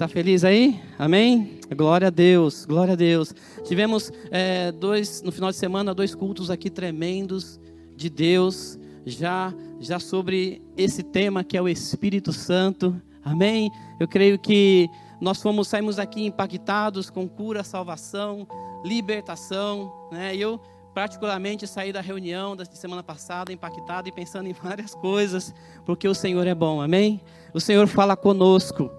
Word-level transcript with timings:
Está 0.00 0.08
feliz 0.08 0.44
aí? 0.44 0.80
Amém? 0.98 1.60
Glória 1.76 2.06
a 2.06 2.10
Deus, 2.10 2.64
glória 2.64 2.94
a 2.94 2.96
Deus. 2.96 3.34
Tivemos 3.64 4.10
é, 4.30 4.72
dois, 4.72 5.20
no 5.20 5.30
final 5.30 5.50
de 5.50 5.58
semana, 5.58 5.92
dois 5.92 6.14
cultos 6.14 6.50
aqui 6.50 6.70
tremendos 6.70 7.60
de 7.94 8.08
Deus, 8.08 8.78
já, 9.04 9.52
já 9.78 10.00
sobre 10.00 10.62
esse 10.74 11.02
tema 11.02 11.44
que 11.44 11.54
é 11.54 11.60
o 11.60 11.68
Espírito 11.68 12.32
Santo. 12.32 12.98
Amém? 13.22 13.70
Eu 14.00 14.08
creio 14.08 14.38
que 14.38 14.88
nós 15.20 15.42
fomos, 15.42 15.68
saímos 15.68 15.98
aqui 15.98 16.24
impactados 16.24 17.10
com 17.10 17.28
cura, 17.28 17.62
salvação, 17.62 18.48
libertação, 18.82 19.92
né? 20.10 20.34
Eu 20.34 20.58
particularmente 20.94 21.66
saí 21.66 21.92
da 21.92 22.00
reunião 22.00 22.56
da 22.56 22.64
semana 22.64 23.02
passada 23.02 23.52
impactado 23.52 24.08
e 24.08 24.12
pensando 24.12 24.48
em 24.48 24.54
várias 24.64 24.94
coisas, 24.94 25.54
porque 25.84 26.08
o 26.08 26.14
Senhor 26.14 26.46
é 26.46 26.54
bom, 26.54 26.80
amém? 26.80 27.20
O 27.52 27.60
Senhor 27.60 27.86
fala 27.86 28.16
conosco. 28.16 28.90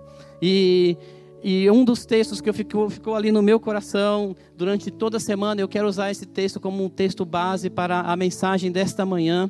E, 0.42 0.97
e 1.44 1.70
um 1.70 1.84
dos 1.84 2.06
textos 2.06 2.42
que 2.42 2.52
ficou, 2.52 2.89
ficou 2.89 3.16
ali 3.16 3.31
no 3.31 3.42
meu 3.42 3.59
coração 3.59 4.36
durante 4.58 4.89
toda 4.89 5.17
a 5.17 5.20
semana, 5.20 5.61
eu 5.61 5.67
quero 5.67 5.88
usar 5.88 6.09
esse 6.11 6.25
texto 6.25 6.59
como 6.59 6.83
um 6.83 6.89
texto 6.89 7.25
base 7.25 7.70
para 7.70 8.02
a 8.02 8.16
mensagem 8.16 8.72
desta 8.72 9.06
manhã. 9.06 9.50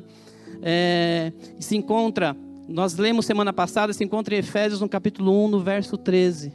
É, 0.62 1.32
se 1.58 1.76
encontra, 1.76 2.36
nós 2.68 2.96
lemos 2.96 3.26
semana 3.26 3.52
passada, 3.52 3.92
se 3.92 4.04
encontra 4.04 4.34
em 4.34 4.38
Efésios 4.38 4.80
no 4.80 4.88
capítulo 4.88 5.44
1, 5.46 5.48
no 5.48 5.60
verso 5.60 5.96
13. 5.96 6.52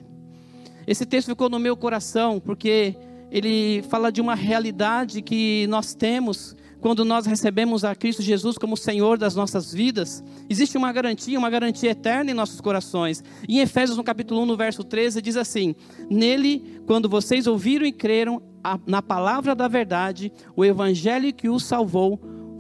Esse 0.86 1.06
texto 1.06 1.28
ficou 1.28 1.50
no 1.50 1.60
meu 1.60 1.76
coração 1.76 2.40
porque 2.40 2.96
ele 3.30 3.84
fala 3.90 4.12
de 4.12 4.22
uma 4.22 4.36
realidade 4.36 5.22
que 5.22 5.68
nós 5.68 5.94
temos 5.94 6.56
quando 6.80 7.04
nós 7.04 7.26
recebemos 7.26 7.84
a 7.84 7.96
Cristo 7.96 8.22
Jesus 8.22 8.58
como 8.58 8.78
Senhor 8.78 9.18
das 9.18 9.36
nossas 9.36 9.74
vidas, 9.74 10.24
existe 10.50 10.78
uma 10.78 10.92
garantia, 10.92 11.38
uma 11.38 11.50
garantia 11.50 11.92
eterna 11.92 12.32
em 12.32 12.34
nossos 12.34 12.62
corações. 12.62 13.24
Em 13.48 13.60
Efésios, 13.60 13.98
no 13.98 14.04
capítulo 14.04 14.42
1, 14.42 14.46
no 14.46 14.58
verso 14.58 14.84
13, 14.84 15.22
diz 15.22 15.36
assim: 15.36 15.76
Nele, 16.10 16.82
quando 16.86 17.10
vocês 17.10 17.48
ouviram 17.48 17.86
e 17.86 17.92
creram 17.92 18.42
na 18.86 19.02
palavra 19.02 19.56
da 19.56 19.68
verdade, 19.68 20.32
o 20.56 20.64
evangelho 20.64 21.34
que 21.34 21.50
os 21.50 21.64
salvou, 21.64 22.20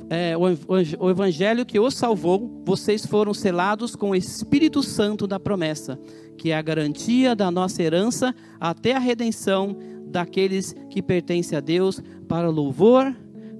é, 0.09 0.35
o, 0.37 1.05
o 1.05 1.09
evangelho 1.09 1.65
que 1.65 1.79
os 1.79 1.93
salvou, 1.95 2.61
vocês 2.65 3.05
foram 3.05 3.33
selados 3.33 3.95
com 3.95 4.11
o 4.11 4.15
Espírito 4.15 4.81
Santo 4.81 5.27
da 5.27 5.39
promessa, 5.39 5.99
que 6.37 6.51
é 6.51 6.57
a 6.57 6.61
garantia 6.61 7.35
da 7.35 7.51
nossa 7.51 7.83
herança 7.83 8.33
até 8.59 8.93
a 8.93 8.99
redenção 8.99 9.77
daqueles 10.05 10.73
que 10.89 11.01
pertencem 11.01 11.57
a 11.57 11.61
Deus 11.61 12.01
para 12.27 12.49
louvor 12.49 13.13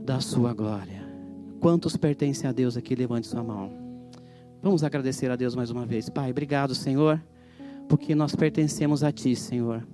da 0.08 0.22
sua 0.22 0.54
glória. 0.54 1.06
Quantos 1.60 1.98
pertencem 1.98 2.50
a 2.50 2.54
Deus 2.54 2.78
aqui? 2.78 2.96
Levante 2.96 3.28
sua 3.28 3.44
mão. 3.44 3.70
Vamos 4.64 4.82
agradecer 4.82 5.30
a 5.30 5.36
Deus 5.36 5.54
mais 5.54 5.70
uma 5.70 5.86
vez. 5.86 6.10
Pai, 6.10 6.32
obrigado, 6.32 6.74
Senhor, 6.74 7.22
porque 7.90 8.16
nós 8.16 8.34
pertencemos 8.34 9.04
a 9.04 9.12
Ti, 9.12 9.36
Senhor. 9.36 9.86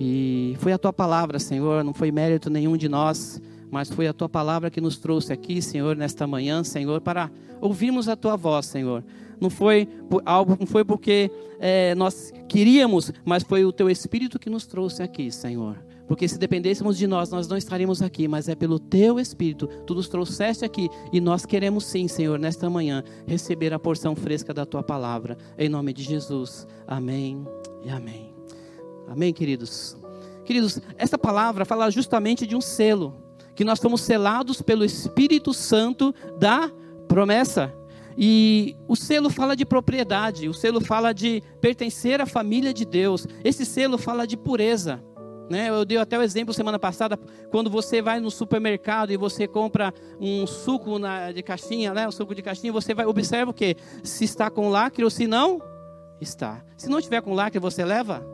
E 0.00 0.56
foi 0.60 0.72
a 0.72 0.78
Tua 0.78 0.94
palavra, 0.94 1.38
Senhor, 1.38 1.84
não 1.84 1.92
foi 1.92 2.10
mérito 2.10 2.48
nenhum 2.48 2.74
de 2.74 2.88
nós, 2.88 3.38
mas 3.70 3.90
foi 3.90 4.06
a 4.06 4.14
Tua 4.14 4.30
palavra 4.30 4.70
que 4.70 4.80
nos 4.80 4.96
trouxe 4.96 5.30
aqui, 5.30 5.60
Senhor, 5.60 5.94
nesta 5.94 6.26
manhã, 6.26 6.64
Senhor, 6.64 7.02
para 7.02 7.30
ouvirmos 7.60 8.08
a 8.08 8.16
Tua 8.16 8.34
voz, 8.34 8.64
Senhor. 8.64 9.04
Não 9.38 9.50
foi 9.50 9.84
por 10.08 10.22
algo, 10.24 10.56
não 10.58 10.66
foi 10.66 10.86
porque 10.86 11.30
é, 11.60 11.94
nós 11.96 12.32
queríamos, 12.48 13.12
mas 13.26 13.42
foi 13.42 13.62
o 13.66 13.72
Teu 13.72 13.90
Espírito 13.90 14.38
que 14.38 14.48
nos 14.48 14.66
trouxe 14.66 15.02
aqui, 15.02 15.30
Senhor. 15.30 15.76
Porque 16.08 16.26
se 16.26 16.38
dependêssemos 16.38 16.96
de 16.96 17.06
nós, 17.06 17.30
nós 17.30 17.46
não 17.46 17.56
estaríamos 17.56 18.00
aqui, 18.00 18.26
mas 18.26 18.48
é 18.48 18.54
pelo 18.54 18.78
teu 18.78 19.20
Espírito, 19.20 19.68
tu 19.86 19.94
nos 19.94 20.08
trouxeste 20.08 20.64
aqui 20.64 20.88
e 21.12 21.20
nós 21.20 21.44
queremos 21.44 21.84
sim, 21.84 22.08
Senhor, 22.08 22.38
nesta 22.38 22.70
manhã, 22.70 23.04
receber 23.26 23.74
a 23.74 23.78
porção 23.78 24.16
fresca 24.16 24.54
da 24.54 24.64
tua 24.64 24.82
palavra, 24.82 25.36
em 25.58 25.68
nome 25.68 25.92
de 25.92 26.02
Jesus. 26.02 26.66
Amém 26.86 27.46
e 27.84 27.90
amém. 27.90 28.34
Amém, 29.06 29.34
queridos. 29.34 29.96
Queridos, 30.46 30.80
essa 30.96 31.18
palavra 31.18 31.66
fala 31.66 31.90
justamente 31.90 32.46
de 32.46 32.56
um 32.56 32.60
selo, 32.60 33.14
que 33.54 33.62
nós 33.62 33.78
fomos 33.78 34.00
selados 34.00 34.62
pelo 34.62 34.86
Espírito 34.86 35.52
Santo 35.52 36.14
da 36.38 36.72
promessa. 37.06 37.74
E 38.16 38.74
o 38.88 38.96
selo 38.96 39.30
fala 39.30 39.54
de 39.54 39.64
propriedade, 39.64 40.48
o 40.48 40.54
selo 40.54 40.80
fala 40.80 41.12
de 41.12 41.42
pertencer 41.60 42.20
à 42.20 42.26
família 42.26 42.72
de 42.72 42.84
Deus. 42.84 43.26
Esse 43.44 43.64
selo 43.64 43.98
fala 43.98 44.26
de 44.26 44.36
pureza. 44.36 45.00
Né? 45.48 45.70
Eu 45.70 45.84
dei 45.84 45.96
até 45.96 46.18
o 46.18 46.22
exemplo 46.22 46.52
semana 46.52 46.78
passada, 46.78 47.18
quando 47.50 47.70
você 47.70 48.02
vai 48.02 48.20
no 48.20 48.30
supermercado 48.30 49.10
e 49.10 49.16
você 49.16 49.48
compra 49.48 49.92
um 50.20 50.46
suco 50.46 50.98
na, 50.98 51.32
de 51.32 51.42
caixinha, 51.42 51.94
né? 51.94 52.06
um 52.06 52.12
suco 52.12 52.34
de 52.34 52.42
caixinha, 52.42 52.72
você 52.72 52.92
vai 52.94 53.06
observa 53.06 53.50
o 53.50 53.54
que? 53.54 53.76
Se 54.02 54.24
está 54.24 54.50
com 54.50 54.68
lacre 54.68 55.04
ou 55.04 55.10
se 55.10 55.26
não 55.26 55.60
está. 56.20 56.64
Se 56.76 56.88
não 56.88 57.00
tiver 57.00 57.22
com 57.22 57.32
lacre, 57.32 57.58
você 57.58 57.84
leva? 57.84 58.26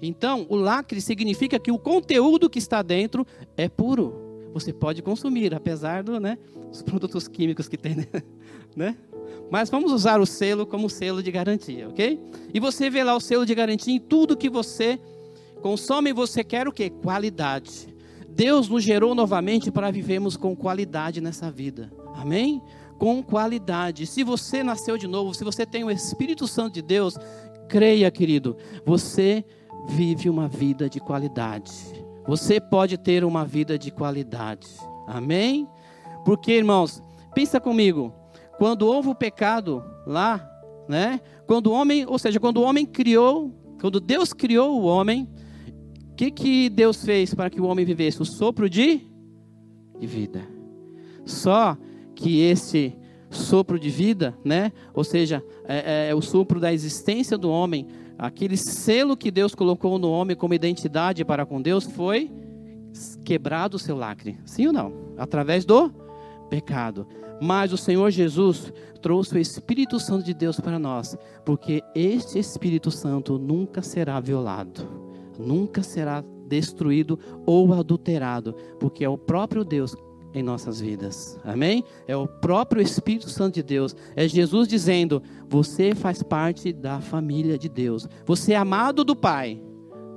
Então, 0.00 0.46
o 0.48 0.54
lacre 0.54 1.00
significa 1.00 1.58
que 1.58 1.72
o 1.72 1.78
conteúdo 1.78 2.48
que 2.48 2.58
está 2.58 2.82
dentro 2.82 3.26
é 3.56 3.68
puro. 3.68 4.28
Você 4.54 4.72
pode 4.72 5.02
consumir, 5.02 5.54
apesar 5.54 6.04
né, 6.04 6.38
dos 6.70 6.82
produtos 6.82 7.28
químicos 7.28 7.68
que 7.68 7.76
tem, 7.76 7.96
né? 7.96 8.06
né? 8.76 8.96
Mas 9.50 9.70
vamos 9.70 9.92
usar 9.92 10.20
o 10.20 10.26
selo 10.26 10.66
como 10.66 10.88
selo 10.88 11.22
de 11.22 11.30
garantia, 11.30 11.88
ok? 11.88 12.20
E 12.52 12.60
você 12.60 12.88
vê 12.90 13.02
lá 13.02 13.16
o 13.16 13.20
selo 13.20 13.46
de 13.46 13.54
garantia 13.54 13.94
em 13.94 13.98
tudo 13.98 14.36
que 14.36 14.48
você 14.48 15.00
Consome 15.62 16.12
você 16.12 16.44
quer 16.44 16.68
o 16.68 16.72
que? 16.72 16.88
Qualidade. 16.90 17.94
Deus 18.28 18.68
nos 18.68 18.84
gerou 18.84 19.14
novamente 19.14 19.70
para 19.70 19.90
vivermos 19.90 20.36
com 20.36 20.54
qualidade 20.54 21.20
nessa 21.20 21.50
vida. 21.50 21.90
Amém? 22.14 22.62
Com 22.98 23.22
qualidade. 23.22 24.06
Se 24.06 24.22
você 24.22 24.62
nasceu 24.62 24.96
de 24.96 25.08
novo, 25.08 25.34
se 25.34 25.42
você 25.42 25.66
tem 25.66 25.82
o 25.82 25.90
Espírito 25.90 26.46
Santo 26.46 26.74
de 26.74 26.82
Deus, 26.82 27.16
creia, 27.68 28.10
querido, 28.10 28.56
você 28.84 29.44
vive 29.88 30.30
uma 30.30 30.46
vida 30.46 30.88
de 30.88 31.00
qualidade. 31.00 31.72
Você 32.26 32.60
pode 32.60 32.96
ter 32.96 33.24
uma 33.24 33.44
vida 33.44 33.78
de 33.78 33.90
qualidade. 33.90 34.68
Amém? 35.06 35.66
Porque, 36.24 36.52
irmãos, 36.52 37.02
pensa 37.34 37.58
comigo, 37.58 38.12
quando 38.58 38.82
houve 38.82 39.08
o 39.08 39.14
pecado 39.14 39.82
lá, 40.06 40.46
né? 40.88 41.20
Quando 41.46 41.68
o 41.68 41.72
homem, 41.72 42.04
ou 42.06 42.18
seja, 42.18 42.38
quando 42.38 42.58
o 42.58 42.62
homem 42.62 42.84
criou, 42.84 43.52
quando 43.80 44.00
Deus 44.00 44.32
criou 44.32 44.80
o 44.80 44.84
homem, 44.84 45.28
que, 46.18 46.32
que 46.32 46.68
Deus 46.68 47.04
fez 47.04 47.32
para 47.32 47.48
que 47.48 47.60
o 47.60 47.64
homem 47.64 47.84
vivesse? 47.84 48.20
O 48.20 48.24
sopro 48.24 48.68
de, 48.68 49.02
de 50.00 50.06
vida. 50.06 50.42
Só 51.24 51.78
que 52.16 52.40
esse 52.40 52.92
sopro 53.30 53.78
de 53.78 53.88
vida, 53.88 54.36
né? 54.44 54.72
Ou 54.92 55.04
seja, 55.04 55.44
é, 55.64 56.08
é, 56.08 56.14
o 56.16 56.20
sopro 56.20 56.58
da 56.58 56.72
existência 56.72 57.38
do 57.38 57.48
homem, 57.48 57.86
aquele 58.18 58.56
selo 58.56 59.16
que 59.16 59.30
Deus 59.30 59.54
colocou 59.54 59.96
no 59.96 60.10
homem 60.10 60.34
como 60.34 60.54
identidade 60.54 61.24
para 61.24 61.46
com 61.46 61.62
Deus, 61.62 61.84
foi 61.84 62.28
quebrado 63.24 63.76
o 63.76 63.78
seu 63.78 63.96
lacre. 63.96 64.40
Sim 64.44 64.66
ou 64.66 64.72
não? 64.72 64.92
Através 65.16 65.64
do 65.64 65.92
pecado. 66.50 67.06
Mas 67.40 67.72
o 67.72 67.76
Senhor 67.76 68.10
Jesus 68.10 68.72
trouxe 69.00 69.36
o 69.36 69.38
Espírito 69.38 70.00
Santo 70.00 70.24
de 70.24 70.34
Deus 70.34 70.58
para 70.58 70.80
nós, 70.80 71.16
porque 71.44 71.80
este 71.94 72.40
Espírito 72.40 72.90
Santo 72.90 73.38
nunca 73.38 73.82
será 73.82 74.18
violado 74.18 75.07
nunca 75.38 75.82
será 75.82 76.24
destruído 76.46 77.18
ou 77.46 77.72
adulterado, 77.72 78.54
porque 78.80 79.04
é 79.04 79.08
o 79.08 79.18
próprio 79.18 79.64
Deus 79.64 79.94
em 80.34 80.42
nossas 80.42 80.80
vidas. 80.80 81.38
Amém? 81.44 81.84
É 82.06 82.16
o 82.16 82.26
próprio 82.26 82.82
Espírito 82.82 83.28
Santo 83.30 83.54
de 83.54 83.62
Deus. 83.62 83.94
É 84.16 84.26
Jesus 84.26 84.66
dizendo: 84.66 85.22
Você 85.48 85.94
faz 85.94 86.22
parte 86.22 86.72
da 86.72 87.00
família 87.00 87.58
de 87.58 87.68
Deus. 87.68 88.08
Você 88.26 88.52
é 88.52 88.56
amado 88.56 89.04
do 89.04 89.16
Pai. 89.16 89.60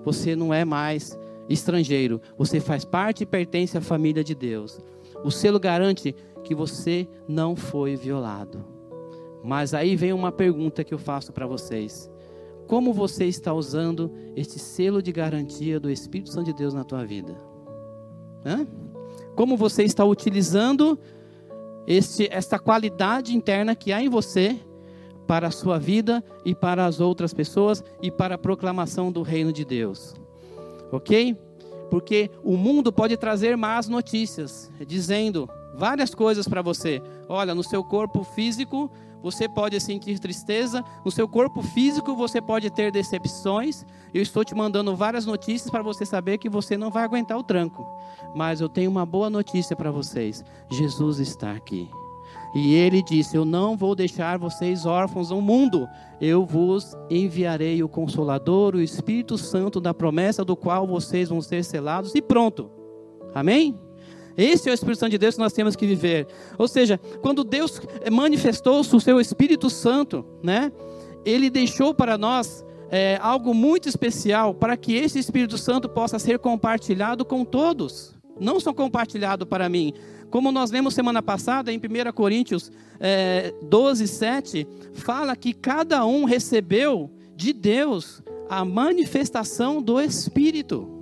Você 0.03 0.35
não 0.35 0.53
é 0.53 0.65
mais 0.65 1.18
estrangeiro. 1.47 2.21
Você 2.38 2.59
faz 2.59 2.83
parte 2.83 3.21
e 3.21 3.25
pertence 3.25 3.77
à 3.77 3.81
família 3.81 4.24
de 4.24 4.33
Deus. 4.33 4.79
O 5.24 5.31
selo 5.31 5.59
garante 5.59 6.15
que 6.44 6.56
você 6.56 7.07
não 7.27 7.56
foi 7.56 7.95
violado. 7.95 8.65
Mas 9.44 9.74
aí 9.74 9.95
vem 9.95 10.13
uma 10.13 10.31
pergunta 10.31 10.83
que 10.83 10.94
eu 10.94 11.00
faço 11.00 11.31
para 11.31 11.47
vocês 11.47 12.12
como 12.71 12.94
você 12.94 13.25
está 13.25 13.53
usando 13.53 14.09
este 14.33 14.57
selo 14.57 15.01
de 15.01 15.12
garantia 15.12 15.77
do 15.77 15.89
Espírito 15.89 16.31
Santo 16.31 16.45
de 16.45 16.53
Deus 16.53 16.73
na 16.73 16.85
tua 16.85 17.03
vida? 17.03 17.35
Hã? 18.45 18.65
Como 19.35 19.57
você 19.57 19.83
está 19.83 20.06
utilizando 20.06 20.97
este, 21.85 22.29
esta 22.31 22.57
qualidade 22.57 23.35
interna 23.35 23.75
que 23.75 23.91
há 23.91 24.01
em 24.01 24.07
você 24.07 24.57
para 25.27 25.47
a 25.47 25.51
sua 25.51 25.77
vida 25.77 26.23
e 26.45 26.56
para 26.56 26.85
as 26.85 27.01
outras 27.01 27.33
pessoas 27.33 27.83
e 28.01 28.09
para 28.09 28.35
a 28.35 28.38
proclamação 28.38 29.12
do 29.12 29.21
reino 29.21 29.51
de 29.51 29.65
Deus. 29.65 30.15
Ok? 30.94 31.35
Porque 31.89 32.31
o 32.41 32.56
mundo 32.56 32.89
pode 32.94 33.17
trazer 33.17 33.57
más 33.57 33.89
notícias, 33.89 34.71
dizendo 34.88 35.50
várias 35.75 36.15
coisas 36.15 36.47
para 36.47 36.62
você. 36.62 37.01
Olha, 37.27 37.53
no 37.53 37.65
seu 37.65 37.83
corpo 37.83 38.24
físico 38.24 38.89
você 39.21 39.47
pode 39.47 39.79
sentir 39.79 40.19
tristeza, 40.19 40.83
no 41.06 41.12
seu 41.12 41.27
corpo 41.27 41.62
físico 41.62 42.15
você 42.15 42.41
pode 42.41 42.69
ter 42.69 42.91
decepções. 42.91 43.85
Eu 44.13 44.21
estou 44.21 44.44
te 44.44 44.56
mandando 44.56 44.95
várias 44.95 45.25
notícias 45.25 45.69
para 45.69 45.83
você 45.83 46.06
saber 46.06 46.38
que 46.38 46.50
você 46.50 46.75
não 46.75 46.89
vai 46.89 47.03
aguentar 47.03 47.38
o 47.38 47.44
tranco. 47.44 47.85
Mas 48.35 48.62
eu 48.62 48.68
tenho 48.68 48.89
uma 48.89 49.06
boa 49.06 49.29
notícia 49.29 49.75
para 49.75 49.91
vocês: 49.91 50.44
Jesus 50.69 51.19
está 51.19 51.51
aqui. 51.51 51.89
E 52.53 52.73
ele 52.73 53.01
disse: 53.01 53.35
Eu 53.35 53.45
não 53.45 53.77
vou 53.77 53.95
deixar 53.95 54.38
vocês 54.38 54.85
órfãos 54.85 55.29
no 55.29 55.41
mundo, 55.41 55.88
eu 56.19 56.45
vos 56.45 56.95
enviarei 57.09 57.81
o 57.81 57.89
Consolador, 57.89 58.75
o 58.75 58.81
Espírito 58.81 59.38
Santo 59.38 59.79
da 59.79 59.94
promessa, 59.94 60.44
do 60.44 60.56
qual 60.56 60.85
vocês 60.85 61.29
vão 61.29 61.41
ser 61.41 61.63
selados, 61.63 62.13
e 62.15 62.21
pronto. 62.21 62.69
Amém? 63.33 63.79
Esse 64.41 64.69
é 64.69 64.71
o 64.71 64.73
Espírito 64.73 64.99
Santo 64.99 65.11
de 65.11 65.17
Deus 65.17 65.35
que 65.35 65.41
nós 65.41 65.53
temos 65.53 65.75
que 65.75 65.85
viver. 65.85 66.27
Ou 66.57 66.67
seja, 66.67 66.99
quando 67.21 67.43
Deus 67.43 67.81
manifestou 68.11 68.79
o 68.79 68.99
seu 68.99 69.19
Espírito 69.19 69.69
Santo, 69.69 70.25
né? 70.43 70.71
Ele 71.23 71.49
deixou 71.49 71.93
para 71.93 72.17
nós 72.17 72.65
é, 72.89 73.19
algo 73.21 73.53
muito 73.53 73.88
especial 73.88 74.53
para 74.53 74.75
que 74.75 74.95
esse 74.95 75.19
Espírito 75.19 75.57
Santo 75.57 75.88
possa 75.88 76.17
ser 76.17 76.39
compartilhado 76.39 77.23
com 77.23 77.45
todos. 77.45 78.15
Não 78.39 78.59
só 78.59 78.73
compartilhado 78.73 79.45
para 79.45 79.69
mim. 79.69 79.93
Como 80.31 80.51
nós 80.51 80.71
lemos 80.71 80.93
semana 80.93 81.21
passada, 81.21 81.71
em 81.71 81.77
1 81.77 82.11
Coríntios 82.13 82.71
é, 82.99 83.53
12, 83.63 84.07
7, 84.07 84.67
fala 84.93 85.35
que 85.35 85.53
cada 85.53 86.05
um 86.05 86.23
recebeu 86.23 87.11
de 87.35 87.53
Deus 87.53 88.23
a 88.49 88.65
manifestação 88.65 89.81
do 89.81 90.01
Espírito. 90.01 91.00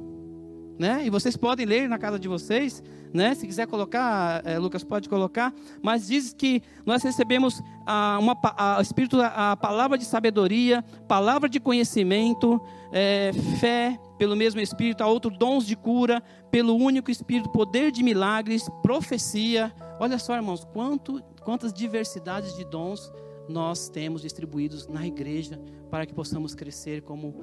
Né? 0.80 1.06
E 1.06 1.10
vocês 1.10 1.36
podem 1.36 1.66
ler 1.66 1.90
na 1.90 2.00
casa 2.00 2.18
de 2.18 2.28
vocês 2.28 2.82
né? 3.14 3.34
Se 3.34 3.46
quiser 3.46 3.68
colocar, 3.68 4.42
é, 4.46 4.58
Lucas 4.58 4.84
pode 4.84 5.10
colocar, 5.10 5.54
mas 5.82 6.08
diz 6.08 6.34
que 6.34 6.62
nós 6.86 7.04
recebemos 7.04 7.62
a, 7.86 8.18
uma, 8.20 8.38
a, 8.58 8.82
Espírito, 8.82 9.20
a 9.22 9.56
palavra 9.58 9.98
de 9.98 10.06
sabedoria, 10.06 10.84
palavra 11.08 11.50
de 11.50 11.60
conhecimento, 11.60 12.62
é, 12.92 13.32
fé 13.60 14.00
pelo 14.18 14.36
mesmo 14.36 14.60
Espírito, 14.60 15.02
a 15.02 15.08
outro 15.08 15.32
dons 15.32 15.66
de 15.66 15.76
cura, 15.76 16.22
pelo 16.52 16.76
único 16.76 17.10
Espírito, 17.10 17.50
poder 17.50 17.92
de 17.92 18.04
milagres, 18.04 18.70
profecia. 18.84 19.74
Olha 20.00 20.20
só, 20.20 20.36
irmãos, 20.36 20.66
quanto, 20.66 21.22
quantas 21.44 21.74
diversidades 21.74 22.56
de 22.56 22.66
dons 22.66 23.12
nós 23.48 23.90
temos 23.90 24.22
distribuídos 24.22 24.88
na 24.88 25.08
igreja 25.08 25.60
para 25.90 26.06
que 26.06 26.14
possamos 26.14 26.54
crescer 26.54 27.02
como, 27.02 27.34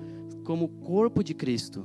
como 0.44 0.69
corpo 0.69 1.25
de 1.25 1.35
Cristo. 1.35 1.85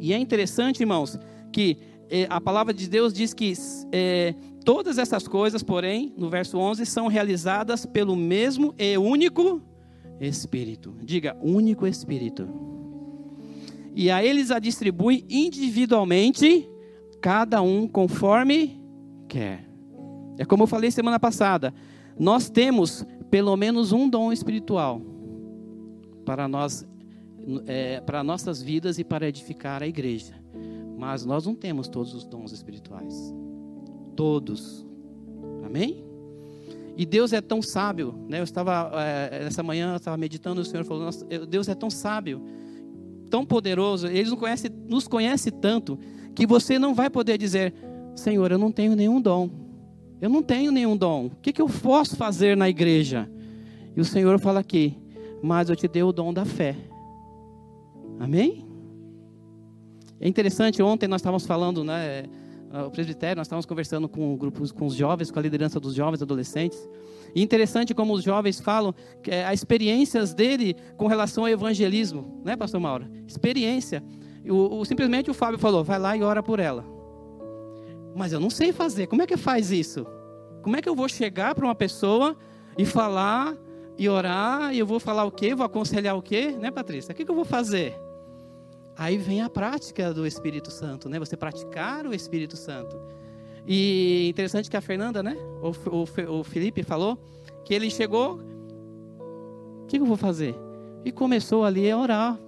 E 0.00 0.12
é 0.12 0.18
interessante, 0.18 0.80
irmãos, 0.80 1.18
que 1.52 1.76
é, 2.08 2.26
a 2.28 2.40
palavra 2.40 2.72
de 2.74 2.88
Deus 2.88 3.12
diz 3.12 3.34
que 3.34 3.52
é, 3.92 4.34
todas 4.64 4.98
essas 4.98 5.28
coisas, 5.28 5.62
porém, 5.62 6.12
no 6.16 6.28
verso 6.28 6.58
11, 6.58 6.84
são 6.86 7.06
realizadas 7.06 7.86
pelo 7.86 8.16
mesmo 8.16 8.74
e 8.78 8.96
único 8.96 9.62
Espírito. 10.20 10.94
Diga, 11.02 11.36
único 11.40 11.86
Espírito. 11.86 12.48
E 13.94 14.10
a 14.10 14.24
eles 14.24 14.50
a 14.50 14.58
distribui 14.58 15.24
individualmente, 15.28 16.68
cada 17.20 17.62
um 17.62 17.86
conforme 17.86 18.80
quer. 19.28 19.68
É 20.38 20.44
como 20.44 20.62
eu 20.62 20.66
falei 20.66 20.90
semana 20.90 21.20
passada. 21.20 21.72
Nós 22.18 22.48
temos 22.48 23.04
pelo 23.30 23.56
menos 23.56 23.92
um 23.92 24.08
dom 24.08 24.32
espiritual 24.32 25.00
para 26.24 26.46
nós, 26.48 26.86
é, 27.66 28.00
para 28.00 28.22
nossas 28.22 28.62
vidas 28.62 28.98
e 28.98 29.04
para 29.04 29.28
edificar 29.28 29.82
a 29.82 29.86
igreja. 29.86 30.34
Mas 30.96 31.24
nós 31.24 31.46
não 31.46 31.54
temos 31.54 31.88
todos 31.88 32.14
os 32.14 32.24
dons 32.24 32.52
espirituais. 32.52 33.34
Todos. 34.14 34.86
Amém? 35.64 36.04
E 36.96 37.06
Deus 37.06 37.32
é 37.32 37.40
tão 37.40 37.62
sábio, 37.62 38.14
né? 38.28 38.40
Eu 38.40 38.44
estava 38.44 38.90
é, 38.94 39.46
essa 39.46 39.62
manhã 39.62 39.92
eu 39.92 39.96
estava 39.96 40.16
meditando, 40.16 40.60
o 40.60 40.64
Senhor 40.64 40.84
falou: 40.84 41.04
Nossa, 41.04 41.24
Deus 41.48 41.68
é 41.68 41.74
tão 41.74 41.88
sábio, 41.88 42.42
tão 43.30 43.46
poderoso. 43.46 44.06
Ele 44.06 44.28
nos 44.28 44.38
conhece, 44.38 44.68
nos 44.86 45.08
conhece 45.08 45.50
tanto 45.50 45.98
que 46.34 46.46
você 46.46 46.78
não 46.78 46.94
vai 46.94 47.08
poder 47.08 47.38
dizer: 47.38 47.72
Senhor, 48.14 48.50
eu 48.50 48.58
não 48.58 48.70
tenho 48.70 48.94
nenhum 48.94 49.20
dom. 49.20 49.48
Eu 50.20 50.28
não 50.28 50.42
tenho 50.42 50.70
nenhum 50.70 50.96
dom. 50.96 51.26
O 51.26 51.30
que, 51.40 51.52
que 51.52 51.62
eu 51.62 51.68
posso 51.68 52.16
fazer 52.16 52.54
na 52.56 52.68
igreja? 52.68 53.30
E 53.96 54.00
o 54.00 54.04
Senhor 54.04 54.38
fala 54.38 54.60
aqui: 54.60 54.98
Mas 55.42 55.70
eu 55.70 55.76
te 55.76 55.88
dei 55.88 56.02
o 56.02 56.12
dom 56.12 56.34
da 56.34 56.44
fé. 56.44 56.76
Amém? 58.20 58.66
É 60.20 60.28
interessante, 60.28 60.82
ontem 60.82 61.08
nós 61.08 61.22
estávamos 61.22 61.46
falando, 61.46 61.82
né, 61.82 62.24
é, 62.70 62.82
o 62.82 62.90
presbitério, 62.90 63.38
nós 63.38 63.46
estávamos 63.46 63.64
conversando 63.64 64.10
com 64.10 64.36
grupos, 64.36 64.70
com 64.70 64.84
os 64.84 64.94
jovens, 64.94 65.30
com 65.30 65.38
a 65.38 65.42
liderança 65.42 65.80
dos 65.80 65.94
jovens, 65.94 66.20
adolescentes. 66.20 66.78
E 67.34 67.42
interessante 67.42 67.94
como 67.94 68.12
os 68.12 68.22
jovens 68.22 68.60
falam 68.60 68.94
é, 69.26 69.46
as 69.46 69.54
experiências 69.54 70.34
dele 70.34 70.76
com 70.98 71.06
relação 71.06 71.44
ao 71.44 71.48
evangelismo, 71.48 72.42
né, 72.44 72.56
pastor 72.56 72.78
Mauro? 72.78 73.06
Experiência. 73.26 74.04
O, 74.46 74.80
o, 74.80 74.84
simplesmente 74.84 75.30
o 75.30 75.34
Fábio 75.34 75.58
falou, 75.58 75.82
vai 75.82 75.98
lá 75.98 76.14
e 76.14 76.22
ora 76.22 76.42
por 76.42 76.60
ela. 76.60 76.84
Mas 78.14 78.34
eu 78.34 78.40
não 78.40 78.50
sei 78.50 78.70
fazer. 78.70 79.06
Como 79.06 79.22
é 79.22 79.26
que 79.26 79.38
faz 79.38 79.72
isso? 79.72 80.06
Como 80.62 80.76
é 80.76 80.82
que 80.82 80.88
eu 80.88 80.94
vou 80.94 81.08
chegar 81.08 81.54
para 81.54 81.64
uma 81.64 81.74
pessoa 81.74 82.36
e 82.76 82.84
falar 82.84 83.56
e 83.96 84.10
orar 84.10 84.74
e 84.74 84.78
eu 84.78 84.86
vou 84.86 85.00
falar 85.00 85.24
o 85.24 85.30
quê? 85.30 85.54
Vou 85.54 85.64
aconselhar 85.64 86.14
o 86.14 86.20
quê, 86.20 86.54
né, 86.60 86.70
Patrícia? 86.70 87.12
O 87.12 87.14
que, 87.14 87.24
que 87.24 87.30
eu 87.30 87.34
vou 87.34 87.46
fazer? 87.46 87.98
Aí 89.00 89.16
vem 89.16 89.40
a 89.40 89.48
prática 89.48 90.12
do 90.12 90.26
Espírito 90.26 90.70
Santo, 90.70 91.08
né? 91.08 91.18
Você 91.18 91.34
praticar 91.34 92.06
o 92.06 92.12
Espírito 92.12 92.54
Santo. 92.54 93.00
E 93.66 94.28
interessante 94.28 94.68
que 94.68 94.76
a 94.76 94.80
Fernanda, 94.82 95.22
né? 95.22 95.38
O, 95.62 95.70
o, 95.88 96.40
o 96.40 96.44
Felipe 96.44 96.82
falou 96.82 97.18
que 97.64 97.72
ele 97.72 97.88
chegou. 97.90 98.38
O 98.38 99.86
que 99.86 99.96
eu 99.96 100.04
vou 100.04 100.18
fazer? 100.18 100.54
E 101.02 101.10
começou 101.10 101.64
ali 101.64 101.90
a 101.90 101.96
orar. 101.96 102.38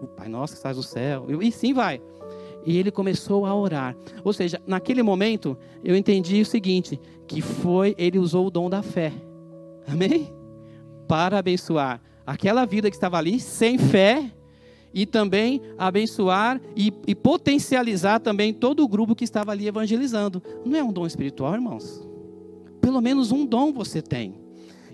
O 0.00 0.06
Pai 0.06 0.26
Nosso 0.26 0.54
que 0.54 0.56
estás 0.56 0.78
no 0.78 0.82
céu. 0.82 1.26
E 1.42 1.52
sim 1.52 1.74
vai. 1.74 2.00
E 2.64 2.78
ele 2.78 2.90
começou 2.90 3.44
a 3.44 3.54
orar. 3.54 3.94
Ou 4.24 4.32
seja, 4.32 4.58
naquele 4.66 5.02
momento 5.02 5.54
eu 5.84 5.94
entendi 5.94 6.40
o 6.40 6.46
seguinte: 6.46 6.98
que 7.26 7.42
foi, 7.42 7.94
ele 7.98 8.18
usou 8.18 8.46
o 8.46 8.50
dom 8.50 8.70
da 8.70 8.82
fé. 8.82 9.12
Amém? 9.86 10.32
Para 11.06 11.40
abençoar 11.40 12.00
aquela 12.24 12.64
vida 12.64 12.88
que 12.88 12.96
estava 12.96 13.18
ali 13.18 13.38
sem 13.38 13.76
fé 13.76 14.32
e 14.94 15.06
também 15.06 15.60
abençoar 15.78 16.60
e, 16.76 16.92
e, 17.06 17.14
potencializar 17.14 18.20
também 18.20 18.52
todo 18.52 18.82
o 18.82 18.88
grupo 18.88 19.14
que 19.14 19.24
estava 19.24 19.52
ali 19.52 19.66
evangelizando. 19.66 20.42
Não 20.64 20.78
é 20.78 20.82
um 20.82 20.92
dom 20.92 21.06
espiritual, 21.06 21.54
irmãos? 21.54 22.06
Pelo 22.80 23.00
menos 23.00 23.32
um 23.32 23.46
dom 23.46 23.72
você 23.72 24.02
tem. 24.02 24.34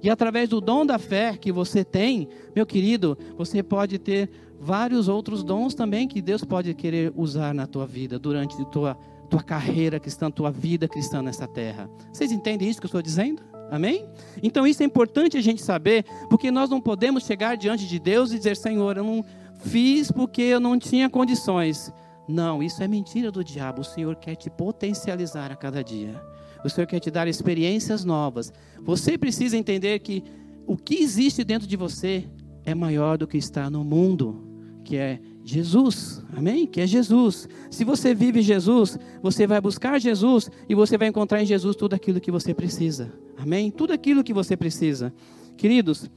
E 0.03 0.09
através 0.09 0.49
do 0.49 0.61
dom 0.61 0.87
da 0.87 0.99
fé 0.99 1.37
que 1.37 1.51
você 1.51 1.85
tem, 1.85 2.29
meu 2.55 2.65
querido, 2.65 3.19
você 3.37 3.63
pode 3.63 3.99
ter 3.99 4.31
vários 4.61 5.09
outros 5.09 5.43
dons 5.43 5.75
também 5.75 6.07
que 6.07 6.21
Deus 6.21 6.45
pode 6.45 6.73
querer 6.75 7.13
usar 7.17 7.55
na 7.55 7.67
tua 7.67 7.87
vida 7.87 8.19
durante 8.19 8.61
a 8.61 8.65
tua, 8.65 8.95
tua 9.29 9.43
carreira 9.43 9.99
cristã, 9.99 10.31
tua 10.31 10.51
vida 10.51 10.89
cristã 10.89 11.23
nessa 11.23 11.47
terra. 11.47 11.91
Vocês 12.13 12.33
entendem 12.33 12.69
isso 12.69 12.81
que 12.81 12.87
eu 12.87 12.89
estou 12.89 13.03
dizendo? 13.03 13.43
Amém? 13.71 14.07
Então 14.43 14.67
isso 14.67 14.83
é 14.83 14.87
importante 14.87 15.37
a 15.37 15.43
gente 15.43 15.63
saber, 15.63 16.05
porque 16.31 16.51
nós 16.51 16.71
não 16.71 16.81
podemos 16.81 17.25
chegar 17.25 17.57
diante 17.57 17.87
de 17.87 17.99
Deus 17.99 18.33
e 18.33 18.39
dizer, 18.39 18.57
Senhor, 18.57 18.97
eu 18.97 19.05
não, 19.05 19.25
fiz 19.59 20.11
porque 20.11 20.43
eu 20.43 20.61
não 20.61 20.79
tinha 20.79 21.09
condições. 21.11 21.93
Não, 22.29 22.63
isso 22.63 22.83
é 22.83 22.89
mentira 22.89 23.31
do 23.31 23.43
diabo. 23.43 23.81
O 23.81 23.85
Senhor 23.85 24.17
quer 24.17 24.37
te 24.37 24.51
potencializar 24.51 25.51
a 25.51 25.57
cada 25.57 25.83
dia. 25.83 26.21
O 26.65 26.69
Senhor 26.69 26.87
quer 26.87 27.01
te 27.01 27.11
dar 27.11 27.29
experiências 27.29 28.05
novas. 28.05 28.53
Você 28.83 29.17
precisa 29.17 29.57
entender 29.57 29.99
que 30.01 30.25
o 30.67 30.77
que 30.77 30.97
existe 30.97 31.45
dentro 31.45 31.67
de 31.67 31.77
você 31.77 32.29
é 32.65 32.75
maior 32.75 33.17
do 33.17 33.27
que 33.27 33.39
está 33.39 33.71
no 33.71 33.83
mundo, 33.83 34.47
que 34.85 34.97
é 34.97 35.19
Jesus. 35.43 36.23
Amém? 36.37 36.67
Que 36.67 36.83
é 36.83 36.87
Jesus. 36.87 37.49
Se 37.71 37.85
você 37.85 38.15
vive 38.15 38.43
Jesus, 38.43 38.99
você 39.23 39.47
vai 39.47 39.61
buscar 39.61 39.99
Jesus 39.99 40.51
e 40.69 40.75
você 40.75 40.99
vai 40.99 41.09
encontrar 41.09 41.43
em 41.43 41.47
Jesus 41.47 41.75
tudo 41.75 41.95
aquilo 41.95 42.21
que 42.21 42.31
você 42.31 42.53
precisa. 42.53 43.11
Amém? 43.39 43.71
Tudo 43.71 43.95
aquilo 43.95 44.23
que 44.23 44.35
você 44.35 44.57
precisa. 44.57 45.15
Queridos, 45.57 46.11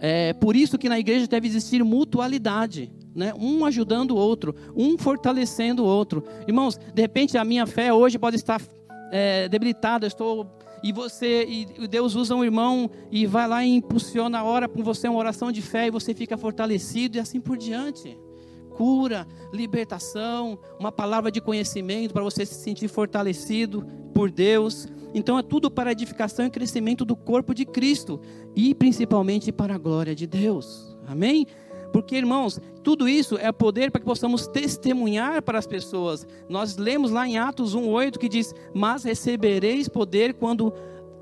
é 0.00 0.32
por 0.32 0.56
isso 0.56 0.78
que 0.78 0.88
na 0.88 0.98
igreja 0.98 1.26
deve 1.26 1.46
existir 1.46 1.82
mutualidade. 1.84 2.92
Né? 3.14 3.32
Um 3.38 3.64
ajudando 3.64 4.12
o 4.12 4.16
outro, 4.16 4.54
um 4.74 4.98
fortalecendo 4.98 5.84
o 5.84 5.86
outro. 5.86 6.24
Irmãos, 6.48 6.76
de 6.76 7.00
repente 7.00 7.38
a 7.38 7.44
minha 7.44 7.66
fé 7.66 7.92
hoje 7.92 8.18
pode 8.18 8.36
estar 8.36 8.60
é, 9.12 9.48
debilitada, 9.48 10.06
estou 10.06 10.46
e 10.82 10.92
você 10.92 11.44
e 11.44 11.88
Deus 11.88 12.14
usa 12.14 12.34
um 12.34 12.44
irmão 12.44 12.90
e 13.10 13.24
vai 13.24 13.48
lá 13.48 13.64
e 13.64 13.70
impulsiona 13.70 14.40
a 14.40 14.44
hora 14.44 14.68
com 14.68 14.82
você 14.82 15.08
uma 15.08 15.18
oração 15.18 15.50
de 15.50 15.62
fé 15.62 15.86
e 15.86 15.90
você 15.90 16.12
fica 16.12 16.36
fortalecido 16.36 17.16
e 17.16 17.20
assim 17.20 17.40
por 17.40 17.56
diante. 17.56 18.18
Cura, 18.74 19.26
libertação, 19.52 20.58
uma 20.78 20.92
palavra 20.92 21.30
de 21.30 21.40
conhecimento 21.40 22.12
para 22.12 22.22
você 22.22 22.44
se 22.44 22.54
sentir 22.54 22.88
fortalecido 22.88 23.86
por 24.12 24.30
Deus. 24.30 24.86
Então 25.14 25.38
é 25.38 25.42
tudo 25.42 25.70
para 25.70 25.92
edificação 25.92 26.46
e 26.46 26.50
crescimento 26.50 27.04
do 27.04 27.16
corpo 27.16 27.54
de 27.54 27.64
Cristo 27.64 28.20
e 28.54 28.74
principalmente 28.74 29.52
para 29.52 29.74
a 29.74 29.78
glória 29.78 30.14
de 30.14 30.26
Deus. 30.26 30.96
Amém? 31.06 31.46
Porque, 31.94 32.16
irmãos, 32.16 32.60
tudo 32.82 33.08
isso 33.08 33.38
é 33.38 33.52
poder 33.52 33.92
para 33.92 34.00
que 34.00 34.04
possamos 34.04 34.48
testemunhar 34.48 35.40
para 35.42 35.60
as 35.60 35.66
pessoas. 35.66 36.26
Nós 36.48 36.76
lemos 36.76 37.12
lá 37.12 37.24
em 37.24 37.38
Atos 37.38 37.76
1,8 37.76 38.18
que 38.18 38.28
diz: 38.28 38.52
Mas 38.74 39.04
recebereis 39.04 39.88
poder 39.88 40.34
quando, 40.34 40.74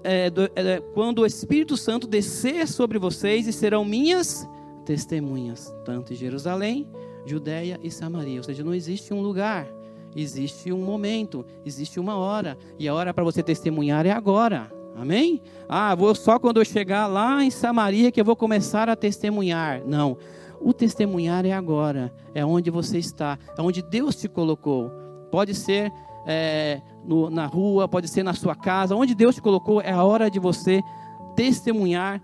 é, 0.02 0.30
do, 0.30 0.44
é, 0.56 0.80
quando 0.94 1.18
o 1.18 1.26
Espírito 1.26 1.76
Santo 1.76 2.06
descer 2.06 2.66
sobre 2.66 2.98
vocês 2.98 3.46
e 3.46 3.52
serão 3.52 3.84
minhas 3.84 4.48
testemunhas, 4.86 5.70
tanto 5.84 6.14
em 6.14 6.16
Jerusalém, 6.16 6.88
Judéia 7.24 7.78
e 7.82 7.90
Samaria. 7.90 8.38
Ou 8.38 8.44
seja, 8.44 8.64
não 8.64 8.74
existe 8.74 9.12
um 9.12 9.20
lugar, 9.20 9.66
existe 10.14 10.72
um 10.72 10.78
momento, 10.78 11.44
existe 11.64 11.98
uma 11.98 12.16
hora. 12.16 12.56
E 12.78 12.88
a 12.88 12.94
hora 12.94 13.12
para 13.14 13.24
você 13.24 13.42
testemunhar 13.42 14.06
é 14.06 14.10
agora. 14.10 14.70
Amém? 14.94 15.40
Ah, 15.68 15.94
vou 15.94 16.14
só 16.14 16.38
quando 16.38 16.60
eu 16.60 16.64
chegar 16.64 17.06
lá 17.06 17.42
em 17.42 17.50
Samaria 17.50 18.12
que 18.12 18.20
eu 18.20 18.24
vou 18.24 18.36
começar 18.36 18.88
a 18.88 18.96
testemunhar. 18.96 19.82
Não. 19.86 20.18
O 20.60 20.72
testemunhar 20.72 21.44
é 21.44 21.52
agora, 21.52 22.12
é 22.34 22.44
onde 22.44 22.70
você 22.70 22.98
está, 22.98 23.36
é 23.58 23.60
onde 23.62 23.82
Deus 23.82 24.14
te 24.14 24.28
colocou. 24.28 24.92
Pode 25.30 25.54
ser 25.54 25.90
é, 26.26 26.80
no, 27.04 27.30
na 27.30 27.46
rua, 27.46 27.88
pode 27.88 28.06
ser 28.06 28.22
na 28.22 28.34
sua 28.34 28.54
casa, 28.54 28.94
onde 28.94 29.14
Deus 29.14 29.34
te 29.34 29.42
colocou, 29.42 29.80
é 29.80 29.90
a 29.90 30.04
hora 30.04 30.30
de 30.30 30.38
você 30.38 30.80
testemunhar 30.80 31.01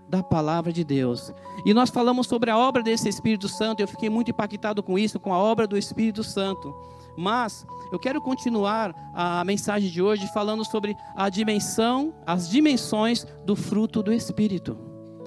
da 0.07 0.23
palavra 0.23 0.71
de 0.71 0.83
Deus. 0.83 1.33
E 1.65 1.73
nós 1.73 1.89
falamos 1.89 2.27
sobre 2.27 2.49
a 2.49 2.57
obra 2.57 2.81
desse 2.81 3.09
Espírito 3.09 3.47
Santo, 3.47 3.81
eu 3.81 3.87
fiquei 3.87 4.09
muito 4.09 4.31
impactado 4.31 4.81
com 4.81 4.97
isso, 4.97 5.19
com 5.19 5.33
a 5.33 5.37
obra 5.37 5.67
do 5.67 5.77
Espírito 5.77 6.23
Santo. 6.23 6.73
Mas 7.17 7.65
eu 7.91 7.99
quero 7.99 8.21
continuar 8.21 8.95
a 9.13 9.43
mensagem 9.43 9.89
de 9.89 10.01
hoje 10.01 10.25
falando 10.33 10.63
sobre 10.63 10.95
a 11.15 11.29
dimensão, 11.29 12.13
as 12.25 12.49
dimensões 12.49 13.25
do 13.45 13.55
fruto 13.55 14.01
do 14.01 14.13
Espírito. 14.13 14.77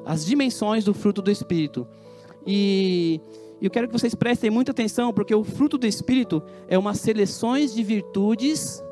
As 0.06 0.24
dimensões 0.24 0.84
do 0.84 0.94
fruto 0.94 1.20
do 1.20 1.30
Espírito. 1.30 1.86
E 2.46 3.20
eu 3.60 3.70
quero 3.70 3.86
que 3.86 3.92
vocês 3.92 4.14
prestem 4.14 4.50
muita 4.50 4.72
atenção, 4.72 5.12
porque 5.12 5.34
o 5.34 5.44
fruto 5.44 5.76
do 5.76 5.86
Espírito 5.86 6.42
é 6.66 6.78
uma 6.78 6.94
seleções 6.94 7.74
de 7.74 7.82
virtudes, 7.82 8.82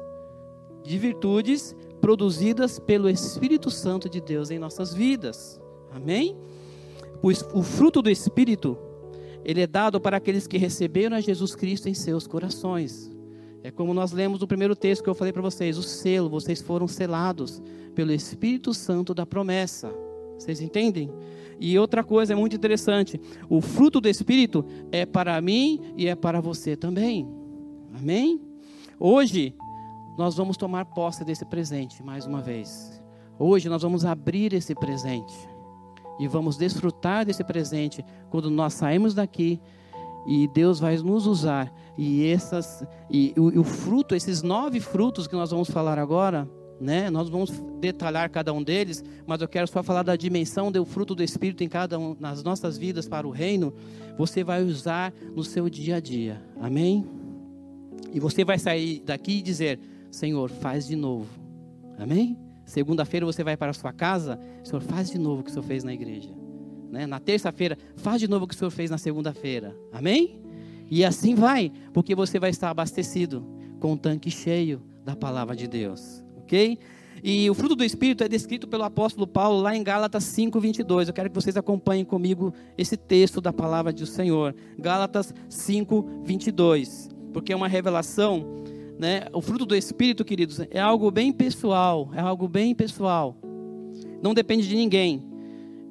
de 0.84 0.98
virtudes 0.98 1.74
produzidas 2.00 2.78
pelo 2.78 3.08
Espírito 3.08 3.70
Santo 3.70 4.08
de 4.08 4.20
Deus 4.20 4.50
em 4.50 4.58
nossas 4.58 4.94
vidas. 4.94 5.60
Amém? 5.92 6.36
Pois 7.20 7.44
o 7.52 7.62
fruto 7.62 8.00
do 8.00 8.10
Espírito, 8.10 8.78
ele 9.44 9.60
é 9.60 9.66
dado 9.66 10.00
para 10.00 10.16
aqueles 10.16 10.46
que 10.46 10.58
receberam 10.58 11.16
a 11.16 11.20
Jesus 11.20 11.54
Cristo 11.54 11.88
em 11.88 11.94
seus 11.94 12.26
corações. 12.26 13.10
É 13.62 13.70
como 13.70 13.92
nós 13.92 14.12
lemos 14.12 14.40
no 14.40 14.46
primeiro 14.46 14.74
texto 14.74 15.04
que 15.04 15.10
eu 15.10 15.14
falei 15.14 15.32
para 15.32 15.42
vocês, 15.42 15.76
o 15.76 15.82
selo, 15.82 16.30
vocês 16.30 16.62
foram 16.62 16.88
selados 16.88 17.62
pelo 17.94 18.12
Espírito 18.12 18.72
Santo 18.72 19.12
da 19.12 19.26
promessa. 19.26 19.92
Vocês 20.38 20.60
entendem? 20.62 21.10
E 21.60 21.78
outra 21.78 22.02
coisa 22.02 22.32
é 22.32 22.36
muito 22.36 22.56
interessante, 22.56 23.20
o 23.48 23.60
fruto 23.60 24.00
do 24.00 24.08
Espírito 24.08 24.64
é 24.90 25.04
para 25.04 25.38
mim 25.42 25.92
e 25.94 26.08
é 26.08 26.14
para 26.14 26.40
você 26.40 26.74
também. 26.74 27.28
Amém? 27.94 28.40
Hoje 28.98 29.54
nós 30.20 30.36
vamos 30.36 30.58
tomar 30.58 30.84
posse 30.84 31.24
desse 31.24 31.46
presente 31.46 32.02
mais 32.02 32.26
uma 32.26 32.42
vez. 32.42 33.02
Hoje 33.38 33.70
nós 33.70 33.80
vamos 33.80 34.04
abrir 34.04 34.52
esse 34.52 34.74
presente 34.74 35.34
e 36.18 36.28
vamos 36.28 36.58
desfrutar 36.58 37.24
desse 37.24 37.42
presente 37.42 38.04
quando 38.28 38.50
nós 38.50 38.74
saímos 38.74 39.14
daqui 39.14 39.58
e 40.26 40.46
Deus 40.48 40.78
vai 40.78 40.98
nos 40.98 41.26
usar 41.26 41.72
e 41.96 42.26
essas 42.26 42.84
e 43.10 43.32
o, 43.34 43.60
o 43.60 43.64
fruto, 43.64 44.14
esses 44.14 44.42
nove 44.42 44.78
frutos 44.78 45.26
que 45.26 45.34
nós 45.34 45.52
vamos 45.52 45.70
falar 45.70 45.98
agora, 45.98 46.46
né? 46.78 47.08
Nós 47.08 47.30
vamos 47.30 47.50
detalhar 47.80 48.28
cada 48.28 48.52
um 48.52 48.62
deles, 48.62 49.02
mas 49.26 49.40
eu 49.40 49.48
quero 49.48 49.68
só 49.68 49.82
falar 49.82 50.02
da 50.02 50.16
dimensão 50.16 50.70
do 50.70 50.84
fruto 50.84 51.14
do 51.14 51.22
Espírito 51.22 51.64
em 51.64 51.68
cada 51.68 51.98
um 51.98 52.14
nas 52.20 52.42
nossas 52.42 52.76
vidas 52.76 53.08
para 53.08 53.26
o 53.26 53.30
reino. 53.30 53.72
Você 54.18 54.44
vai 54.44 54.62
usar 54.62 55.14
no 55.34 55.42
seu 55.42 55.70
dia 55.70 55.96
a 55.96 56.00
dia, 56.00 56.44
amém? 56.60 57.06
E 58.12 58.20
você 58.20 58.44
vai 58.44 58.58
sair 58.58 59.00
daqui 59.00 59.38
e 59.38 59.42
dizer: 59.42 59.80
Senhor, 60.10 60.50
faz 60.50 60.86
de 60.86 60.96
novo. 60.96 61.28
Amém? 61.98 62.38
Segunda-feira 62.64 63.26
você 63.26 63.42
vai 63.42 63.56
para 63.56 63.70
a 63.70 63.74
sua 63.74 63.92
casa, 63.92 64.38
Senhor, 64.62 64.80
faz 64.80 65.10
de 65.10 65.18
novo 65.18 65.40
o 65.40 65.44
que 65.44 65.50
o 65.50 65.52
Senhor 65.52 65.64
fez 65.64 65.82
na 65.82 65.92
igreja. 65.92 66.30
Né? 66.90 67.06
Na 67.06 67.18
terça-feira, 67.18 67.76
faz 67.96 68.20
de 68.20 68.28
novo 68.28 68.44
o 68.44 68.48
que 68.48 68.54
o 68.54 68.58
Senhor 68.58 68.70
fez 68.70 68.90
na 68.90 68.98
segunda-feira. 68.98 69.76
Amém? 69.92 70.40
E 70.90 71.04
assim 71.04 71.34
vai, 71.34 71.72
porque 71.92 72.14
você 72.14 72.38
vai 72.38 72.50
estar 72.50 72.70
abastecido 72.70 73.46
com 73.78 73.92
o 73.92 73.96
tanque 73.96 74.30
cheio 74.30 74.82
da 75.04 75.14
palavra 75.14 75.54
de 75.54 75.66
Deus. 75.66 76.24
Ok? 76.38 76.78
E 77.22 77.50
o 77.50 77.54
fruto 77.54 77.76
do 77.76 77.84
Espírito 77.84 78.24
é 78.24 78.28
descrito 78.28 78.66
pelo 78.66 78.82
apóstolo 78.82 79.26
Paulo 79.26 79.60
lá 79.60 79.76
em 79.76 79.82
Gálatas 79.82 80.24
5, 80.24 80.58
22. 80.58 81.08
Eu 81.08 81.14
quero 81.14 81.28
que 81.28 81.34
vocês 81.34 81.56
acompanhem 81.56 82.04
comigo 82.04 82.52
esse 82.78 82.96
texto 82.96 83.40
da 83.40 83.52
palavra 83.52 83.92
do 83.92 84.06
Senhor. 84.06 84.54
Gálatas 84.78 85.34
5, 85.48 86.22
22. 86.24 87.10
Porque 87.32 87.52
é 87.52 87.56
uma 87.56 87.68
revelação 87.68 88.64
né? 89.00 89.22
O 89.32 89.40
fruto 89.40 89.64
do 89.64 89.74
Espírito, 89.74 90.22
queridos, 90.26 90.60
é 90.70 90.78
algo 90.78 91.10
bem 91.10 91.32
pessoal, 91.32 92.10
é 92.14 92.20
algo 92.20 92.46
bem 92.46 92.74
pessoal. 92.74 93.34
Não 94.22 94.34
depende 94.34 94.68
de 94.68 94.76
ninguém. 94.76 95.24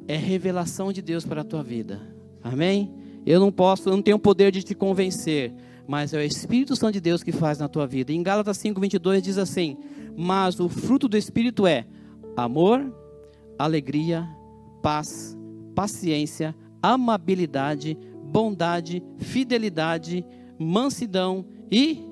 É 0.08 0.16
revelação 0.16 0.94
de 0.94 1.02
Deus 1.02 1.26
para 1.26 1.42
a 1.42 1.44
tua 1.44 1.64
vida. 1.64 2.00
Amém? 2.44 2.94
Eu 3.26 3.40
não 3.40 3.52
posso, 3.52 3.90
eu 3.90 3.94
não 3.94 4.02
tenho 4.04 4.18
o 4.18 4.20
poder 4.20 4.52
de 4.52 4.62
te 4.62 4.76
convencer, 4.76 5.52
mas 5.88 6.14
é 6.14 6.20
o 6.20 6.22
Espírito 6.22 6.76
Santo 6.76 6.94
de 6.94 7.02
Deus 7.02 7.24
que 7.24 7.32
faz 7.32 7.58
na 7.58 7.68
tua 7.68 7.88
vida. 7.88 8.14
Em 8.14 8.22
Gálatas 8.22 8.58
5:22 8.60 9.24
diz 9.24 9.40
assim: 9.40 9.76
"Mas 10.16 10.60
o 10.60 10.70
fruto 10.70 11.08
do 11.08 11.18
espírito 11.18 11.66
é 11.66 11.88
amor, 12.38 12.94
alegria, 13.58 14.30
paz, 14.84 15.36
paciência, 15.74 16.56
amabilidade, 16.82 17.98
bondade, 18.24 19.02
fidelidade, 19.18 20.24
mansidão 20.60 21.44
e 21.72 22.09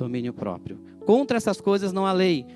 domínio 0.00 0.32
próprio. 0.32 0.78
Contra 1.06 1.36
essas 1.36 1.60
coisas 1.60 1.92
não 1.92 2.06
há 2.06 2.12
lei. 2.12 2.46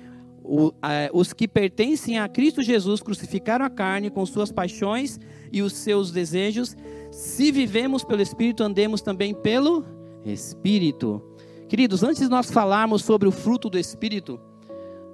O, 0.43 0.71
os 1.11 1.33
que 1.33 1.47
pertencem 1.47 2.19
a 2.19 2.27
Cristo 2.27 2.61
Jesus 2.61 3.01
crucificaram 3.01 3.65
a 3.65 3.69
carne 3.69 4.11
com 4.11 4.25
suas 4.25 4.51
paixões 4.51 5.19
e 5.51 5.61
os 5.61 5.73
seus 5.73 6.11
desejos. 6.11 6.75
Se 7.11 7.51
vivemos 7.51 8.03
pelo 8.03 8.21
Espírito, 8.21 8.63
andemos 8.63 9.01
também 9.01 9.33
pelo 9.33 9.83
Espírito. 10.23 11.21
Queridos, 11.67 12.03
antes 12.03 12.21
de 12.21 12.29
nós 12.29 12.51
falarmos 12.51 13.03
sobre 13.03 13.27
o 13.27 13.31
fruto 13.31 13.69
do 13.69 13.79
Espírito, 13.79 14.39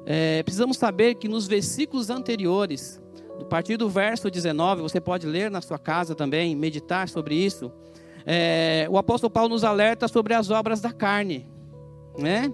é, 0.06 0.44
precisamos 0.44 0.78
saber 0.78 1.16
que 1.16 1.30
nos 1.30 1.48
versículos 1.48 2.10
anteriores, 2.10 3.02
a 3.40 3.46
partir 3.46 3.78
do 3.78 3.88
verso 3.88 4.30
19, 4.30 4.82
você 4.82 5.00
pode 5.00 5.26
ler 5.26 5.50
na 5.50 5.62
sua 5.62 5.80
casa 5.80 6.14
também, 6.14 6.56
meditar 6.56 7.08
sobre 7.08 7.36
isso. 7.36 7.72
É, 8.26 8.86
o 8.90 8.98
apóstolo 8.98 9.32
Paulo 9.32 9.50
nos 9.50 9.64
alerta 9.64 10.08
sobre 10.08 10.34
as 10.34 10.50
obras 10.50 10.82
da 10.82 10.92
carne 10.92 11.48
né? 12.18 12.52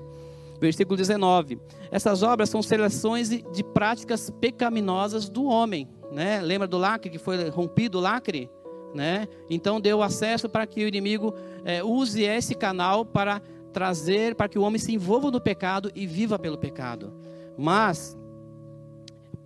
Versículo 0.59 0.97
19. 0.97 1.59
Essas 1.91 2.23
obras 2.23 2.49
são 2.49 2.61
seleções 2.61 3.29
de 3.29 3.63
práticas 3.73 4.29
pecaminosas 4.29 5.29
do 5.29 5.45
homem, 5.45 5.87
né? 6.11 6.41
Lembra 6.41 6.67
do 6.67 6.77
lacre 6.77 7.09
que 7.09 7.19
foi 7.19 7.49
rompido 7.49 7.99
o 7.99 8.01
lacre, 8.01 8.49
né? 8.93 9.27
Então 9.49 9.79
deu 9.79 10.01
acesso 10.01 10.49
para 10.49 10.65
que 10.65 10.83
o 10.83 10.87
inimigo 10.87 11.33
é, 11.63 11.83
use 11.83 12.23
esse 12.23 12.55
canal 12.55 13.05
para 13.05 13.41
trazer, 13.71 14.35
para 14.35 14.49
que 14.49 14.57
o 14.57 14.63
homem 14.63 14.79
se 14.79 14.93
envolva 14.93 15.29
no 15.29 15.39
pecado 15.39 15.91
e 15.95 16.07
viva 16.07 16.39
pelo 16.39 16.57
pecado. 16.57 17.13
Mas 17.57 18.17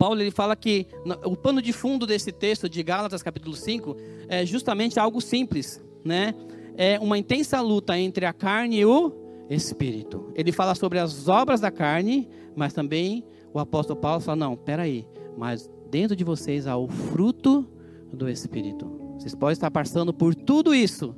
Paulo 0.02 0.20
ele 0.20 0.32
fala 0.32 0.56
que 0.56 0.88
o 1.26 1.36
pano 1.36 1.62
de 1.62 1.72
fundo 1.72 2.08
desse 2.08 2.32
texto 2.32 2.68
de 2.68 2.82
Gálatas 2.82 3.22
capítulo 3.22 3.56
5 3.56 3.96
é 4.28 4.44
justamente 4.46 5.00
algo 5.00 5.22
simples, 5.22 5.80
né? 6.04 6.34
É 6.76 6.98
uma 7.00 7.20
intensa 7.20 7.62
luta 7.62 8.00
entre 8.00 8.26
a 8.26 8.34
carne 8.34 8.80
e 8.80 8.86
o 8.86 9.21
Espírito. 9.52 10.32
Ele 10.34 10.52
fala 10.52 10.74
sobre 10.74 10.98
as 10.98 11.28
obras 11.28 11.60
da 11.60 11.70
carne, 11.70 12.30
mas 12.56 12.72
também 12.72 13.26
o 13.54 13.60
apóstolo 13.60 14.00
Paulo 14.00 14.22
fala: 14.22 14.38
não, 14.38 14.56
peraí, 14.56 15.06
mas 15.38 15.70
dentro 15.90 16.16
de 16.16 16.24
vocês 16.24 16.68
há 16.68 16.78
o 16.78 16.88
fruto 16.88 17.68
do 18.14 18.30
Espírito. 18.30 18.90
Vocês 19.18 19.36
podem 19.36 19.54
estar 19.54 19.70
passando 19.70 20.14
por 20.14 20.34
tudo 20.34 20.74
isso, 20.74 21.14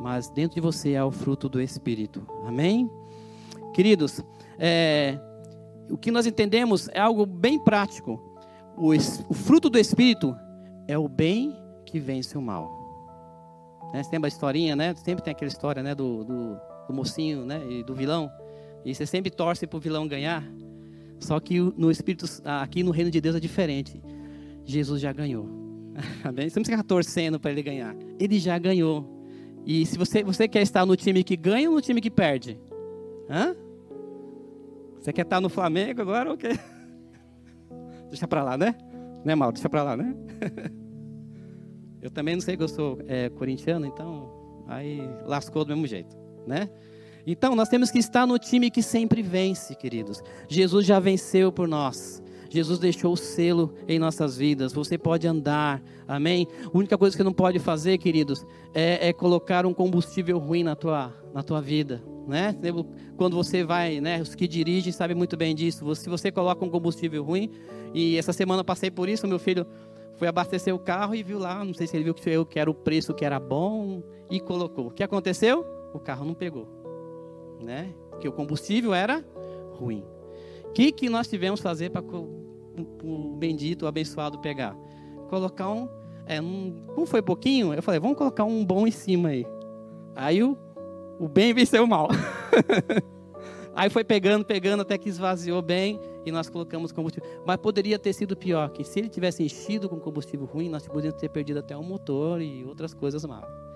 mas 0.00 0.30
dentro 0.30 0.54
de 0.54 0.60
você 0.60 0.96
há 0.96 1.04
o 1.04 1.10
fruto 1.10 1.48
do 1.48 1.60
Espírito. 1.60 2.26
Amém? 2.46 2.90
Queridos, 3.74 4.24
é, 4.58 5.18
o 5.90 5.96
que 5.98 6.10
nós 6.10 6.26
entendemos 6.26 6.88
é 6.88 7.00
algo 7.00 7.26
bem 7.26 7.62
prático. 7.62 8.18
O, 8.76 8.92
o, 9.28 9.34
fruto 9.34 9.68
do 9.68 9.78
Espírito 9.78 10.34
é 10.86 10.96
o 10.96 11.06
bem 11.06 11.54
que 11.84 12.00
vence 12.00 12.36
o 12.36 12.40
mal. 12.40 12.78
Né? 13.92 14.02
Você 14.02 14.10
lembra 14.12 14.26
a 14.26 14.32
historinha, 14.32 14.74
né? 14.74 14.94
Sempre 14.94 15.22
tem 15.22 15.32
aquela 15.32 15.48
história 15.48 15.82
né? 15.82 15.94
do, 15.94 16.24
do 16.24 16.56
do 16.88 16.94
mocinho, 16.94 17.44
né, 17.44 17.62
e 17.70 17.84
do 17.84 17.94
vilão. 17.94 18.30
E 18.84 18.94
você 18.94 19.06
sempre 19.06 19.30
torce 19.30 19.66
para 19.66 19.76
o 19.76 19.80
vilão 19.80 20.08
ganhar. 20.08 20.42
Só 21.20 21.38
que 21.38 21.60
no 21.76 21.90
Espírito, 21.90 22.26
aqui 22.44 22.82
no 22.82 22.90
reino 22.90 23.10
de 23.10 23.20
Deus 23.20 23.36
é 23.36 23.40
diferente. 23.40 24.02
Jesus 24.64 25.00
já 25.00 25.12
ganhou. 25.12 25.48
Amém? 26.24 26.48
Você 26.48 26.58
não 26.58 26.64
fica 26.64 26.82
torcendo 26.82 27.38
para 27.38 27.50
ele 27.50 27.62
ganhar. 27.62 27.94
Ele 28.18 28.38
já 28.38 28.58
ganhou. 28.58 29.18
E 29.66 29.84
se 29.84 29.98
você, 29.98 30.22
você 30.22 30.48
quer 30.48 30.62
estar 30.62 30.86
no 30.86 30.96
time 30.96 31.22
que 31.22 31.36
ganha 31.36 31.68
ou 31.68 31.76
no 31.76 31.82
time 31.82 32.00
que 32.00 32.10
perde? 32.10 32.58
Hã? 33.28 33.54
Você 35.00 35.12
quer 35.12 35.22
estar 35.22 35.40
no 35.40 35.48
Flamengo 35.48 36.00
agora 36.00 36.30
ou 36.30 36.36
quê? 36.36 36.50
Deixa 38.08 38.26
pra 38.26 38.42
lá, 38.42 38.56
né? 38.56 38.74
Né, 39.24 39.34
Mal? 39.34 39.52
Deixa 39.52 39.68
pra 39.68 39.82
lá, 39.82 39.96
né? 39.96 40.14
eu 42.00 42.10
também 42.10 42.34
não 42.34 42.40
sei 42.40 42.56
que 42.56 42.62
eu 42.62 42.68
sou 42.68 42.98
é, 43.06 43.28
corintiano, 43.28 43.84
então 43.84 44.64
aí 44.66 45.00
lascou 45.24 45.64
do 45.64 45.68
mesmo 45.74 45.86
jeito, 45.86 46.16
né? 46.48 46.68
Então 47.26 47.54
nós 47.54 47.68
temos 47.68 47.90
que 47.90 47.98
estar 47.98 48.26
no 48.26 48.38
time 48.38 48.70
que 48.70 48.82
sempre 48.82 49.20
vence, 49.22 49.74
queridos. 49.74 50.22
Jesus 50.48 50.86
já 50.86 50.98
venceu 50.98 51.52
por 51.52 51.68
nós. 51.68 52.22
Jesus 52.50 52.78
deixou 52.78 53.12
o 53.12 53.16
selo 53.16 53.74
em 53.86 53.98
nossas 53.98 54.38
vidas. 54.38 54.72
Você 54.72 54.96
pode 54.96 55.26
andar, 55.26 55.82
amém? 56.06 56.48
A 56.64 56.76
única 56.76 56.96
coisa 56.96 57.14
que 57.14 57.22
não 57.22 57.32
pode 57.32 57.58
fazer, 57.58 57.98
queridos, 57.98 58.46
é, 58.74 59.08
é 59.08 59.12
colocar 59.12 59.66
um 59.66 59.74
combustível 59.74 60.38
ruim 60.38 60.62
na 60.62 60.74
tua, 60.74 61.12
na 61.34 61.42
tua 61.42 61.60
vida, 61.60 62.02
né? 62.26 62.56
Quando 63.16 63.36
você 63.36 63.62
vai, 63.62 64.00
né? 64.00 64.22
Os 64.22 64.34
que 64.34 64.48
dirigem 64.48 64.90
sabem 64.90 65.14
muito 65.14 65.36
bem 65.36 65.54
disso. 65.54 65.94
Se 65.94 66.08
você 66.08 66.32
coloca 66.32 66.64
um 66.64 66.70
combustível 66.70 67.22
ruim, 67.22 67.50
e 67.92 68.16
essa 68.16 68.32
semana 68.32 68.64
passei 68.64 68.90
por 68.90 69.08
isso, 69.08 69.28
meu 69.28 69.38
filho 69.38 69.66
foi 70.16 70.28
abastecer 70.28 70.74
o 70.74 70.78
carro 70.78 71.14
e 71.14 71.22
viu 71.22 71.38
lá, 71.38 71.62
não 71.64 71.74
sei 71.74 71.86
se 71.86 71.96
ele 71.96 72.04
viu 72.04 72.14
que 72.14 72.28
eu 72.28 72.44
que 72.44 72.58
era 72.58 72.70
o 72.70 72.74
preço 72.74 73.14
que 73.14 73.24
era 73.24 73.38
bom 73.38 74.02
e 74.30 74.40
colocou. 74.40 74.86
O 74.88 74.90
que 74.90 75.02
aconteceu? 75.02 75.77
O 75.92 75.98
carro 75.98 76.24
não 76.24 76.34
pegou, 76.34 76.66
né? 77.60 77.92
Porque 78.10 78.28
o 78.28 78.32
combustível 78.32 78.92
era 78.94 79.24
ruim. 79.72 80.04
O 80.64 80.72
que, 80.72 80.92
que 80.92 81.08
nós 81.08 81.28
tivemos 81.28 81.60
que 81.60 81.64
fazer 81.64 81.90
para 81.90 82.02
o 82.02 83.36
bendito, 83.38 83.84
o 83.84 83.88
abençoado 83.88 84.38
pegar? 84.38 84.76
Colocar 85.28 85.70
um, 85.70 85.88
é, 86.26 86.40
um. 86.40 86.84
Como 86.94 87.06
foi 87.06 87.22
pouquinho? 87.22 87.72
Eu 87.72 87.82
falei, 87.82 87.98
vamos 88.00 88.16
colocar 88.16 88.44
um 88.44 88.64
bom 88.64 88.86
em 88.86 88.90
cima 88.90 89.30
aí. 89.30 89.46
Aí 90.14 90.42
o, 90.42 90.56
o 91.18 91.28
bem 91.28 91.54
venceu 91.54 91.84
o 91.84 91.88
mal. 91.88 92.08
aí 93.74 93.88
foi 93.88 94.04
pegando, 94.04 94.44
pegando, 94.44 94.82
até 94.82 94.98
que 94.98 95.08
esvaziou 95.08 95.62
bem 95.62 95.98
e 96.26 96.32
nós 96.32 96.48
colocamos 96.48 96.92
combustível. 96.92 97.28
Mas 97.46 97.56
poderia 97.56 97.98
ter 97.98 98.12
sido 98.12 98.36
pior, 98.36 98.70
que 98.70 98.84
se 98.84 98.98
ele 98.98 99.08
tivesse 99.08 99.42
enchido 99.42 99.88
com 99.88 99.98
combustível 99.98 100.46
ruim, 100.46 100.68
nós 100.68 100.86
poderíamos 100.86 101.20
ter 101.20 101.28
perdido 101.28 101.58
até 101.60 101.76
o 101.76 101.82
motor 101.82 102.42
e 102.42 102.64
outras 102.64 102.92
coisas 102.92 103.24
mais. 103.24 103.67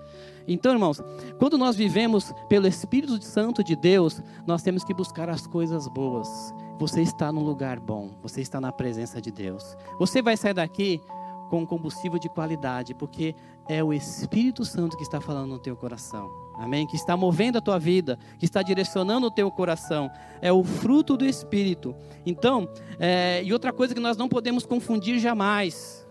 Então, 0.47 0.73
irmãos, 0.73 1.01
quando 1.39 1.57
nós 1.57 1.75
vivemos 1.75 2.33
pelo 2.49 2.67
Espírito 2.67 3.21
Santo 3.23 3.63
de 3.63 3.75
Deus, 3.75 4.21
nós 4.45 4.61
temos 4.61 4.83
que 4.83 4.93
buscar 4.93 5.29
as 5.29 5.47
coisas 5.47 5.87
boas. 5.87 6.53
Você 6.79 7.01
está 7.01 7.31
num 7.31 7.43
lugar 7.43 7.79
bom, 7.79 8.11
você 8.21 8.41
está 8.41 8.59
na 8.59 8.71
presença 8.71 9.21
de 9.21 9.31
Deus. 9.31 9.77
Você 9.99 10.21
vai 10.21 10.35
sair 10.35 10.53
daqui 10.53 11.01
com 11.49 11.65
combustível 11.67 12.17
de 12.17 12.27
qualidade, 12.29 12.95
porque 12.95 13.35
é 13.69 13.83
o 13.83 13.93
Espírito 13.93 14.65
Santo 14.65 14.97
que 14.97 15.03
está 15.03 15.21
falando 15.21 15.49
no 15.49 15.59
teu 15.59 15.75
coração. 15.75 16.29
Amém? 16.55 16.85
Que 16.87 16.95
está 16.95 17.15
movendo 17.15 17.57
a 17.57 17.61
tua 17.61 17.79
vida, 17.79 18.17
que 18.39 18.45
está 18.45 18.61
direcionando 18.61 19.27
o 19.27 19.31
teu 19.31 19.49
coração. 19.51 20.09
É 20.41 20.51
o 20.51 20.63
fruto 20.63 21.15
do 21.15 21.25
Espírito. 21.25 21.95
Então, 22.25 22.67
é, 22.99 23.43
e 23.43 23.53
outra 23.53 23.71
coisa 23.71 23.93
que 23.93 23.99
nós 23.99 24.17
não 24.17 24.27
podemos 24.27 24.65
confundir 24.65 25.19
jamais. 25.19 26.07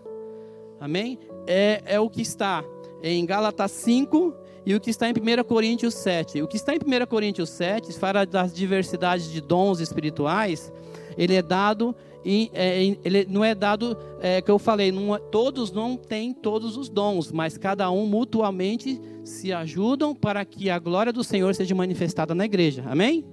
Amém? 0.79 1.19
É, 1.45 1.81
é 1.85 1.99
o 1.99 2.09
que 2.09 2.21
está 2.21 2.63
em 3.03 3.25
Gálatas 3.25 3.71
5 3.71 4.33
e 4.65 4.73
o 4.73 4.79
que 4.79 4.89
está 4.89 5.09
em 5.09 5.13
1 5.13 5.43
Coríntios 5.43 5.93
7. 5.95 6.41
O 6.41 6.47
que 6.47 6.55
está 6.55 6.73
em 6.73 6.77
1 6.77 7.05
Coríntios 7.05 7.49
7 7.49 7.91
fala 7.99 8.25
das 8.25 8.53
diversidades 8.53 9.29
de 9.29 9.41
dons 9.41 9.81
espirituais. 9.81 10.71
Ele 11.17 11.35
é 11.35 11.41
dado 11.41 11.93
e 12.25 12.49
é, 12.53 12.81
ele 13.03 13.27
não 13.29 13.43
é 13.43 13.53
dado 13.53 13.97
é, 14.21 14.41
que 14.41 14.49
eu 14.49 14.57
falei, 14.57 14.91
não, 14.91 15.13
é, 15.13 15.19
todos 15.19 15.71
não 15.71 15.97
têm 15.97 16.33
todos 16.33 16.77
os 16.77 16.87
dons, 16.87 17.31
mas 17.31 17.57
cada 17.57 17.91
um 17.91 18.05
mutuamente 18.05 18.99
se 19.25 19.51
ajudam 19.51 20.15
para 20.15 20.45
que 20.45 20.69
a 20.69 20.79
glória 20.79 21.11
do 21.11 21.23
Senhor 21.23 21.53
seja 21.53 21.75
manifestada 21.75 22.33
na 22.33 22.45
igreja. 22.45 22.85
Amém? 22.87 23.25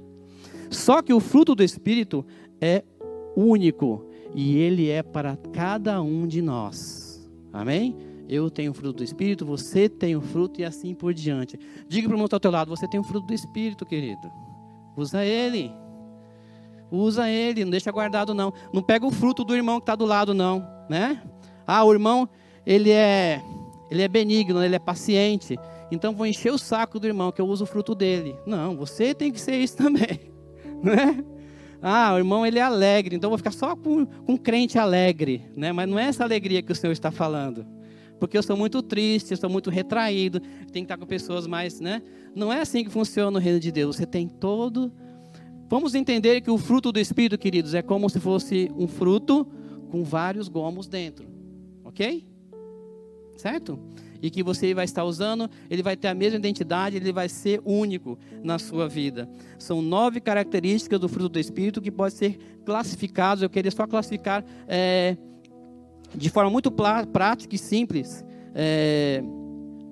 Só 0.69 1.01
que 1.01 1.13
o 1.13 1.21
fruto 1.21 1.55
do 1.55 1.63
Espírito 1.63 2.27
é 2.61 2.83
único 3.37 4.07
e 4.35 4.57
ele 4.57 4.89
é 4.89 5.03
para 5.03 5.37
cada 5.53 6.03
um 6.03 6.27
de 6.27 6.43
nós. 6.43 7.29
Amém? 7.53 8.10
Eu 8.31 8.49
tenho 8.49 8.71
o 8.71 8.75
fruto 8.75 8.99
do 8.99 9.03
Espírito, 9.03 9.45
você 9.45 9.89
tem 9.89 10.15
o 10.15 10.21
fruto 10.21 10.61
e 10.61 10.65
assim 10.65 10.95
por 10.95 11.13
diante. 11.13 11.59
Diga 11.89 12.07
para 12.07 12.13
o 12.13 12.15
irmão 12.15 12.27
está 12.27 12.37
ao 12.37 12.41
teu 12.41 12.53
lado, 12.53 12.69
você 12.69 12.87
tem 12.87 13.01
o 13.01 13.03
fruto 13.03 13.27
do 13.27 13.35
Espírito, 13.35 13.85
querido. 13.85 14.31
Usa 14.97 15.25
ele. 15.25 15.73
Usa 16.93 17.29
ele, 17.29 17.65
não 17.65 17.73
deixa 17.73 17.91
guardado 17.91 18.33
não. 18.33 18.53
Não 18.73 18.85
pega 18.85 19.05
o 19.05 19.11
fruto 19.11 19.43
do 19.43 19.53
irmão 19.53 19.81
que 19.81 19.83
está 19.83 19.97
do 19.97 20.05
lado 20.05 20.33
não, 20.33 20.65
né? 20.89 21.21
Ah, 21.67 21.83
o 21.83 21.93
irmão, 21.93 22.29
ele 22.65 22.93
é, 22.93 23.43
ele 23.91 24.01
é 24.01 24.07
benigno, 24.07 24.63
ele 24.63 24.77
é 24.77 24.79
paciente. 24.79 25.59
Então 25.91 26.15
vou 26.15 26.25
encher 26.25 26.53
o 26.53 26.59
saco 26.59 27.01
do 27.01 27.09
irmão 27.09 27.33
que 27.33 27.41
eu 27.41 27.49
uso 27.49 27.65
o 27.65 27.67
fruto 27.67 27.97
dele. 27.97 28.37
Não, 28.47 28.77
você 28.77 29.13
tem 29.13 29.33
que 29.33 29.41
ser 29.41 29.57
isso 29.57 29.77
também, 29.77 30.21
né? 30.81 31.25
Ah, 31.83 32.13
o 32.15 32.19
irmão 32.19 32.47
ele 32.47 32.61
é 32.61 32.63
alegre, 32.63 33.17
então 33.17 33.29
vou 33.29 33.39
ficar 33.39 33.51
só 33.51 33.75
com, 33.75 34.07
com 34.07 34.39
crente 34.39 34.79
alegre, 34.79 35.51
né? 35.57 35.73
Mas 35.73 35.89
não 35.89 35.99
é 35.99 36.05
essa 36.05 36.23
alegria 36.23 36.63
que 36.63 36.71
o 36.71 36.77
Senhor 36.77 36.93
está 36.93 37.11
falando 37.11 37.80
porque 38.21 38.37
eu 38.37 38.43
sou 38.43 38.57
muito 38.57 38.83
triste, 38.83 39.31
eu 39.31 39.37
sou 39.39 39.49
muito 39.49 39.71
retraído, 39.71 40.39
tenho 40.39 40.71
que 40.71 40.81
estar 40.81 40.99
com 40.99 41.07
pessoas 41.07 41.47
mais, 41.47 41.81
né? 41.81 42.03
Não 42.37 42.53
é 42.53 42.61
assim 42.61 42.85
que 42.85 42.91
funciona 42.91 43.39
o 43.39 43.41
reino 43.41 43.59
de 43.59 43.73
Deus. 43.73 43.97
Você 43.97 44.07
tem 44.07 44.29
todo. 44.29 44.93
Vamos 45.69 45.95
entender 45.95 46.43
que 46.43 46.51
o 46.51 46.59
fruto 46.59 46.93
do 46.93 47.01
Espírito, 47.01 47.39
queridos, 47.39 47.75
é 47.75 47.81
como 47.81 48.09
se 48.11 48.21
fosse 48.21 48.71
um 48.77 48.87
fruto 48.87 49.47
com 49.91 50.05
vários 50.05 50.49
gomos 50.49 50.87
dentro, 50.87 51.27
ok? 51.83 52.29
Certo? 53.37 53.79
E 54.23 54.31
que 54.31 54.43
você 54.43 54.75
vai 54.75 54.85
estar 54.85 55.03
usando, 55.05 55.49
ele 55.71 55.83
vai 55.83 55.97
ter 55.97 56.09
a 56.09 56.15
mesma 56.15 56.39
identidade, 56.39 56.97
ele 56.97 57.13
vai 57.13 57.29
ser 57.29 57.63
único 57.65 58.19
na 58.45 58.59
sua 58.59 58.87
vida. 58.87 59.29
São 59.59 59.81
nove 59.81 60.21
características 60.21 61.01
do 61.01 61.09
fruto 61.09 61.31
do 61.31 61.39
Espírito 61.39 61.81
que 61.81 61.91
podem 61.91 62.17
ser 62.17 62.39
classificados. 62.67 63.43
Eu 63.43 63.49
queria 63.49 63.71
só 63.71 63.87
classificar. 63.87 64.45
É, 64.69 65.17
de 66.15 66.31
forma 66.31 66.51
muito 66.51 66.71
prática 66.71 67.55
e 67.55 67.59
simples 67.59 68.25
é, 68.55 69.23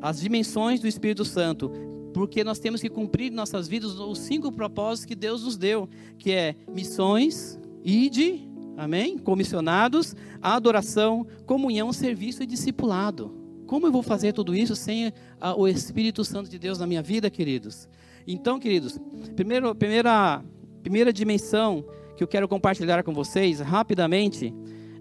as 0.00 0.20
dimensões 0.20 0.80
do 0.80 0.88
Espírito 0.88 1.24
Santo, 1.24 1.70
porque 2.12 2.42
nós 2.42 2.58
temos 2.58 2.80
que 2.80 2.88
cumprir 2.88 3.32
em 3.32 3.34
nossas 3.34 3.68
vidas 3.68 3.98
os 3.98 4.18
cinco 4.18 4.50
propósitos 4.50 5.04
que 5.04 5.14
Deus 5.14 5.44
nos 5.44 5.56
deu, 5.56 5.88
que 6.18 6.32
é 6.32 6.56
missões, 6.72 7.58
ide, 7.84 8.48
amém, 8.76 9.18
comissionados, 9.18 10.14
adoração, 10.40 11.26
comunhão, 11.46 11.92
serviço 11.92 12.42
e 12.42 12.46
discipulado. 12.46 13.34
Como 13.66 13.86
eu 13.86 13.92
vou 13.92 14.02
fazer 14.02 14.32
tudo 14.32 14.54
isso 14.54 14.74
sem 14.74 15.12
a, 15.40 15.54
o 15.54 15.68
Espírito 15.68 16.24
Santo 16.24 16.48
de 16.48 16.58
Deus 16.58 16.78
na 16.78 16.86
minha 16.86 17.02
vida, 17.02 17.28
queridos? 17.28 17.88
Então, 18.26 18.58
queridos, 18.58 18.98
primeiro, 19.36 19.74
primeira, 19.74 20.42
primeira 20.82 21.12
dimensão 21.12 21.84
que 22.16 22.22
eu 22.22 22.28
quero 22.28 22.48
compartilhar 22.48 23.02
com 23.02 23.12
vocês 23.12 23.60
rapidamente 23.60 24.54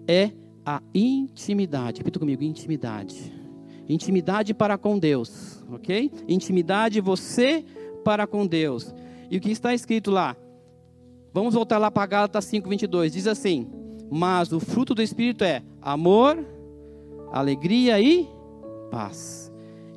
é 0.06 0.30
a 0.68 0.82
intimidade. 0.94 1.98
Repita 1.98 2.18
comigo: 2.18 2.42
intimidade. 2.42 3.32
Intimidade 3.88 4.52
para 4.52 4.76
com 4.76 4.98
Deus, 4.98 5.64
ok? 5.72 6.10
Intimidade 6.28 7.00
você 7.00 7.64
para 8.04 8.26
com 8.26 8.46
Deus. 8.46 8.94
E 9.30 9.38
o 9.38 9.40
que 9.40 9.50
está 9.50 9.72
escrito 9.72 10.10
lá? 10.10 10.36
Vamos 11.32 11.54
voltar 11.54 11.78
lá 11.78 11.90
para 11.90 12.04
Gálatas 12.04 12.44
5:22. 12.44 13.14
Diz 13.14 13.26
assim: 13.26 13.66
"Mas 14.10 14.52
o 14.52 14.60
fruto 14.60 14.94
do 14.94 15.00
espírito 15.00 15.42
é 15.42 15.62
amor, 15.80 16.38
alegria 17.32 17.98
e 17.98 18.28
paz." 18.90 19.50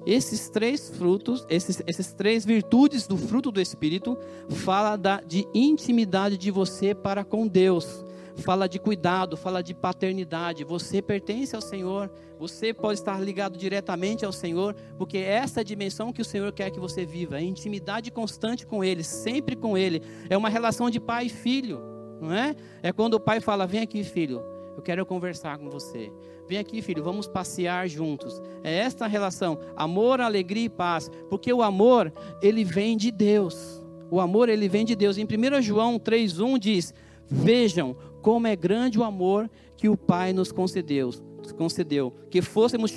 Esses 0.05 0.49
três 0.49 0.89
frutos, 0.89 1.45
esses, 1.49 1.84
esses 1.86 2.13
três 2.13 2.45
virtudes 2.45 3.05
do 3.07 3.17
fruto 3.17 3.51
do 3.51 3.60
espírito 3.62 4.17
fala 4.49 4.95
da, 4.95 5.19
de 5.19 5.45
intimidade 5.53 6.38
de 6.38 6.49
você 6.49 6.95
para 6.95 7.25
com 7.25 7.45
Deus 7.45 8.03
fala 8.38 8.67
de 8.67 8.80
cuidado, 8.80 9.36
fala 9.38 9.62
de 9.62 9.74
paternidade. 9.74 10.63
Você 10.63 11.02
pertence 11.02 11.56
ao 11.56 11.62
Senhor, 11.62 12.12
você 12.39 12.74
pode 12.74 13.00
estar 13.00 13.20
ligado 13.20 13.58
diretamente 13.58 14.26
ao 14.26 14.32
Senhor, 14.32 14.76
porque 14.98 15.17
é 15.17 15.34
essa 15.34 15.63
dimensão 15.63 16.12
que 16.12 16.22
o 16.22 16.26
Senhor 16.26 16.52
quer 16.52 16.72
que 16.72 16.80
você 16.80 17.06
viva, 17.06 17.38
é 17.38 17.44
intimidade 17.44 18.12
constante 18.12 18.65
com 18.65 18.84
Ele, 18.84 19.04
sempre 19.04 19.56
com 19.56 19.78
Ele. 19.78 20.02
É 20.30 20.38
uma 20.38 20.50
relação 20.50 20.89
de 20.89 21.00
pai 21.00 21.26
e 21.26 21.30
filho, 21.30 21.82
não 22.22 22.34
é? 22.34 22.56
É 22.82 22.91
quando 22.91 23.15
o 23.15 23.20
pai 23.20 23.39
fala: 23.39 23.67
Vem 23.67 23.82
aqui, 23.82 24.04
filho, 24.04 24.44
eu 24.76 24.82
quero 24.82 25.06
conversar 25.06 25.58
com 25.58 25.70
você. 25.70 26.12
Vem 26.48 26.58
aqui, 26.58 26.82
filho, 26.82 27.04
vamos 27.04 27.28
passear 27.28 27.88
juntos. 27.88 28.41
É 28.63 28.80
esta 28.80 29.08
relação, 29.08 29.60
amor, 29.76 30.20
alegria 30.20 30.65
e 30.65 30.70
paz, 30.70 31.10
porque 31.30 31.54
o 31.54 31.62
amor, 31.62 32.12
ele 32.41 32.63
vem 32.63 32.98
de 32.98 33.12
Deus. 33.12 33.82
O 34.10 34.20
amor, 34.20 34.50
ele 34.50 34.67
vem 34.67 34.84
de 34.84 34.96
Deus. 34.96 35.17
Em 35.17 35.26
1 35.26 35.62
João 35.62 35.98
3:1 35.98 36.60
diz: 36.60 36.94
Vejam 37.26 37.96
como 38.21 38.47
é 38.47 38.55
grande 38.55 38.99
o 38.99 39.03
amor 39.03 39.49
que 39.77 39.89
o 39.89 39.97
Pai 39.97 40.34
nos 40.34 40.51
concedeu, 40.51 41.10
concedeu 41.57 42.13
que 42.29 42.41
fôssemos 42.41 42.93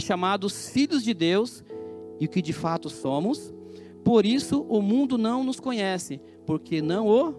chamados 0.00 0.68
filhos 0.70 1.02
de 1.02 1.12
Deus 1.12 1.62
e 2.18 2.26
que 2.26 2.40
de 2.40 2.52
fato 2.52 2.88
somos. 2.88 3.52
Por 4.04 4.26
isso 4.26 4.62
o 4.68 4.80
mundo 4.82 5.16
não 5.16 5.44
nos 5.44 5.60
conhece, 5.60 6.20
porque 6.46 6.82
não 6.82 7.06
o 7.06 7.32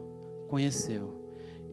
conheceu. 0.47 1.21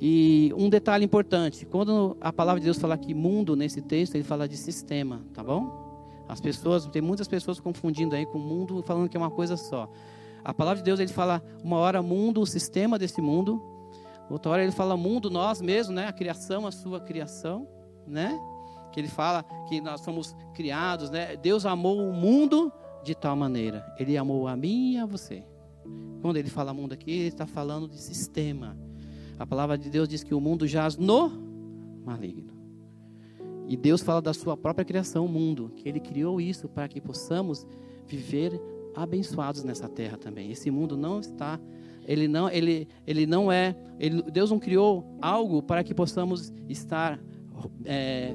E 0.01 0.53
um 0.57 0.71
detalhe 0.71 1.05
importante, 1.05 1.67
quando 1.67 2.17
a 2.21 2.33
palavra 2.33 2.59
de 2.59 2.65
Deus 2.65 2.79
fala 2.79 2.97
que 2.97 3.13
mundo 3.13 3.55
nesse 3.55 3.83
texto, 3.83 4.15
ele 4.15 4.25
fala 4.25 4.49
de 4.49 4.57
sistema, 4.57 5.23
tá 5.35 5.45
bom? 5.45 6.25
As 6.27 6.41
pessoas, 6.41 6.87
tem 6.87 7.03
muitas 7.03 7.29
pessoas 7.29 7.61
confundindo 7.61 8.15
aí 8.15 8.25
com 8.25 8.39
o 8.39 8.41
mundo, 8.41 8.83
falando 8.83 9.09
que 9.09 9.17
é 9.17 9.21
uma 9.21 9.31
coisa 9.31 9.57
só. 9.57 9.91
A 10.43 10.55
palavra 10.55 10.79
de 10.79 10.85
Deus, 10.85 10.99
ele 11.01 11.13
fala 11.13 11.43
uma 11.63 11.77
hora 11.77 12.01
mundo, 12.03 12.41
o 12.41 12.47
sistema 12.47 12.99
desse 12.99 13.21
mundo. 13.21 13.63
Outra 14.31 14.53
hora 14.53 14.63
ele 14.63 14.73
fala 14.73 14.97
mundo, 14.97 15.29
nós 15.29 15.61
mesmos, 15.61 15.95
né? 15.95 16.07
A 16.07 16.13
criação, 16.13 16.67
a 16.67 16.71
sua 16.71 17.01
criação, 17.01 17.67
né? 18.07 18.39
Que 18.93 19.01
ele 19.01 19.09
fala 19.09 19.45
que 19.69 19.81
nós 19.81 20.01
somos 20.03 20.37
criados, 20.55 21.11
né? 21.11 21.37
Deus 21.37 21.67
amou 21.67 21.99
o 22.09 22.13
mundo 22.13 22.73
de 23.03 23.15
tal 23.15 23.35
maneira. 23.35 23.85
Ele 23.99 24.17
amou 24.17 24.47
a 24.47 24.57
mim 24.57 24.93
e 24.93 24.99
a 24.99 25.05
você. 25.05 25.45
Quando 26.23 26.37
ele 26.37 26.49
fala 26.49 26.73
mundo 26.73 26.93
aqui, 26.93 27.11
ele 27.11 27.29
está 27.29 27.47
falando 27.47 27.89
de 27.89 28.01
sistema. 28.01 28.77
A 29.39 29.47
palavra 29.47 29.77
de 29.77 29.91
Deus 29.91 30.09
diz 30.09 30.23
que 30.23 30.35
o 30.35 30.41
mundo 30.41 30.67
jaz 30.67 30.97
no 30.97 31.31
maligno. 32.05 32.53
E 33.67 33.77
Deus 33.77 34.03
fala 34.03 34.21
da 34.21 34.35
sua 34.35 34.57
própria 34.57 34.85
criação, 34.85 35.27
o 35.27 35.29
mundo, 35.29 35.73
que 35.77 35.89
Ele 35.89 36.01
criou 36.01 36.41
isso 36.41 36.69
para 36.69 36.89
que 36.89 37.01
possamos 37.01 37.67
viver 38.05 38.61
abençoados 38.95 39.63
nessa 39.63 39.89
terra 39.89 40.17
também. 40.17 40.51
Esse 40.51 40.71
mundo 40.71 40.97
não 40.97 41.21
está, 41.21 41.59
ele 42.07 42.27
não, 42.27 42.49
ele, 42.51 42.89
ele 43.07 43.27
não 43.27 43.51
é, 43.51 43.75
ele, 43.99 44.23
Deus 44.23 44.51
não 44.51 44.59
criou 44.59 45.05
algo 45.21 45.63
para 45.63 45.85
que 45.85 45.95
possamos 45.95 46.53
estar 46.69 47.21
é, 47.85 48.35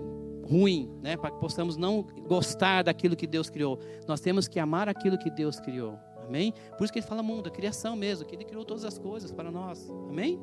ruim, 0.49 0.89
né? 1.01 1.17
Para 1.17 1.31
que 1.31 1.39
possamos 1.39 1.77
não 1.77 2.05
gostar 2.27 2.83
daquilo 2.83 3.15
que 3.15 3.27
Deus 3.27 3.49
criou. 3.49 3.79
Nós 4.07 4.21
temos 4.21 4.47
que 4.47 4.59
amar 4.59 4.87
aquilo 4.87 5.17
que 5.17 5.29
Deus 5.29 5.59
criou. 5.59 5.97
Amém? 6.27 6.53
Por 6.77 6.83
isso 6.83 6.93
que 6.93 6.99
ele 6.99 7.05
fala 7.05 7.21
mundo, 7.21 7.47
a 7.47 7.51
criação 7.51 7.95
mesmo, 7.95 8.25
que 8.25 8.35
ele 8.35 8.45
criou 8.45 8.65
todas 8.65 8.83
as 8.83 8.97
coisas 8.97 9.31
para 9.31 9.51
nós. 9.51 9.89
Amém? 10.09 10.39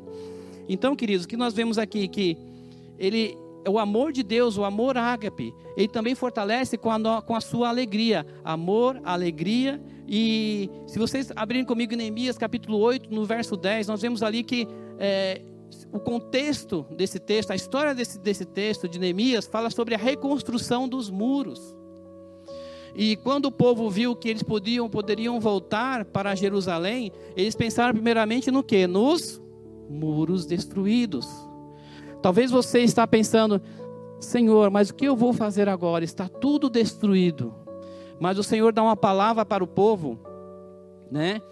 Então, 0.68 0.94
queridos, 0.94 1.24
o 1.24 1.28
que 1.28 1.36
nós 1.36 1.54
vemos 1.54 1.76
aqui 1.76 2.06
que 2.06 2.38
ele 2.98 3.36
o 3.68 3.78
amor 3.78 4.12
de 4.12 4.22
Deus, 4.22 4.56
o 4.58 4.64
amor 4.64 4.96
ágape, 4.96 5.54
ele 5.76 5.88
também 5.88 6.14
fortalece 6.14 6.76
com 6.76 6.90
a, 6.90 7.22
com 7.22 7.34
a 7.34 7.40
sua 7.40 7.68
alegria. 7.68 8.26
Amor, 8.44 9.00
alegria. 9.04 9.80
E 10.06 10.70
se 10.86 10.98
vocês 10.98 11.30
abrirem 11.34 11.64
comigo 11.64 11.94
em 11.94 11.96
Neemias 11.96 12.36
capítulo 12.36 12.78
8, 12.78 13.12
no 13.12 13.24
verso 13.24 13.56
10, 13.56 13.86
nós 13.86 14.02
vemos 14.02 14.22
ali 14.22 14.42
que 14.42 14.66
é, 14.98 15.42
o 15.92 15.98
contexto 15.98 16.86
desse 16.96 17.18
texto, 17.18 17.50
a 17.50 17.54
história 17.54 17.94
desse, 17.94 18.18
desse 18.18 18.44
texto 18.44 18.88
de 18.88 18.98
Neemias, 18.98 19.46
fala 19.46 19.70
sobre 19.70 19.94
a 19.94 19.98
reconstrução 19.98 20.88
dos 20.88 21.10
muros. 21.10 21.76
E 22.94 23.16
quando 23.16 23.46
o 23.46 23.52
povo 23.52 23.88
viu 23.88 24.14
que 24.14 24.28
eles 24.28 24.42
podiam, 24.42 24.88
poderiam 24.88 25.40
voltar 25.40 26.04
para 26.04 26.34
Jerusalém, 26.34 27.10
eles 27.34 27.54
pensaram 27.54 27.94
primeiramente 27.94 28.50
no 28.50 28.62
que? 28.62 28.86
Nos 28.86 29.40
muros 29.88 30.44
destruídos. 30.44 31.26
Talvez 32.20 32.50
você 32.50 32.80
está 32.80 33.06
pensando, 33.06 33.60
Senhor, 34.20 34.70
mas 34.70 34.90
o 34.90 34.94
que 34.94 35.06
eu 35.06 35.16
vou 35.16 35.32
fazer 35.32 35.68
agora? 35.68 36.04
Está 36.04 36.28
tudo 36.28 36.68
destruído. 36.68 37.61
Mas 38.22 38.38
o 38.38 38.44
Senhor 38.44 38.72
dá 38.72 38.84
uma 38.84 38.96
palavra 38.96 39.44
para 39.44 39.64
o 39.64 39.66
povo, 39.66 40.16
né? 41.10 41.42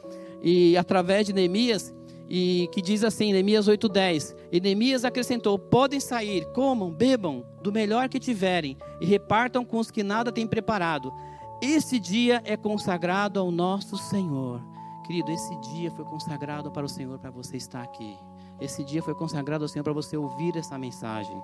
E 0.40 0.76
através 0.76 1.26
de 1.26 1.32
Neemias, 1.32 1.92
e 2.28 2.68
que 2.70 2.80
diz 2.80 3.02
assim, 3.02 3.32
Neemias 3.32 3.66
8:10. 3.66 4.36
E 4.52 4.60
Neemias 4.60 5.04
acrescentou: 5.04 5.58
Podem 5.58 5.98
sair, 5.98 6.46
comam, 6.52 6.88
bebam 6.88 7.44
do 7.60 7.72
melhor 7.72 8.08
que 8.08 8.20
tiverem 8.20 8.76
e 9.00 9.04
repartam 9.04 9.64
com 9.64 9.78
os 9.78 9.90
que 9.90 10.04
nada 10.04 10.30
têm 10.30 10.46
preparado. 10.46 11.12
Esse 11.60 11.98
dia 11.98 12.40
é 12.44 12.56
consagrado 12.56 13.40
ao 13.40 13.50
nosso 13.50 13.96
Senhor. 13.96 14.62
Querido, 15.04 15.32
esse 15.32 15.56
dia 15.72 15.90
foi 15.90 16.04
consagrado 16.04 16.70
para 16.70 16.86
o 16.86 16.88
Senhor 16.88 17.18
para 17.18 17.32
você 17.32 17.56
estar 17.56 17.82
aqui. 17.82 18.16
Esse 18.60 18.84
dia 18.84 19.02
foi 19.02 19.16
consagrado 19.16 19.64
ao 19.64 19.68
Senhor 19.68 19.82
para 19.82 19.92
você 19.92 20.16
ouvir 20.16 20.56
essa 20.56 20.78
mensagem. 20.78 21.36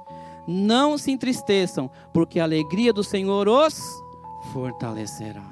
Não 0.47 0.97
se 0.97 1.11
entristeçam, 1.11 1.91
porque 2.13 2.39
a 2.39 2.45
alegria 2.45 2.93
do 2.93 3.03
Senhor 3.03 3.49
os 3.49 4.06
fortalecerá. 4.53 5.45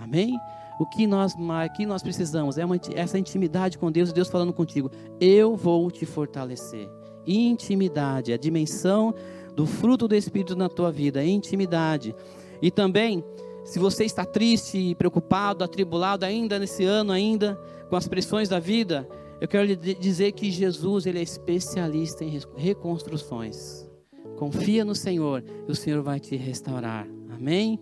Amém? 0.00 0.38
O 0.78 0.86
que 0.86 1.06
nós, 1.06 1.34
que 1.76 1.84
nós 1.84 2.02
precisamos 2.02 2.56
é 2.56 2.64
uma, 2.64 2.76
essa 2.94 3.18
intimidade 3.18 3.76
com 3.78 3.90
Deus, 3.90 4.12
Deus 4.12 4.28
falando 4.28 4.52
contigo. 4.52 4.90
Eu 5.20 5.56
vou 5.56 5.90
te 5.90 6.06
fortalecer. 6.06 6.88
Intimidade, 7.26 8.32
a 8.32 8.36
dimensão 8.36 9.12
do 9.54 9.66
fruto 9.66 10.06
do 10.06 10.14
Espírito 10.14 10.54
na 10.54 10.68
tua 10.68 10.92
vida, 10.92 11.24
intimidade. 11.24 12.14
E 12.62 12.70
também, 12.70 13.24
se 13.64 13.78
você 13.78 14.04
está 14.04 14.24
triste, 14.24 14.94
preocupado, 14.94 15.64
atribulado 15.64 16.24
ainda 16.24 16.58
nesse 16.58 16.84
ano 16.84 17.12
ainda 17.12 17.60
com 17.90 17.96
as 17.96 18.06
pressões 18.06 18.48
da 18.48 18.60
vida, 18.60 19.06
eu 19.40 19.48
quero 19.48 19.66
lhe 19.66 19.76
dizer 19.76 20.32
que 20.32 20.50
Jesus 20.50 21.06
ele 21.06 21.18
é 21.18 21.22
especialista 21.22 22.24
em 22.24 22.40
reconstruções. 22.56 23.88
Confia 24.36 24.84
no 24.84 24.94
Senhor 24.94 25.44
e 25.66 25.72
o 25.72 25.74
Senhor 25.74 26.02
vai 26.02 26.20
te 26.20 26.36
restaurar. 26.36 27.06
Amém? 27.34 27.80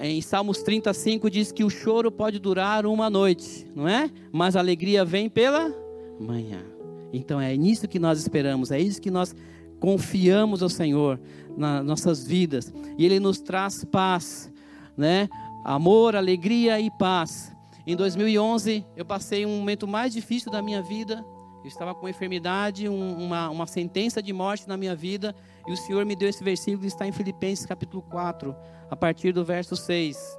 Em 0.00 0.22
Salmos 0.22 0.62
35 0.62 1.28
diz 1.28 1.50
que 1.50 1.64
o 1.64 1.70
choro 1.70 2.12
pode 2.12 2.38
durar 2.38 2.86
uma 2.86 3.10
noite, 3.10 3.66
não 3.74 3.88
é? 3.88 4.08
Mas 4.30 4.54
a 4.54 4.60
alegria 4.60 5.04
vem 5.04 5.28
pela 5.28 5.74
manhã. 6.20 6.64
Então 7.12 7.40
é 7.40 7.56
nisso 7.56 7.88
que 7.88 7.98
nós 7.98 8.20
esperamos, 8.20 8.70
é 8.70 8.78
isso 8.78 9.02
que 9.02 9.10
nós 9.10 9.34
confiamos 9.80 10.62
ao 10.62 10.68
Senhor 10.68 11.20
nas 11.56 11.84
nossas 11.84 12.24
vidas. 12.24 12.72
E 12.96 13.04
Ele 13.04 13.18
nos 13.18 13.40
traz 13.40 13.84
paz, 13.84 14.52
né? 14.96 15.28
Amor, 15.64 16.14
alegria 16.14 16.80
e 16.80 16.90
paz. 16.92 17.52
Em 17.84 17.96
2011, 17.96 18.86
eu 18.96 19.04
passei 19.04 19.44
um 19.44 19.58
momento 19.58 19.88
mais 19.88 20.12
difícil 20.12 20.52
da 20.52 20.62
minha 20.62 20.80
vida. 20.80 21.24
Eu 21.64 21.66
estava 21.66 21.92
com 21.92 22.02
uma 22.02 22.10
enfermidade, 22.10 22.88
um, 22.88 23.16
uma, 23.18 23.50
uma 23.50 23.66
sentença 23.66 24.22
de 24.22 24.32
morte 24.32 24.68
na 24.68 24.76
minha 24.76 24.94
vida. 24.94 25.34
E 25.66 25.72
o 25.72 25.76
Senhor 25.76 26.06
me 26.06 26.14
deu 26.14 26.28
esse 26.28 26.44
versículo 26.44 26.82
que 26.82 26.86
está 26.86 27.04
em 27.04 27.12
Filipenses 27.12 27.66
capítulo 27.66 28.00
4 28.02 28.54
a 28.90 28.96
partir 28.96 29.32
do 29.32 29.44
verso 29.44 29.76
6. 29.76 30.38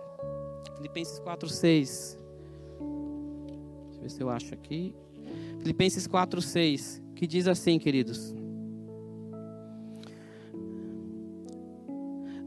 Filipenses 0.77 1.19
4, 1.19 1.49
6. 1.49 2.17
Deixa 3.87 3.97
eu 3.97 4.01
ver 4.01 4.09
se 4.09 4.21
eu 4.21 4.29
acho 4.29 4.53
aqui. 4.53 4.95
Filipenses 5.59 6.07
4, 6.07 6.41
6. 6.41 7.01
Que 7.15 7.27
diz 7.27 7.47
assim, 7.47 7.77
queridos. 7.77 8.33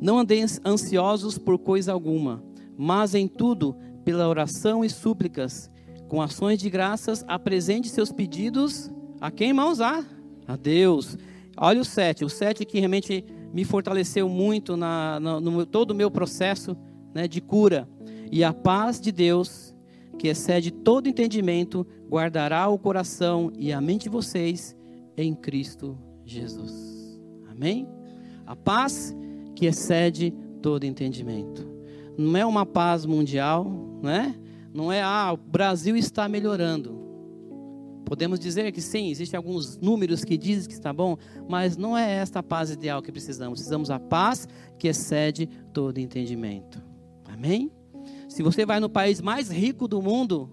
Não 0.00 0.18
andeis 0.18 0.60
ansiosos 0.64 1.38
por 1.38 1.58
coisa 1.58 1.92
alguma, 1.92 2.42
mas 2.76 3.14
em 3.14 3.28
tudo, 3.28 3.76
pela 4.04 4.28
oração 4.28 4.84
e 4.84 4.90
súplicas, 4.90 5.70
com 6.08 6.20
ações 6.20 6.58
de 6.58 6.68
graças, 6.68 7.24
apresente 7.28 7.88
seus 7.88 8.10
pedidos 8.10 8.90
a 9.20 9.30
quem, 9.30 9.50
irmãos? 9.50 9.80
A, 9.80 10.04
a 10.48 10.56
Deus. 10.56 11.16
Olha 11.56 11.80
o 11.80 11.84
7. 11.84 12.24
O 12.24 12.28
7 12.28 12.64
que 12.64 12.80
realmente 12.80 13.24
me 13.52 13.64
fortaleceu 13.64 14.28
muito 14.28 14.76
na, 14.76 15.20
na, 15.20 15.40
no 15.40 15.66
todo 15.66 15.90
o 15.90 15.94
meu 15.94 16.10
processo 16.10 16.76
né, 17.14 17.28
de 17.28 17.40
cura. 17.40 17.88
E 18.30 18.42
a 18.42 18.52
paz 18.52 19.00
de 19.00 19.12
Deus, 19.12 19.74
que 20.18 20.28
excede 20.28 20.70
todo 20.70 21.08
entendimento, 21.08 21.86
guardará 22.08 22.68
o 22.68 22.78
coração 22.78 23.52
e 23.56 23.72
a 23.72 23.80
mente 23.80 24.04
de 24.04 24.08
vocês 24.08 24.76
em 25.16 25.34
Cristo 25.34 25.98
Jesus. 26.24 27.20
Amém? 27.50 27.86
A 28.46 28.56
paz 28.56 29.14
que 29.54 29.66
excede 29.66 30.32
todo 30.62 30.84
entendimento. 30.84 31.68
Não 32.16 32.36
é 32.36 32.46
uma 32.46 32.64
paz 32.64 33.04
mundial, 33.04 33.66
né? 34.02 34.34
Não 34.72 34.90
é, 34.90 35.02
ah, 35.02 35.32
o 35.32 35.36
Brasil 35.36 35.96
está 35.96 36.28
melhorando. 36.28 37.01
Podemos 38.04 38.38
dizer 38.38 38.70
que 38.72 38.80
sim, 38.80 39.10
existem 39.10 39.36
alguns 39.36 39.78
números 39.78 40.24
que 40.24 40.36
dizem 40.36 40.68
que 40.68 40.74
está 40.74 40.92
bom, 40.92 41.16
mas 41.48 41.76
não 41.76 41.96
é 41.96 42.10
esta 42.12 42.42
paz 42.42 42.70
ideal 42.70 43.02
que 43.02 43.12
precisamos. 43.12 43.60
Precisamos 43.60 43.90
a 43.90 43.98
paz 43.98 44.46
que 44.78 44.88
excede 44.88 45.48
todo 45.72 45.98
entendimento. 45.98 46.82
Amém? 47.24 47.70
Se 48.28 48.42
você 48.42 48.66
vai 48.66 48.80
no 48.80 48.88
país 48.88 49.20
mais 49.20 49.50
rico 49.50 49.86
do 49.86 50.02
mundo, 50.02 50.50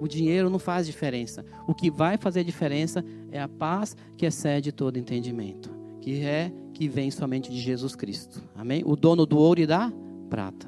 o 0.00 0.08
dinheiro 0.08 0.48
não 0.48 0.58
faz 0.58 0.86
diferença. 0.86 1.44
O 1.66 1.74
que 1.74 1.90
vai 1.90 2.16
fazer 2.16 2.42
diferença 2.42 3.04
é 3.30 3.40
a 3.40 3.48
paz 3.48 3.96
que 4.16 4.24
excede 4.24 4.72
todo 4.72 4.98
entendimento, 4.98 5.70
que 6.00 6.22
é 6.22 6.50
que 6.72 6.88
vem 6.88 7.10
somente 7.10 7.50
de 7.50 7.60
Jesus 7.60 7.94
Cristo. 7.94 8.42
Amém? 8.54 8.82
O 8.86 8.96
dono 8.96 9.26
do 9.26 9.36
ouro 9.36 9.60
e 9.60 9.66
da 9.66 9.92
prata. 10.30 10.66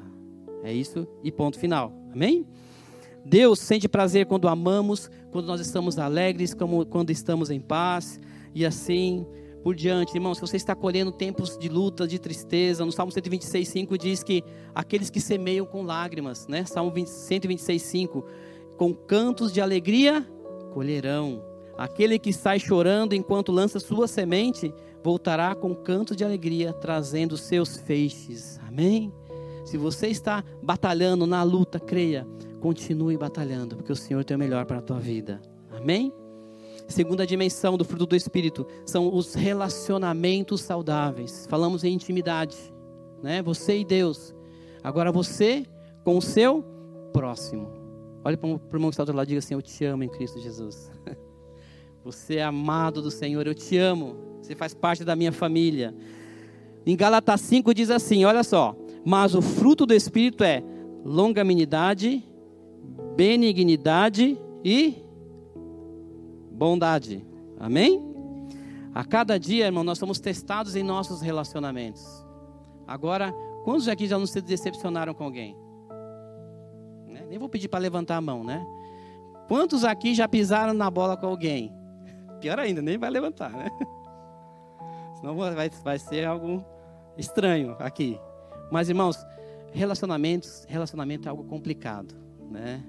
É 0.63 0.71
isso 0.71 1.07
e 1.23 1.31
ponto 1.31 1.57
final. 1.57 1.91
Amém? 2.13 2.45
Deus 3.25 3.59
sente 3.59 3.87
prazer 3.87 4.25
quando 4.25 4.47
amamos, 4.47 5.09
quando 5.31 5.45
nós 5.45 5.61
estamos 5.61 5.97
alegres, 5.97 6.53
quando 6.53 7.09
estamos 7.09 7.49
em 7.49 7.59
paz 7.59 8.19
e 8.53 8.65
assim 8.65 9.25
por 9.63 9.73
diante. 9.75 10.13
Irmãos, 10.13 10.35
se 10.35 10.41
você 10.41 10.57
está 10.57 10.75
colhendo 10.75 11.11
tempos 11.11 11.57
de 11.57 11.69
luta, 11.69 12.05
de 12.05 12.19
tristeza, 12.19 12.85
no 12.85 12.91
Salmo 12.91 13.11
126:5 13.11 13.97
diz 13.97 14.23
que 14.23 14.43
aqueles 14.75 15.09
que 15.09 15.21
semeiam 15.21 15.65
com 15.65 15.83
lágrimas, 15.83 16.47
né? 16.47 16.65
Salmo 16.65 16.91
126:5, 16.91 18.25
com 18.77 18.93
cantos 18.93 19.53
de 19.53 19.61
alegria 19.61 20.27
colherão. 20.73 21.41
Aquele 21.77 22.19
que 22.19 22.33
sai 22.33 22.59
chorando 22.59 23.13
enquanto 23.13 23.51
lança 23.51 23.79
sua 23.79 24.07
semente, 24.07 24.73
voltará 25.01 25.55
com 25.55 25.73
cantos 25.73 26.15
de 26.15 26.23
alegria, 26.23 26.73
trazendo 26.73 27.37
seus 27.37 27.77
feixes. 27.77 28.59
Amém? 28.67 29.11
Se 29.65 29.77
você 29.77 30.07
está 30.07 30.43
batalhando 30.61 31.25
na 31.25 31.41
luta, 31.41 31.79
creia, 31.79 32.27
continue 32.63 33.17
batalhando, 33.17 33.75
porque 33.75 33.91
o 33.91 33.95
Senhor 33.95 34.23
tem 34.23 34.37
o 34.37 34.39
melhor 34.39 34.65
para 34.65 34.77
a 34.77 34.81
tua 34.81 34.97
vida. 34.97 35.41
Amém? 35.69 36.13
Segunda 36.87 37.27
dimensão 37.27 37.77
do 37.77 37.83
fruto 37.83 38.05
do 38.05 38.15
Espírito 38.15 38.65
são 38.85 39.13
os 39.13 39.33
relacionamentos 39.33 40.61
saudáveis. 40.61 41.45
Falamos 41.49 41.83
em 41.83 41.93
intimidade, 41.93 42.55
né? 43.21 43.41
Você 43.41 43.79
e 43.79 43.83
Deus. 43.83 44.33
Agora 44.81 45.11
você 45.11 45.65
com 46.05 46.17
o 46.17 46.21
seu 46.21 46.63
próximo. 47.11 47.69
Olha 48.23 48.37
para 48.37 48.47
o 48.47 48.61
irmão 48.71 48.89
que 48.89 48.93
está 48.93 49.03
do 49.03 49.11
lado 49.11 49.27
e 49.27 49.29
diga 49.29 49.39
assim: 49.39 49.55
Eu 49.55 49.61
te 49.61 49.83
amo 49.83 50.05
em 50.05 50.09
Cristo 50.09 50.39
Jesus. 50.39 50.89
Você 52.05 52.35
é 52.35 52.43
amado 52.43 53.01
do 53.01 53.09
Senhor, 53.09 53.47
eu 53.47 53.55
te 53.55 53.77
amo. 53.77 54.17
Você 54.41 54.55
faz 54.55 54.73
parte 54.73 55.05
da 55.05 55.15
minha 55.15 55.31
família. 55.31 55.95
Em 56.85 56.97
Gálatas 56.97 57.39
5 57.41 57.73
diz 57.73 57.89
assim: 57.89 58.23
Olha 58.23 58.43
só. 58.43 58.75
Mas 59.05 59.35
o 59.35 59.41
fruto 59.41 59.85
do 59.85 59.93
Espírito 59.93 60.43
é 60.43 60.63
longanimidade, 61.03 62.23
benignidade 63.15 64.37
e 64.63 65.03
bondade. 66.51 67.25
Amém? 67.59 68.01
A 68.93 69.03
cada 69.03 69.39
dia, 69.39 69.65
irmão, 69.65 69.83
nós 69.83 69.97
somos 69.97 70.19
testados 70.19 70.75
em 70.75 70.83
nossos 70.83 71.21
relacionamentos. 71.21 72.05
Agora, 72.87 73.33
quantos 73.63 73.87
aqui 73.87 74.07
já 74.07 74.19
não 74.19 74.27
se 74.27 74.39
decepcionaram 74.41 75.13
com 75.13 75.23
alguém? 75.23 75.57
Né? 77.07 77.25
Nem 77.29 77.39
vou 77.39 77.49
pedir 77.49 77.67
para 77.67 77.79
levantar 77.79 78.17
a 78.17 78.21
mão, 78.21 78.43
né? 78.43 78.65
Quantos 79.47 79.83
aqui 79.83 80.13
já 80.13 80.27
pisaram 80.27 80.73
na 80.73 80.89
bola 80.89 81.17
com 81.17 81.25
alguém? 81.25 81.73
Pior 82.39 82.59
ainda, 82.59 82.81
nem 82.81 82.97
vai 82.97 83.09
levantar, 83.09 83.51
né? 83.51 83.67
Senão 85.17 85.35
vai, 85.35 85.69
vai 85.69 85.99
ser 85.99 86.25
algo 86.25 86.63
estranho 87.17 87.75
aqui. 87.79 88.19
Mas, 88.71 88.89
irmãos, 88.89 89.17
relacionamentos, 89.71 90.65
relacionamento 90.67 91.27
é 91.27 91.31
algo 91.31 91.43
complicado, 91.45 92.15
né? 92.51 92.83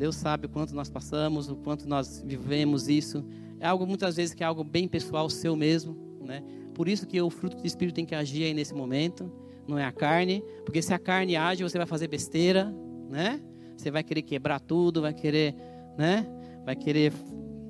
Deus 0.00 0.16
sabe 0.16 0.46
o 0.46 0.48
quanto 0.48 0.74
nós 0.74 0.88
passamos, 0.88 1.50
o 1.50 1.56
quanto 1.56 1.86
nós 1.86 2.24
vivemos 2.26 2.88
isso. 2.88 3.22
É 3.60 3.66
algo 3.66 3.86
muitas 3.86 4.16
vezes 4.16 4.32
que 4.32 4.42
é 4.42 4.46
algo 4.46 4.64
bem 4.64 4.88
pessoal 4.88 5.28
seu 5.28 5.54
mesmo, 5.54 5.94
né? 6.24 6.42
Por 6.72 6.88
isso 6.88 7.06
que 7.06 7.20
o 7.20 7.28
fruto 7.28 7.58
do 7.58 7.66
espírito 7.66 7.96
tem 7.96 8.06
que 8.06 8.14
agir 8.14 8.44
aí 8.44 8.54
nesse 8.54 8.72
momento, 8.72 9.30
não 9.68 9.78
é 9.78 9.84
a 9.84 9.92
carne, 9.92 10.42
porque 10.64 10.80
se 10.80 10.94
a 10.94 10.98
carne 10.98 11.36
age, 11.36 11.62
você 11.62 11.76
vai 11.76 11.86
fazer 11.86 12.08
besteira, 12.08 12.74
né? 13.10 13.42
Você 13.76 13.90
vai 13.90 14.02
querer 14.02 14.22
quebrar 14.22 14.58
tudo, 14.58 15.02
vai 15.02 15.12
querer, 15.12 15.54
né? 15.98 16.26
Vai 16.64 16.76
querer, 16.76 17.12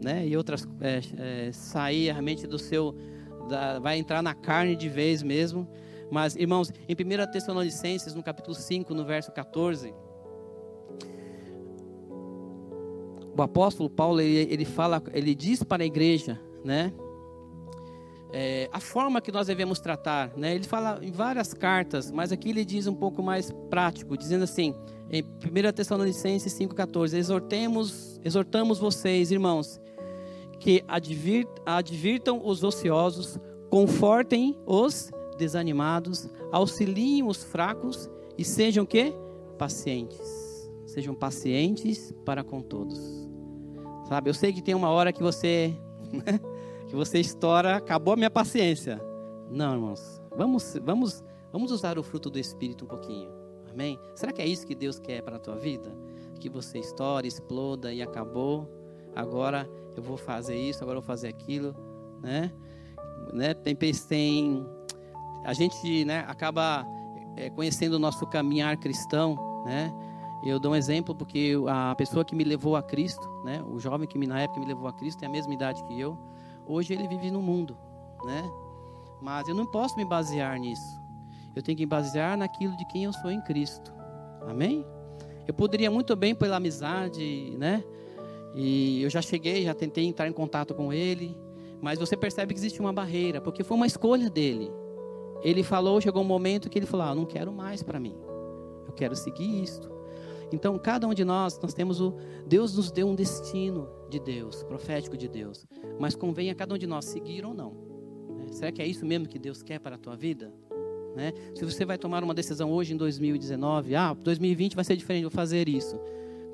né? 0.01 0.25
E 0.25 0.37
outras 0.37 0.69
é, 0.81 1.01
é, 1.49 1.53
sair 1.53 2.13
realmente 2.13 2.47
do 2.47 2.61
seu, 2.61 2.95
da, 3.49 3.81
vai 3.81 3.99
entrar 3.99 4.23
na 4.23 4.35
carne 4.35 4.77
de 4.77 4.89
vez 4.89 5.21
mesmo. 5.21 5.67
Mas, 6.13 6.37
irmãos, 6.37 6.73
em 6.89 6.95
1 6.95 7.33
Tessalonicenses, 7.33 8.15
no 8.15 8.23
capítulo 8.23 8.55
5, 8.55 8.95
no 8.95 9.05
verso 9.05 9.33
14, 9.33 9.93
o 13.41 13.43
apóstolo 13.43 13.89
Paulo 13.89 14.21
ele, 14.21 14.53
ele 14.53 14.65
fala, 14.65 15.03
ele 15.13 15.35
diz 15.35 15.63
para 15.63 15.83
a 15.83 15.87
igreja, 15.87 16.41
né? 16.65 16.93
É, 18.33 18.69
a 18.73 18.79
forma 18.79 19.21
que 19.21 19.33
nós 19.33 19.49
devemos 19.49 19.81
tratar, 19.81 20.33
né? 20.37 20.55
Ele 20.55 20.65
fala 20.65 21.01
em 21.03 21.11
várias 21.11 21.53
cartas, 21.53 22.11
mas 22.11 22.31
aqui 22.31 22.51
ele 22.51 22.65
diz 22.65 22.87
um 22.87 22.95
pouco 22.95 23.23
mais 23.23 23.51
prático, 23.69 24.17
dizendo 24.17 24.45
assim, 24.45 24.75
em 25.11 25.23
1 25.23 25.73
Tessalonicenses 25.73 26.53
5,14: 26.53 27.15
exortemos, 27.15 28.21
exortamos 28.25 28.79
vocês, 28.79 29.33
irmãos, 29.33 29.81
que 30.61 30.85
advir, 30.87 31.49
advirtam 31.67 32.41
os 32.45 32.63
ociosos, 32.63 33.39
confortem 33.69 34.57
os 34.65 35.11
desanimados, 35.37 36.29
auxiliem 36.53 37.27
os 37.27 37.43
fracos 37.43 38.09
e 38.39 38.45
sejam 38.45 38.87
que 38.87 39.13
pacientes. 39.59 40.41
Sejam 40.87 41.15
pacientes 41.15 42.13
para 42.25 42.45
com 42.45 42.61
todos. 42.61 43.20
Sabe, 44.11 44.29
eu 44.29 44.35
sei 44.35 44.53
que 44.53 44.61
tem 44.61 44.75
uma 44.75 44.91
hora 44.91 45.13
que 45.13 45.23
você 45.23 45.73
que 46.89 46.97
você 46.97 47.21
estoura, 47.21 47.77
acabou 47.77 48.15
a 48.15 48.17
minha 48.17 48.29
paciência. 48.29 49.01
Não, 49.49 49.73
irmãos. 49.73 50.21
Vamos 50.37 50.77
vamos 50.83 51.23
vamos 51.53 51.71
usar 51.71 51.97
o 51.97 52.03
fruto 52.03 52.29
do 52.29 52.37
espírito 52.37 52.85
um 52.87 52.89
pouquinho. 52.89 53.31
Amém? 53.71 54.01
Será 54.17 54.33
que 54.33 54.43
é 54.43 54.47
isso 54.49 54.67
que 54.67 54.75
Deus 54.75 54.99
quer 54.99 55.23
para 55.23 55.37
a 55.37 55.39
tua 55.39 55.55
vida? 55.55 55.97
Que 56.41 56.49
você 56.49 56.81
estoure, 56.81 57.29
exploda 57.29 57.95
e 57.95 58.03
acabou. 58.03 58.69
Agora 59.15 59.71
eu 59.97 60.03
vou 60.03 60.17
fazer 60.17 60.57
isso, 60.57 60.83
agora 60.83 60.99
eu 60.99 61.03
vou 61.03 61.07
fazer 61.07 61.29
aquilo, 61.29 61.73
né? 62.21 62.53
né? 63.33 63.55
Tem, 63.55 63.77
tem 63.77 64.67
a 65.45 65.53
gente, 65.53 66.05
né, 66.05 66.25
acaba 66.27 66.85
é, 67.37 67.49
conhecendo 67.51 67.93
o 67.93 67.99
nosso 68.01 68.27
caminhar 68.27 68.77
cristão, 68.77 69.37
né? 69.65 69.93
Eu 70.43 70.59
dou 70.59 70.73
um 70.73 70.75
exemplo 70.75 71.15
porque 71.15 71.55
a 71.69 71.95
pessoa 71.95 72.25
que 72.25 72.35
me 72.35 72.45
levou 72.45 72.75
a 72.75 72.83
Cristo, 72.83 73.29
né, 73.45 73.63
o 73.63 73.79
jovem 73.79 74.09
que 74.09 74.19
na 74.27 74.41
época 74.41 74.61
me 74.61 74.67
levou 74.67 74.89
a 74.89 74.93
Cristo 74.93 75.19
tem 75.19 75.29
a 75.29 75.33
mesma 75.33 75.53
idade 75.53 75.83
que 75.85 75.99
eu. 75.99 76.17
Hoje 76.67 76.95
ele 76.95 77.07
vive 77.07 77.31
no 77.31 77.43
mundo, 77.43 77.77
né? 78.25 78.43
Mas 79.21 79.49
eu 79.49 79.55
não 79.55 79.67
posso 79.67 79.97
me 79.97 80.05
basear 80.05 80.59
nisso. 80.59 80.99
Eu 81.55 81.63
tenho 81.63 81.77
que 81.77 81.85
me 81.85 81.91
basear 81.91 82.39
naquilo 82.39 82.77
de 82.77 82.87
quem 82.87 83.05
eu 83.05 83.13
sou 83.13 83.31
em 83.31 83.41
Cristo. 83.43 83.93
Amém? 84.49 84.87
Eu 85.47 85.53
poderia 85.53 85.91
muito 85.91 86.15
bem 86.17 86.35
pela 86.35 86.57
amizade, 86.57 87.55
né? 87.59 87.85
E 88.55 89.03
eu 89.03 89.11
já 89.11 89.21
cheguei, 89.21 89.65
já 89.65 89.75
tentei 89.75 90.07
entrar 90.07 90.27
em 90.27 90.33
contato 90.33 90.75
com 90.75 90.93
ele, 90.93 91.37
mas 91.83 91.99
você 91.99 92.17
percebe 92.17 92.55
que 92.55 92.61
existe 92.61 92.81
uma 92.81 92.93
barreira, 92.93 93.41
porque 93.41 93.63
foi 93.63 93.77
uma 93.77 93.87
escolha 93.87 94.31
dele. 94.31 94.71
Ele 95.43 95.63
falou, 95.63 96.01
chegou 96.01 96.23
um 96.23 96.27
momento 96.27 96.71
que 96.71 96.79
ele 96.79 96.87
falou: 96.87 97.07
ah, 97.07 97.15
"Não 97.15 97.25
quero 97.25 97.53
mais 97.53 97.83
para 97.83 98.01
mim. 98.01 98.15
Eu 98.87 98.93
quero 98.93 99.15
seguir 99.15 99.63
isto." 99.63 100.00
Então, 100.53 100.79
cada 100.79 101.07
um 101.07 101.15
de 101.15 101.25
nós, 101.25 101.59
nós 101.61 101.73
temos 101.73 102.01
o. 102.01 102.15
Deus 102.47 102.77
nos 102.77 102.91
deu 102.91 103.09
um 103.09 103.15
destino 103.15 103.89
de 104.09 104.19
Deus, 104.19 104.63
profético 104.65 105.17
de 105.17 105.29
Deus. 105.29 105.67
Mas 105.99 106.15
convém 106.15 106.51
a 106.51 106.55
cada 106.55 106.75
um 106.75 106.79
de 106.79 106.87
nós 106.87 107.05
seguir 107.05 107.45
ou 107.45 107.55
não. 107.55 107.73
Né? 108.37 108.47
Será 108.53 108.73
que 108.73 108.83
é 108.83 108.87
isso 108.87 109.07
mesmo 109.07 109.29
que 109.29 109.39
Deus 109.39 109.63
quer 109.63 109.79
para 109.79 109.97
a 109.97 109.99
tua 109.99 110.17
vida? 110.17 110.53
Né? 111.15 111.33
Se 111.55 111.65
você 111.65 111.85
vai 111.85 111.99
tomar 111.99 112.23
uma 112.23 112.35
decisão 112.35 112.71
hoje 112.73 112.95
em 112.95 112.97
2019, 112.97 113.95
ah, 113.95 114.15
2020 114.15 114.75
vai 114.75 114.85
ser 114.85 114.97
diferente, 114.97 115.23
vou 115.23 115.31
fazer 115.31 115.69
isso. 115.69 115.99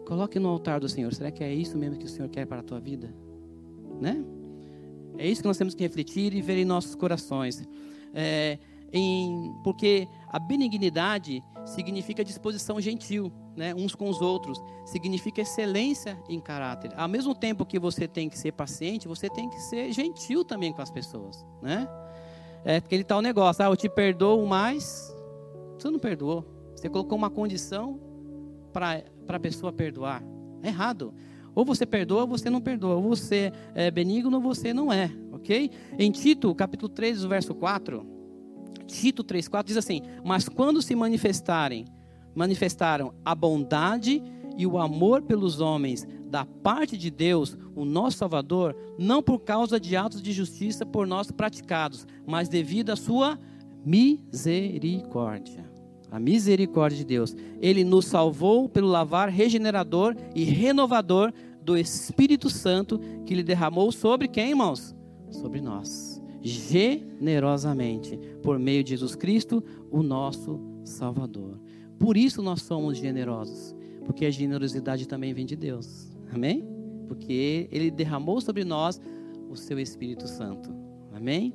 Coloque 0.06 0.38
no 0.38 0.48
altar 0.48 0.80
do 0.80 0.88
Senhor. 0.88 1.12
Será 1.12 1.30
que 1.30 1.42
é 1.42 1.52
isso 1.52 1.76
mesmo 1.76 1.96
que 1.96 2.04
o 2.04 2.08
Senhor 2.08 2.28
quer 2.28 2.46
para 2.46 2.60
a 2.60 2.62
tua 2.62 2.78
vida? 2.78 3.12
Né? 4.00 4.24
É 5.18 5.28
isso 5.28 5.42
que 5.42 5.48
nós 5.48 5.56
temos 5.56 5.74
que 5.74 5.82
refletir 5.82 6.34
e 6.34 6.42
ver 6.42 6.58
em 6.58 6.64
nossos 6.64 6.94
corações. 6.94 7.66
É, 8.14 8.58
em, 8.92 9.52
porque 9.64 10.06
a 10.28 10.38
benignidade 10.38 11.42
significa 11.64 12.24
disposição 12.24 12.80
gentil, 12.80 13.32
né, 13.56 13.74
uns 13.74 13.94
com 13.94 14.08
os 14.08 14.20
outros, 14.20 14.62
significa 14.84 15.40
excelência 15.40 16.18
em 16.28 16.38
caráter. 16.38 16.92
Ao 16.96 17.08
mesmo 17.08 17.34
tempo 17.34 17.64
que 17.64 17.78
você 17.78 18.06
tem 18.06 18.28
que 18.28 18.38
ser 18.38 18.52
paciente, 18.52 19.08
você 19.08 19.28
tem 19.28 19.48
que 19.48 19.58
ser 19.60 19.92
gentil 19.92 20.44
também 20.44 20.72
com 20.72 20.82
as 20.82 20.90
pessoas, 20.90 21.44
né? 21.62 21.88
É 22.64 22.80
porque 22.80 22.94
ele 22.94 23.04
tá 23.04 23.16
o 23.16 23.22
negócio, 23.22 23.64
ah, 23.64 23.68
eu 23.68 23.76
te 23.76 23.88
perdoo, 23.88 24.44
mas 24.46 25.14
você 25.78 25.88
não 25.88 25.98
perdoou. 25.98 26.44
Você 26.74 26.88
colocou 26.88 27.16
uma 27.16 27.30
condição 27.30 28.00
para 28.72 29.02
a 29.28 29.40
pessoa 29.40 29.72
perdoar. 29.72 30.22
É 30.62 30.68
errado. 30.68 31.14
Ou 31.54 31.64
você 31.64 31.86
perdoa 31.86 32.22
ou 32.22 32.26
você 32.26 32.50
não 32.50 32.60
perdoa. 32.60 32.96
Ou 32.96 33.02
você 33.02 33.52
é 33.74 33.90
benigno 33.90 34.36
ou 34.36 34.42
você 34.42 34.74
não 34.74 34.92
é, 34.92 35.10
ok? 35.32 35.70
Em 35.98 36.10
Tito, 36.10 36.54
capítulo 36.54 36.88
3, 36.88 37.24
verso 37.24 37.54
4, 37.54 38.04
Tito 38.86 39.24
3,4 39.24 39.64
diz 39.64 39.76
assim: 39.76 40.02
Mas 40.24 40.48
quando 40.48 40.80
se 40.80 40.94
manifestarem, 40.94 41.84
manifestaram 42.36 43.14
a 43.24 43.34
bondade 43.34 44.22
e 44.56 44.66
o 44.66 44.78
amor 44.78 45.22
pelos 45.22 45.60
homens 45.60 46.06
da 46.28 46.44
parte 46.44 46.96
de 46.96 47.10
Deus, 47.10 47.56
o 47.74 47.84
nosso 47.84 48.18
Salvador, 48.18 48.76
não 48.98 49.22
por 49.22 49.40
causa 49.40 49.80
de 49.80 49.96
atos 49.96 50.20
de 50.20 50.32
justiça 50.32 50.84
por 50.84 51.06
nós 51.06 51.30
praticados, 51.30 52.06
mas 52.26 52.48
devido 52.48 52.90
à 52.90 52.96
sua 52.96 53.38
misericórdia. 53.84 55.64
A 56.10 56.20
misericórdia 56.20 56.98
de 56.98 57.04
Deus. 57.04 57.34
Ele 57.60 57.82
nos 57.82 58.06
salvou 58.06 58.68
pelo 58.68 58.86
lavar 58.86 59.28
regenerador 59.28 60.14
e 60.34 60.44
renovador 60.44 61.32
do 61.60 61.76
Espírito 61.76 62.48
Santo 62.48 63.00
que 63.24 63.34
ele 63.34 63.42
derramou 63.42 63.90
sobre 63.90 64.28
quem, 64.28 64.50
irmãos? 64.50 64.94
Sobre 65.30 65.60
nós 65.60 66.22
generosamente 66.46 68.16
por 68.42 68.58
meio 68.58 68.84
de 68.84 68.90
Jesus 68.90 69.14
Cristo, 69.14 69.62
o 69.90 70.02
nosso 70.02 70.60
Salvador. 70.84 71.58
Por 71.98 72.16
isso 72.16 72.42
nós 72.42 72.62
somos 72.62 72.98
generosos, 72.98 73.74
porque 74.04 74.26
a 74.26 74.30
generosidade 74.30 75.06
também 75.06 75.32
vem 75.32 75.46
de 75.46 75.56
Deus. 75.56 76.10
Amém? 76.32 76.66
Porque 77.08 77.68
ele 77.70 77.90
derramou 77.90 78.40
sobre 78.40 78.64
nós 78.64 79.00
o 79.48 79.56
seu 79.56 79.78
Espírito 79.78 80.26
Santo. 80.26 80.74
Amém? 81.12 81.54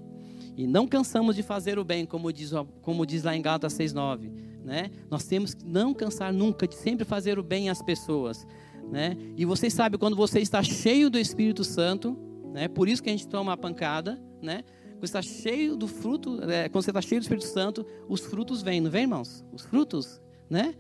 E 0.58 0.68
não 0.68 0.88
cansamos 0.88 1.36
de 1.36 1.44
fazer 1.44 1.80
o 1.80 1.84
bem, 1.84 2.06
como 2.06 2.32
diz, 2.32 2.52
como 2.82 3.06
diz 3.06 3.24
lá 3.24 3.36
em 3.36 3.42
Gálatas 3.42 3.74
6:9, 3.74 4.32
né? 4.64 4.92
Nós 5.10 5.26
temos 5.26 5.54
que 5.54 5.66
não 5.66 5.94
cansar 5.94 6.34
nunca 6.34 6.68
de 6.68 6.76
sempre 6.76 7.06
fazer 7.06 7.40
o 7.40 7.44
bem 7.44 7.70
às 7.70 7.82
pessoas, 7.82 8.46
né? 8.92 9.16
E 9.38 9.46
vocês 9.46 9.74
sabem 9.74 10.00
quando 10.00 10.16
você 10.16 10.40
está 10.40 10.62
cheio 10.64 11.10
do 11.10 11.18
Espírito 11.18 11.64
Santo, 11.64 12.18
né? 12.52 12.68
Por 12.68 12.88
isso 12.88 13.02
que 13.02 13.10
a 13.10 13.14
gente 13.14 13.28
toma 13.28 13.54
a 13.54 13.58
pancada, 13.58 14.22
né? 14.42 14.64
Quando 14.94 15.06
está 15.06 15.22
cheio 15.22 15.76
do 15.76 15.88
fruto, 15.88 16.44
é, 16.44 16.70
quando 16.70 16.84
você 16.84 16.92
está 16.92 17.02
cheio 17.02 17.20
do 17.20 17.24
Espírito 17.24 17.48
Santo, 17.48 17.86
os 18.08 18.22
frutos 18.22 18.62
vêm, 18.62 18.80
não 18.80 18.92
vem, 18.92 19.04
irmãos? 19.04 19.44
Os 19.52 19.64
frutos, 19.64 20.21
né? 20.52 20.76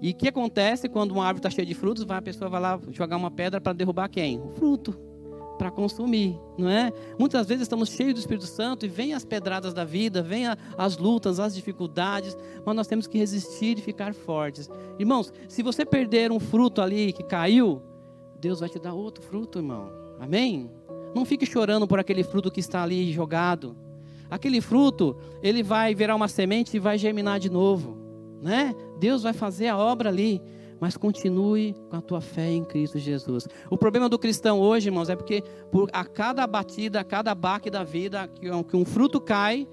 E 0.00 0.10
o 0.10 0.14
que 0.14 0.28
acontece 0.28 0.88
quando 0.88 1.10
uma 1.12 1.24
árvore 1.24 1.40
está 1.40 1.50
cheia 1.50 1.66
de 1.66 1.74
frutos? 1.74 2.04
Vai, 2.04 2.18
a 2.18 2.22
pessoa 2.22 2.48
vai 2.48 2.60
lá 2.60 2.78
jogar 2.92 3.16
uma 3.16 3.30
pedra 3.30 3.60
para 3.60 3.72
derrubar 3.72 4.08
quem? 4.08 4.38
O 4.38 4.50
fruto. 4.50 4.96
para 5.58 5.72
consumir, 5.72 6.38
não 6.56 6.68
é? 6.68 6.92
Muitas 7.18 7.48
vezes 7.48 7.62
estamos 7.62 7.88
cheios 7.88 8.14
do 8.14 8.20
Espírito 8.20 8.46
Santo 8.46 8.86
e 8.86 8.88
vem 8.88 9.12
as 9.12 9.24
pedradas 9.24 9.74
da 9.74 9.84
vida, 9.84 10.22
vem 10.22 10.46
a, 10.46 10.56
as 10.76 10.96
lutas, 10.96 11.40
as 11.40 11.52
dificuldades, 11.52 12.36
mas 12.64 12.76
nós 12.76 12.86
temos 12.86 13.08
que 13.08 13.18
resistir 13.18 13.76
e 13.76 13.82
ficar 13.82 14.14
fortes. 14.14 14.70
Irmãos, 15.00 15.32
se 15.48 15.60
você 15.60 15.84
perder 15.84 16.30
um 16.30 16.38
fruto 16.38 16.80
ali 16.80 17.12
que 17.12 17.24
caiu, 17.24 17.82
Deus 18.40 18.60
vai 18.60 18.68
te 18.68 18.78
dar 18.78 18.94
outro 18.94 19.20
fruto, 19.20 19.58
irmão. 19.58 19.90
Amém? 20.20 20.70
Não 21.12 21.24
fique 21.24 21.44
chorando 21.44 21.88
por 21.88 21.98
aquele 21.98 22.22
fruto 22.22 22.52
que 22.52 22.60
está 22.60 22.84
ali 22.84 23.12
jogado. 23.12 23.76
Aquele 24.30 24.60
fruto, 24.60 25.16
ele 25.42 25.64
vai 25.64 25.92
virar 25.92 26.14
uma 26.14 26.28
semente 26.28 26.76
e 26.76 26.80
vai 26.80 26.98
germinar 26.98 27.40
de 27.40 27.50
novo, 27.50 27.96
né? 28.40 28.74
Deus 28.98 29.22
vai 29.22 29.32
fazer 29.32 29.68
a 29.68 29.76
obra 29.78 30.08
ali 30.08 30.40
mas 30.80 30.96
continue 30.96 31.74
com 31.90 31.96
a 31.96 32.00
tua 32.00 32.20
fé 32.20 32.50
em 32.50 32.64
Cristo 32.64 32.98
Jesus. 32.98 33.48
O 33.70 33.76
problema 33.76 34.08
do 34.08 34.18
cristão 34.18 34.60
hoje, 34.60 34.88
irmãos, 34.88 35.08
é 35.08 35.16
porque 35.16 35.42
por 35.70 35.88
a 35.92 36.04
cada 36.04 36.46
batida, 36.46 37.00
a 37.00 37.04
cada 37.04 37.34
baque 37.34 37.70
da 37.70 37.82
vida, 37.82 38.28
que 38.28 38.50
um, 38.50 38.84
fruto 38.84 39.20
cai, 39.20 39.66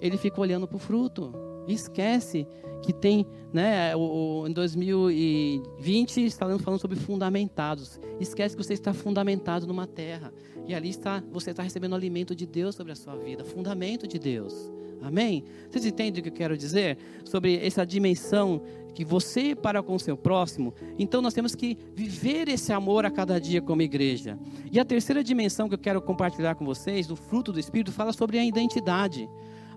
ele 0.00 0.16
fica 0.16 0.40
olhando 0.40 0.66
para 0.66 0.76
o 0.76 0.80
fruto. 0.80 1.32
esquece 1.66 2.46
que 2.82 2.92
tem, 2.92 3.24
né, 3.52 3.94
o, 3.94 4.42
o, 4.42 4.48
em 4.48 4.52
2020 4.52 6.24
estamos 6.24 6.62
falando 6.62 6.80
sobre 6.80 6.98
fundamentados. 6.98 8.00
Esquece 8.18 8.56
que 8.56 8.62
você 8.62 8.74
está 8.74 8.92
fundamentado 8.92 9.66
numa 9.66 9.86
terra. 9.86 10.32
E 10.66 10.74
ali 10.74 10.90
está, 10.90 11.22
você 11.30 11.50
está 11.50 11.62
recebendo 11.62 11.94
alimento 11.94 12.34
de 12.34 12.46
Deus 12.46 12.74
sobre 12.74 12.92
a 12.92 12.96
sua 12.96 13.16
vida, 13.16 13.44
fundamento 13.44 14.06
de 14.06 14.18
Deus. 14.18 14.54
Amém? 15.02 15.44
Vocês 15.68 15.84
entendem 15.84 16.20
o 16.20 16.22
que 16.22 16.28
eu 16.28 16.32
quero 16.32 16.56
dizer? 16.56 16.96
Sobre 17.24 17.56
essa 17.56 17.84
dimensão 17.84 18.62
que 18.94 19.04
você 19.04 19.54
para 19.54 19.82
com 19.82 19.94
o 19.94 20.00
seu 20.00 20.16
próximo. 20.16 20.72
Então 20.98 21.20
nós 21.20 21.34
temos 21.34 21.54
que 21.54 21.76
viver 21.94 22.48
esse 22.48 22.72
amor 22.72 23.04
a 23.04 23.10
cada 23.10 23.40
dia 23.40 23.60
como 23.60 23.82
igreja. 23.82 24.38
E 24.70 24.78
a 24.78 24.84
terceira 24.84 25.24
dimensão 25.24 25.68
que 25.68 25.74
eu 25.74 25.78
quero 25.78 26.00
compartilhar 26.00 26.54
com 26.54 26.64
vocês, 26.64 27.06
do 27.06 27.16
fruto 27.16 27.52
do 27.52 27.58
Espírito, 27.58 27.90
fala 27.90 28.12
sobre 28.12 28.38
a 28.38 28.44
identidade. 28.44 29.28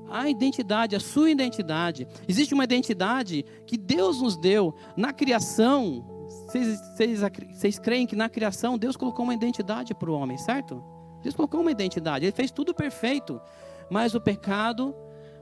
A 0.10 0.30
identidade, 0.30 0.96
a 0.96 1.00
sua 1.00 1.32
identidade. 1.32 2.08
Existe 2.28 2.54
uma 2.54 2.64
identidade 2.64 3.44
que 3.66 3.78
Deus 3.78 4.22
nos 4.22 4.38
deu 4.38 4.76
na 4.96 5.12
criação. 5.12 6.15
Vocês, 6.56 6.80
vocês, 6.80 7.20
vocês 7.52 7.80
creem 7.80 8.08
que 8.08 8.16
na 8.16 8.30
criação 8.30 8.78
Deus 8.78 8.96
colocou 8.96 9.26
uma 9.26 9.34
identidade 9.34 9.94
para 9.94 10.10
o 10.10 10.14
homem, 10.14 10.38
certo? 10.38 10.82
Deus 11.22 11.36
colocou 11.36 11.60
uma 11.60 11.72
identidade, 11.72 12.24
Ele 12.24 12.32
fez 12.32 12.50
tudo 12.50 12.74
perfeito. 12.74 13.42
Mas 13.90 14.16
o 14.16 14.22
pecado 14.22 14.96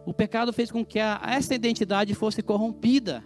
o 0.06 0.14
pecado 0.14 0.52
fez 0.52 0.72
com 0.72 0.84
que 0.84 1.00
a, 1.00 1.22
essa 1.26 1.54
identidade 1.54 2.14
fosse 2.16 2.42
corrompida. 2.42 3.24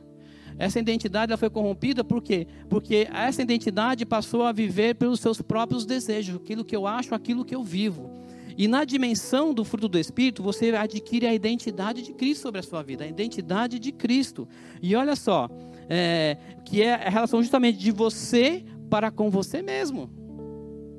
Essa 0.60 0.80
identidade 0.80 1.32
ela 1.32 1.38
foi 1.38 1.50
corrompida 1.50 2.04
por 2.04 2.22
quê? 2.22 2.46
Porque 2.70 3.08
essa 3.12 3.42
identidade 3.42 4.06
passou 4.06 4.44
a 4.44 4.52
viver 4.52 4.96
pelos 4.96 5.20
seus 5.20 5.42
próprios 5.42 5.86
desejos, 5.86 6.36
aquilo 6.36 6.66
que 6.66 6.76
eu 6.76 6.86
acho, 6.86 7.16
aquilo 7.16 7.46
que 7.46 7.56
eu 7.56 7.64
vivo. 7.64 8.12
E 8.58 8.68
na 8.68 8.84
dimensão 8.84 9.54
do 9.54 9.64
fruto 9.64 9.88
do 9.88 10.00
Espírito, 10.00 10.44
você 10.44 10.76
adquire 10.76 11.28
a 11.28 11.34
identidade 11.34 12.02
de 12.02 12.12
Cristo 12.12 12.42
sobre 12.42 12.60
a 12.60 12.64
sua 12.64 12.82
vida, 12.82 13.04
a 13.04 13.08
identidade 13.08 13.80
de 13.80 13.92
Cristo. 13.92 14.48
E 14.82 14.96
olha 14.96 15.16
só, 15.16 15.48
é, 15.90 16.38
que 16.66 16.82
é 16.82 16.94
a 16.94 17.10
relação 17.10 17.42
justamente 17.42 17.78
de 17.78 17.92
você 17.92 18.64
para 18.90 19.12
com 19.12 19.30
você 19.30 19.62
mesmo. 19.62 20.10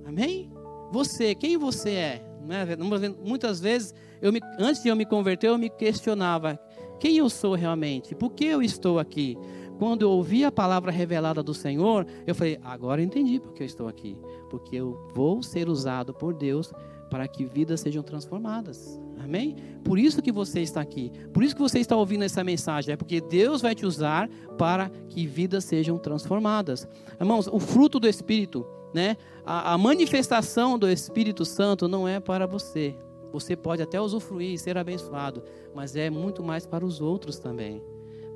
Amém? 0.06 0.50
Você, 0.92 1.34
quem 1.34 1.56
você 1.56 1.90
é? 1.90 2.24
Né? 2.46 2.76
Muitas 3.22 3.60
vezes, 3.60 3.94
eu 4.22 4.32
me, 4.32 4.40
antes 4.58 4.82
de 4.82 4.88
eu 4.88 4.96
me 4.96 5.04
converter, 5.04 5.48
eu 5.48 5.58
me 5.58 5.68
questionava 5.68 6.58
quem 6.98 7.16
eu 7.16 7.28
sou 7.30 7.54
realmente, 7.54 8.14
por 8.14 8.32
que 8.32 8.44
eu 8.44 8.62
estou 8.62 8.98
aqui. 8.98 9.36
Quando 9.78 10.02
eu 10.02 10.10
ouvi 10.10 10.44
a 10.44 10.50
palavra 10.50 10.90
revelada 10.90 11.40
do 11.40 11.54
Senhor, 11.54 12.04
eu 12.26 12.34
falei: 12.34 12.58
agora 12.64 13.00
eu 13.00 13.04
entendi 13.04 13.38
porque 13.38 13.62
eu 13.62 13.66
estou 13.66 13.86
aqui. 13.86 14.18
Porque 14.50 14.74
eu 14.74 14.98
vou 15.14 15.40
ser 15.42 15.68
usado 15.68 16.12
por 16.12 16.34
Deus 16.34 16.72
para 17.08 17.28
que 17.28 17.44
vidas 17.44 17.80
sejam 17.80 18.02
transformadas. 18.02 19.00
Amém? 19.28 19.54
Por 19.84 19.98
isso 19.98 20.22
que 20.22 20.32
você 20.32 20.60
está 20.60 20.80
aqui. 20.80 21.12
Por 21.34 21.44
isso 21.44 21.54
que 21.54 21.60
você 21.60 21.78
está 21.78 21.94
ouvindo 21.94 22.24
essa 22.24 22.42
mensagem. 22.42 22.94
É 22.94 22.96
porque 22.96 23.20
Deus 23.20 23.60
vai 23.60 23.74
te 23.74 23.84
usar 23.84 24.26
para 24.56 24.90
que 25.10 25.26
vidas 25.26 25.64
sejam 25.64 25.98
transformadas. 25.98 26.88
Irmãos, 27.20 27.46
o 27.46 27.60
fruto 27.60 28.00
do 28.00 28.08
Espírito 28.08 28.66
né? 28.92 29.16
A, 29.44 29.74
a, 29.74 29.78
manifestação 29.78 30.78
do 30.78 30.88
Espírito 30.88 31.44
Santo 31.44 31.88
não 31.88 32.06
é 32.06 32.20
para 32.20 32.46
você. 32.46 32.94
Você 33.32 33.54
pode 33.54 33.82
até 33.82 34.00
usufruir 34.00 34.54
e 34.54 34.58
ser 34.58 34.78
abençoado, 34.78 35.42
mas 35.74 35.94
é 35.94 36.08
muito 36.08 36.42
mais 36.42 36.66
para 36.66 36.84
os 36.84 37.00
outros 37.00 37.38
também. 37.38 37.82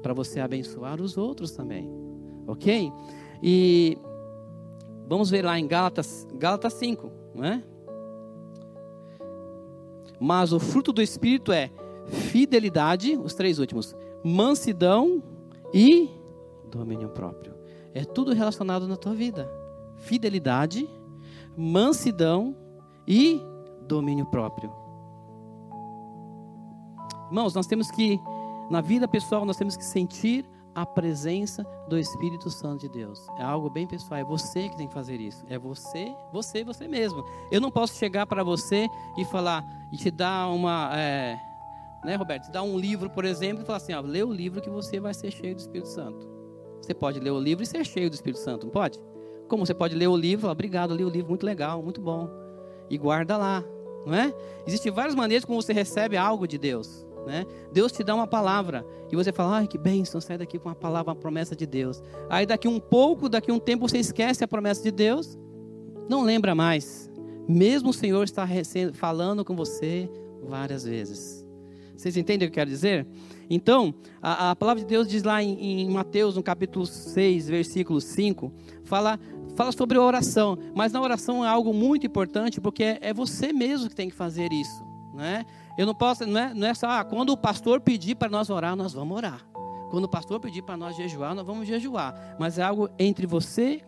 Para 0.03 0.13
você 0.13 0.41
abençoar 0.41 1.01
os 1.01 1.17
outros 1.17 1.53
também. 1.53 1.91
Ok? 2.47 2.93
E 3.43 3.97
vamos 5.09 5.31
ver 5.31 5.43
lá 5.45 5.59
em 5.59 5.67
Gálatas, 5.67 6.27
Gálatas 6.35 6.75
5, 6.75 7.11
não 7.35 7.45
é? 7.45 7.63
Mas 10.23 10.53
o 10.53 10.61
fruto 10.61 10.93
do 10.93 11.03
Espírito 11.03 11.51
é 11.51 11.69
fidelidade, 12.07 13.17
os 13.17 13.35
três 13.35 13.59
últimos, 13.59 13.93
mansidão 14.23 15.21
e 15.75 16.09
domínio 16.71 17.09
próprio. 17.09 17.53
É 17.93 18.05
tudo 18.05 18.33
relacionado 18.33 18.87
na 18.87 18.97
tua 18.97 19.15
vida 19.15 19.51
fidelidade, 19.97 20.89
mansidão 21.57 22.57
e 23.07 23.41
domínio 23.87 24.27
próprio. 24.27 24.73
Irmãos, 27.27 27.55
nós 27.55 27.67
temos 27.67 27.91
que, 27.91 28.21
na 28.71 28.81
vida 28.81 29.09
pessoal, 29.09 29.45
nós 29.45 29.57
temos 29.57 29.77
que 29.77 29.85
sentir 29.85 30.45
a 30.75 30.87
presença 30.87 31.67
do 31.89 31.99
Espírito 31.99 32.51
Santo 32.51 32.81
de 32.81 32.89
Deus. 32.89 33.27
É 33.39 33.43
algo 33.43 33.69
bem 33.69 33.87
pessoal, 33.87 34.21
é 34.21 34.25
você 34.25 34.69
que 34.69 34.77
tem 34.77 34.89
que 34.89 34.95
fazer 34.95 35.21
isso. 35.21 35.45
É 35.49 35.59
você, 35.59 36.15
você, 36.33 36.65
você 36.65 36.89
mesmo. 36.89 37.25
Eu 37.51 37.61
não 37.61 37.71
posso 37.71 37.95
chegar 37.95 38.27
para 38.27 38.43
você 38.43 38.89
e 39.17 39.25
falar, 39.25 39.65
e 39.91 39.97
te 39.97 40.11
dar 40.11 40.49
uma. 40.49 40.91
É, 40.95 41.39
né, 42.05 42.17
Roberto? 42.17 42.45
Te 42.45 42.51
dar 42.51 42.63
um 42.63 42.79
livro, 42.79 43.11
por 43.11 43.25
exemplo, 43.25 43.63
e 43.63 43.67
falar 43.67 43.79
assim: 43.79 43.93
ó, 43.93 44.01
lê 44.01 44.23
o 44.23 44.33
livro 44.33 44.61
que 44.61 44.71
você 44.71 44.99
vai 44.99 45.15
ser 45.15 45.31
cheio 45.31 45.55
do 45.55 45.59
Espírito 45.59 45.89
Santo. 45.89 46.31
Você 46.81 46.95
pode 46.95 47.21
ler 47.21 47.31
o 47.31 47.39
livro 47.39 47.63
e 47.63 47.67
ser 47.67 47.85
cheio 47.85 48.11
do 48.11 48.15
Espírito 48.15 48.41
Santo, 48.41 48.67
não 48.67 48.73
pode? 48.73 48.99
Como 49.49 49.65
você 49.65 49.75
pode 49.75 49.95
ler 49.95 50.09
o 50.09 50.17
livro, 50.17 50.43
falar, 50.43 50.53
obrigado, 50.53 50.95
li 50.95 51.05
o 51.05 51.09
livro, 51.09 51.29
muito 51.29 51.47
legal, 51.47 51.83
muito 51.83 52.01
bom. 52.01 52.29
E 52.91 52.99
guarda 52.99 53.37
lá, 53.37 53.63
não 54.05 54.15
é? 54.15 54.35
Existem 54.67 54.91
várias 54.91 55.15
maneiras 55.15 55.45
como 55.45 55.61
você 55.61 55.73
recebe 55.73 56.17
algo 56.17 56.47
de 56.49 56.59
Deus. 56.59 57.07
Né? 57.27 57.47
Deus 57.73 57.93
te 57.93 58.03
dá 58.03 58.15
uma 58.15 58.27
palavra 58.27 58.85
e 59.11 59.17
você 59.17 59.33
fala, 59.33 59.59
ai 59.59 59.67
que 59.67 59.79
bênção, 59.79 60.21
sai 60.21 60.39
daqui 60.39 60.59
com 60.59 60.69
uma 60.69 60.75
palavra, 60.75 61.13
uma 61.13 61.19
promessa 61.19 61.55
de 61.55 61.67
Deus. 61.67 62.03
Aí 62.29 62.47
daqui 62.47 62.67
um 62.67 62.81
pouco, 62.81 63.29
daqui 63.29 63.53
um 63.53 63.59
tempo 63.59 63.89
você 63.89 63.99
esquece 63.99 64.43
a 64.43 64.49
promessa 64.49 64.83
de 64.83 64.91
Deus, 64.91 65.39
não 66.09 66.23
lembra 66.23 66.55
mais. 66.55 67.11
Mesmo 67.49 67.91
o 67.91 67.93
Senhor 67.95 68.25
está 68.25 68.47
falando 68.95 69.45
com 69.45 69.55
você 69.55 70.11
várias 70.43 70.85
vezes. 70.85 71.47
Vocês 71.97 72.17
entendem 72.17 72.49
o 72.49 72.51
que 72.51 72.59
eu 72.59 72.63
quero 72.63 72.71
dizer? 72.71 73.07
Então, 73.49 73.95
a, 74.21 74.51
a 74.51 74.57
palavra 74.57 74.83
de 74.83 74.89
Deus 74.89 75.07
diz 75.07 75.23
lá 75.23 75.43
em, 75.43 75.83
em 75.83 75.91
Mateus, 75.91 76.35
no 76.35 76.43
capítulo 76.43 76.87
6, 76.87 77.49
versículo 77.49 78.01
5, 78.01 78.53
fala 78.85 79.19
fala 79.55 79.71
sobre 79.71 79.99
oração, 79.99 80.59
mas 80.75 80.93
na 80.93 81.01
oração 81.03 81.45
é 81.45 81.49
algo 81.49 81.75
muito 81.75 82.07
importante 82.07 82.59
porque 82.59 82.83
é, 82.83 82.99
é 83.03 83.15
você 83.15 83.53
mesmo 83.53 83.91
que 83.91 83.95
tem 83.95 84.09
que 84.09 84.15
fazer 84.15 84.51
isso, 84.51 84.83
né? 85.15 85.45
Eu 85.77 85.87
não 85.87 85.95
posso, 85.95 86.27
não 86.27 86.41
é, 86.41 86.55
não 86.55 86.67
é 86.67 86.75
só 86.75 86.89
ah, 86.89 87.05
quando 87.05 87.31
o 87.31 87.37
pastor 87.37 87.81
pedir 87.81 88.15
para 88.15 88.29
nós 88.29 88.51
orar, 88.51 88.77
nós 88.77 88.93
vamos 88.93 89.17
orar. 89.17 89.47
Quando 89.91 90.05
o 90.05 90.09
pastor 90.09 90.41
pedir 90.41 90.63
para 90.63 90.77
nós 90.77 90.97
jejuar, 90.97 91.35
nós 91.35 91.47
vamos 91.47 91.67
jejuar. 91.67 92.37
Mas 92.39 92.59
é 92.59 92.63
algo 92.63 92.89
entre 92.99 93.27
você 93.27 93.83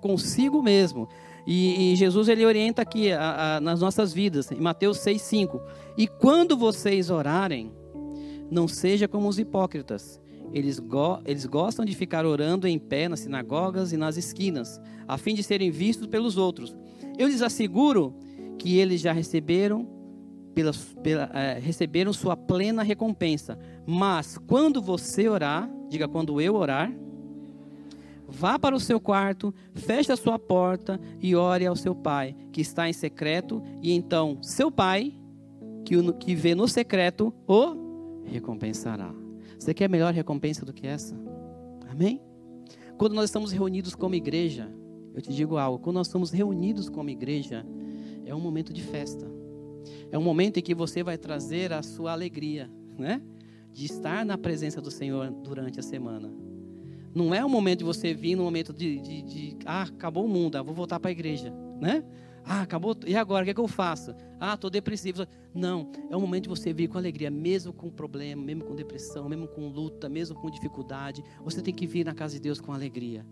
consigo 0.00 0.62
mesmo. 0.62 1.08
E, 1.46 1.92
e 1.92 1.96
Jesus 1.96 2.28
ele 2.28 2.44
orienta 2.44 2.82
aqui 2.82 3.12
a, 3.12 3.56
a, 3.56 3.60
nas 3.60 3.80
nossas 3.80 4.12
vidas, 4.12 4.50
em 4.50 4.60
Mateus 4.60 4.98
6,5. 4.98 5.60
E 5.96 6.06
quando 6.06 6.56
vocês 6.56 7.10
orarem, 7.10 7.72
não 8.50 8.66
seja 8.66 9.06
como 9.06 9.28
os 9.28 9.38
hipócritas 9.38 10.20
eles, 10.52 10.78
go 10.78 11.20
eles 11.24 11.46
gostam 11.46 11.84
de 11.84 11.94
ficar 11.94 12.26
orando 12.26 12.66
em 12.66 12.78
pé 12.78 13.08
nas 13.08 13.20
sinagogas 13.20 13.92
e 13.92 13.96
nas 13.96 14.16
esquinas, 14.16 14.80
a 15.06 15.16
fim 15.16 15.34
de 15.34 15.42
serem 15.42 15.70
vistos 15.70 16.06
pelos 16.06 16.36
outros. 16.36 16.76
Eu 17.16 17.28
lhes 17.28 17.42
asseguro 17.42 18.14
que 18.58 18.76
eles 18.78 19.00
já 19.00 19.12
receberam, 19.12 19.86
pela, 20.54 20.72
pela, 21.02 21.30
é, 21.32 21.58
receberam 21.58 22.12
sua 22.12 22.36
plena 22.36 22.82
recompensa. 22.82 23.58
Mas 23.86 24.38
quando 24.38 24.82
você 24.82 25.28
orar, 25.28 25.70
diga 25.88 26.08
quando 26.08 26.40
eu 26.40 26.54
orar, 26.54 26.92
vá 28.28 28.58
para 28.58 28.74
o 28.74 28.80
seu 28.80 29.00
quarto, 29.00 29.54
feche 29.74 30.12
a 30.12 30.16
sua 30.16 30.38
porta 30.38 31.00
e 31.20 31.34
ore 31.34 31.66
ao 31.66 31.76
seu 31.76 31.94
pai, 31.94 32.34
que 32.52 32.60
está 32.60 32.88
em 32.88 32.92
secreto, 32.92 33.62
e 33.82 33.92
então 33.92 34.38
seu 34.42 34.70
pai, 34.70 35.14
que, 35.84 36.12
que 36.14 36.34
vê 36.34 36.54
no 36.54 36.68
secreto, 36.68 37.34
o 37.46 38.22
recompensará. 38.24 39.12
Você 39.58 39.74
quer 39.74 39.88
melhor 39.88 40.14
recompensa 40.14 40.64
do 40.64 40.72
que 40.72 40.86
essa? 40.86 41.14
Amém? 41.90 42.20
Quando 42.96 43.14
nós 43.14 43.24
estamos 43.24 43.50
reunidos 43.50 43.94
como 43.94 44.14
igreja, 44.14 44.70
eu 45.14 45.20
te 45.20 45.32
digo 45.32 45.56
algo: 45.56 45.78
quando 45.78 45.96
nós 45.96 46.06
estamos 46.06 46.30
reunidos 46.30 46.88
como 46.88 47.10
igreja, 47.10 47.66
é 48.24 48.34
um 48.34 48.40
momento 48.40 48.72
de 48.72 48.82
festa. 48.82 49.39
É 50.10 50.18
um 50.18 50.22
momento 50.22 50.58
em 50.58 50.62
que 50.62 50.74
você 50.74 51.02
vai 51.02 51.16
trazer 51.16 51.72
a 51.72 51.82
sua 51.82 52.12
alegria, 52.12 52.70
né? 52.98 53.22
De 53.72 53.84
estar 53.84 54.24
na 54.24 54.36
presença 54.36 54.80
do 54.80 54.90
Senhor 54.90 55.30
durante 55.30 55.78
a 55.78 55.82
semana. 55.82 56.30
Não 57.14 57.34
é 57.34 57.44
um 57.44 57.48
momento 57.48 57.80
de 57.80 57.84
você 57.84 58.14
vir 58.14 58.36
no 58.36 58.44
momento 58.44 58.72
de, 58.72 59.00
de, 59.00 59.22
de 59.22 59.56
ah, 59.64 59.82
acabou 59.82 60.24
o 60.24 60.28
mundo, 60.28 60.56
ah, 60.56 60.62
vou 60.62 60.74
voltar 60.74 61.00
para 61.00 61.10
a 61.10 61.12
igreja, 61.12 61.52
né? 61.80 62.04
Ah, 62.44 62.62
acabou. 62.62 62.96
E 63.06 63.16
agora? 63.16 63.42
O 63.42 63.44
que, 63.44 63.50
é 63.50 63.54
que 63.54 63.60
eu 63.60 63.68
faço? 63.68 64.14
Ah, 64.38 64.54
estou 64.54 64.70
depressivo. 64.70 65.26
Não, 65.54 65.90
é 66.08 66.16
o 66.16 66.20
momento 66.20 66.44
de 66.44 66.48
você 66.48 66.72
vir 66.72 66.88
com 66.88 66.98
alegria, 66.98 67.30
mesmo 67.30 67.72
com 67.72 67.90
problema, 67.90 68.42
mesmo 68.42 68.64
com 68.64 68.74
depressão, 68.74 69.28
mesmo 69.28 69.46
com 69.46 69.68
luta, 69.68 70.08
mesmo 70.08 70.36
com 70.36 70.50
dificuldade. 70.50 71.22
Você 71.44 71.60
tem 71.60 71.74
que 71.74 71.86
vir 71.86 72.04
na 72.04 72.14
casa 72.14 72.34
de 72.34 72.40
Deus 72.40 72.60
com 72.60 72.72
alegria. 72.72 73.24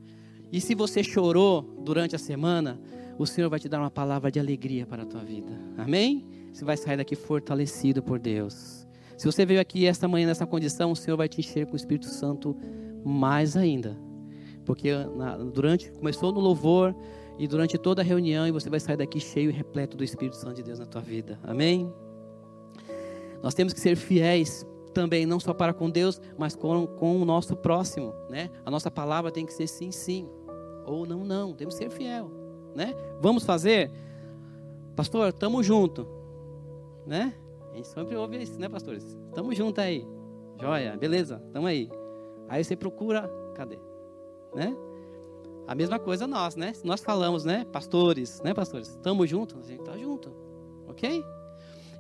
E 0.53 0.61
se 0.61 0.75
você 0.75 1.03
chorou 1.03 1.63
durante 1.85 2.17
a 2.17 2.19
semana, 2.19 2.81
o 3.19 3.27
Senhor 3.27 3.51
vai 3.51 3.59
te 3.59 3.69
dar 3.69 3.81
uma 3.81 3.91
palavra 3.91 4.31
de 4.31 4.39
alegria 4.39 4.87
para 4.87 5.03
a 5.03 5.07
tua 5.07 5.23
vida. 5.23 5.53
Amém? 5.77 6.25
Você 6.53 6.65
vai 6.65 6.77
sair 6.77 6.97
daqui 6.97 7.15
fortalecido 7.15 8.03
por 8.03 8.19
Deus. 8.19 8.87
Se 9.17 9.27
você 9.27 9.45
veio 9.45 9.61
aqui 9.61 9.87
esta 9.87 10.07
manhã 10.07 10.27
nessa 10.27 10.47
condição, 10.47 10.93
o 10.93 10.97
Senhor 10.97 11.17
vai 11.17 11.29
te 11.29 11.41
encher 11.41 11.67
com 11.67 11.73
o 11.73 11.77
Espírito 11.77 12.07
Santo 12.07 12.57
mais 13.05 13.57
ainda. 13.57 13.99
Porque 14.65 14.93
na, 15.17 15.37
durante 15.37 15.91
começou 15.91 16.33
no 16.33 16.41
louvor 16.41 16.95
e 17.39 17.47
durante 17.47 17.79
toda 17.79 18.03
a 18.03 18.05
reunião 18.05 18.47
e 18.47 18.51
você 18.51 18.69
vai 18.69 18.79
sair 18.79 18.97
daqui 18.97 19.19
cheio 19.19 19.51
e 19.51 19.53
repleto 19.53 19.97
do 19.97 20.05
Espírito 20.05 20.37
Santo 20.37 20.57
de 20.57 20.63
Deus 20.63 20.79
na 20.79 20.87
tua 20.87 21.01
vida. 21.01 21.39
Amém? 21.43 21.93
Nós 23.43 23.55
temos 23.55 23.73
que 23.73 23.81
ser 23.81 23.97
fiéis 23.97 24.67
também, 24.93 25.25
não 25.27 25.39
só 25.39 25.55
para 25.55 25.73
com 25.73 25.89
Deus, 25.89 26.21
mas 26.37 26.57
com, 26.57 26.87
com 26.87 27.21
o 27.21 27.25
nosso 27.25 27.57
próximo, 27.57 28.13
né? 28.29 28.51
A 28.65 28.71
nossa 28.71 28.91
palavra 28.91 29.31
tem 29.31 29.47
que 29.47 29.53
ser 29.53 29.69
sim, 29.69 29.93
sim, 29.93 30.29
ou 30.85 31.07
não, 31.07 31.25
não. 31.25 31.55
Temos 31.55 31.75
que 31.75 31.85
ser 31.85 31.91
fiel, 31.91 32.31
né? 32.75 32.95
Vamos 33.21 33.45
fazer? 33.45 33.91
Pastor, 34.97 35.33
tamo 35.33 35.63
junto, 35.63 36.05
né? 37.09 37.35
gente 37.79 37.89
sempre 37.89 38.17
ouve 38.17 38.43
isso, 38.43 38.59
né, 38.61 38.69
pastores? 38.69 39.19
Tamo 39.35 39.55
junto 39.55 39.81
aí. 39.81 40.07
Joia, 40.61 40.97
beleza, 40.97 41.43
tamo 41.53 41.67
aí. 41.67 41.89
Aí 42.49 42.63
você 42.63 42.77
procura, 42.77 43.31
cadê? 43.55 43.79
Né? 44.55 44.77
A 45.67 45.75
mesma 45.75 45.99
coisa 45.99 46.27
nós, 46.27 46.57
né? 46.57 46.73
Nós 46.83 47.01
falamos, 47.01 47.45
né, 47.45 47.65
pastores, 47.73 48.41
né, 48.43 48.53
pastores? 48.53 48.99
Tamo 49.03 49.27
junto, 49.27 49.59
a 49.59 49.63
gente 49.63 49.83
tá 49.83 49.97
junto. 49.97 50.33
OK? 50.89 51.25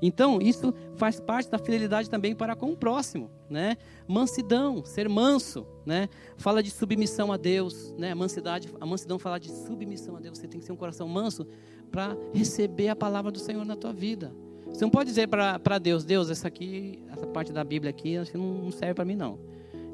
Então, 0.00 0.40
isso 0.40 0.72
faz 0.94 1.18
parte 1.18 1.50
da 1.50 1.58
fidelidade 1.58 2.08
também 2.08 2.34
para 2.34 2.54
com 2.54 2.70
o 2.70 2.76
próximo, 2.76 3.30
né? 3.50 3.76
Mansidão, 4.06 4.84
ser 4.84 5.08
manso, 5.08 5.66
né? 5.84 6.08
Fala 6.36 6.62
de 6.62 6.70
submissão 6.70 7.32
a 7.32 7.36
Deus, 7.36 7.92
né? 7.98 8.12
A 8.12 8.14
mansidade, 8.14 8.72
a 8.80 8.86
mansidão 8.86 9.18
fala 9.18 9.38
de 9.40 9.50
submissão 9.50 10.16
a 10.16 10.20
Deus. 10.20 10.38
Você 10.38 10.46
tem 10.46 10.60
que 10.60 10.66
ter 10.66 10.72
um 10.72 10.76
coração 10.76 11.08
manso 11.08 11.46
para 11.90 12.16
receber 12.32 12.88
a 12.88 12.96
palavra 12.96 13.32
do 13.32 13.40
Senhor 13.40 13.64
na 13.64 13.74
tua 13.74 13.92
vida. 13.92 14.32
Você 14.72 14.84
não 14.84 14.90
pode 14.90 15.08
dizer 15.08 15.28
para 15.28 15.78
Deus, 15.78 16.04
Deus, 16.04 16.30
essa 16.30 16.48
aqui, 16.48 17.02
essa 17.10 17.26
parte 17.26 17.52
da 17.52 17.64
Bíblia 17.64 17.90
aqui, 17.90 18.16
não 18.34 18.70
serve 18.70 18.94
para 18.94 19.04
mim 19.04 19.16
não. 19.16 19.38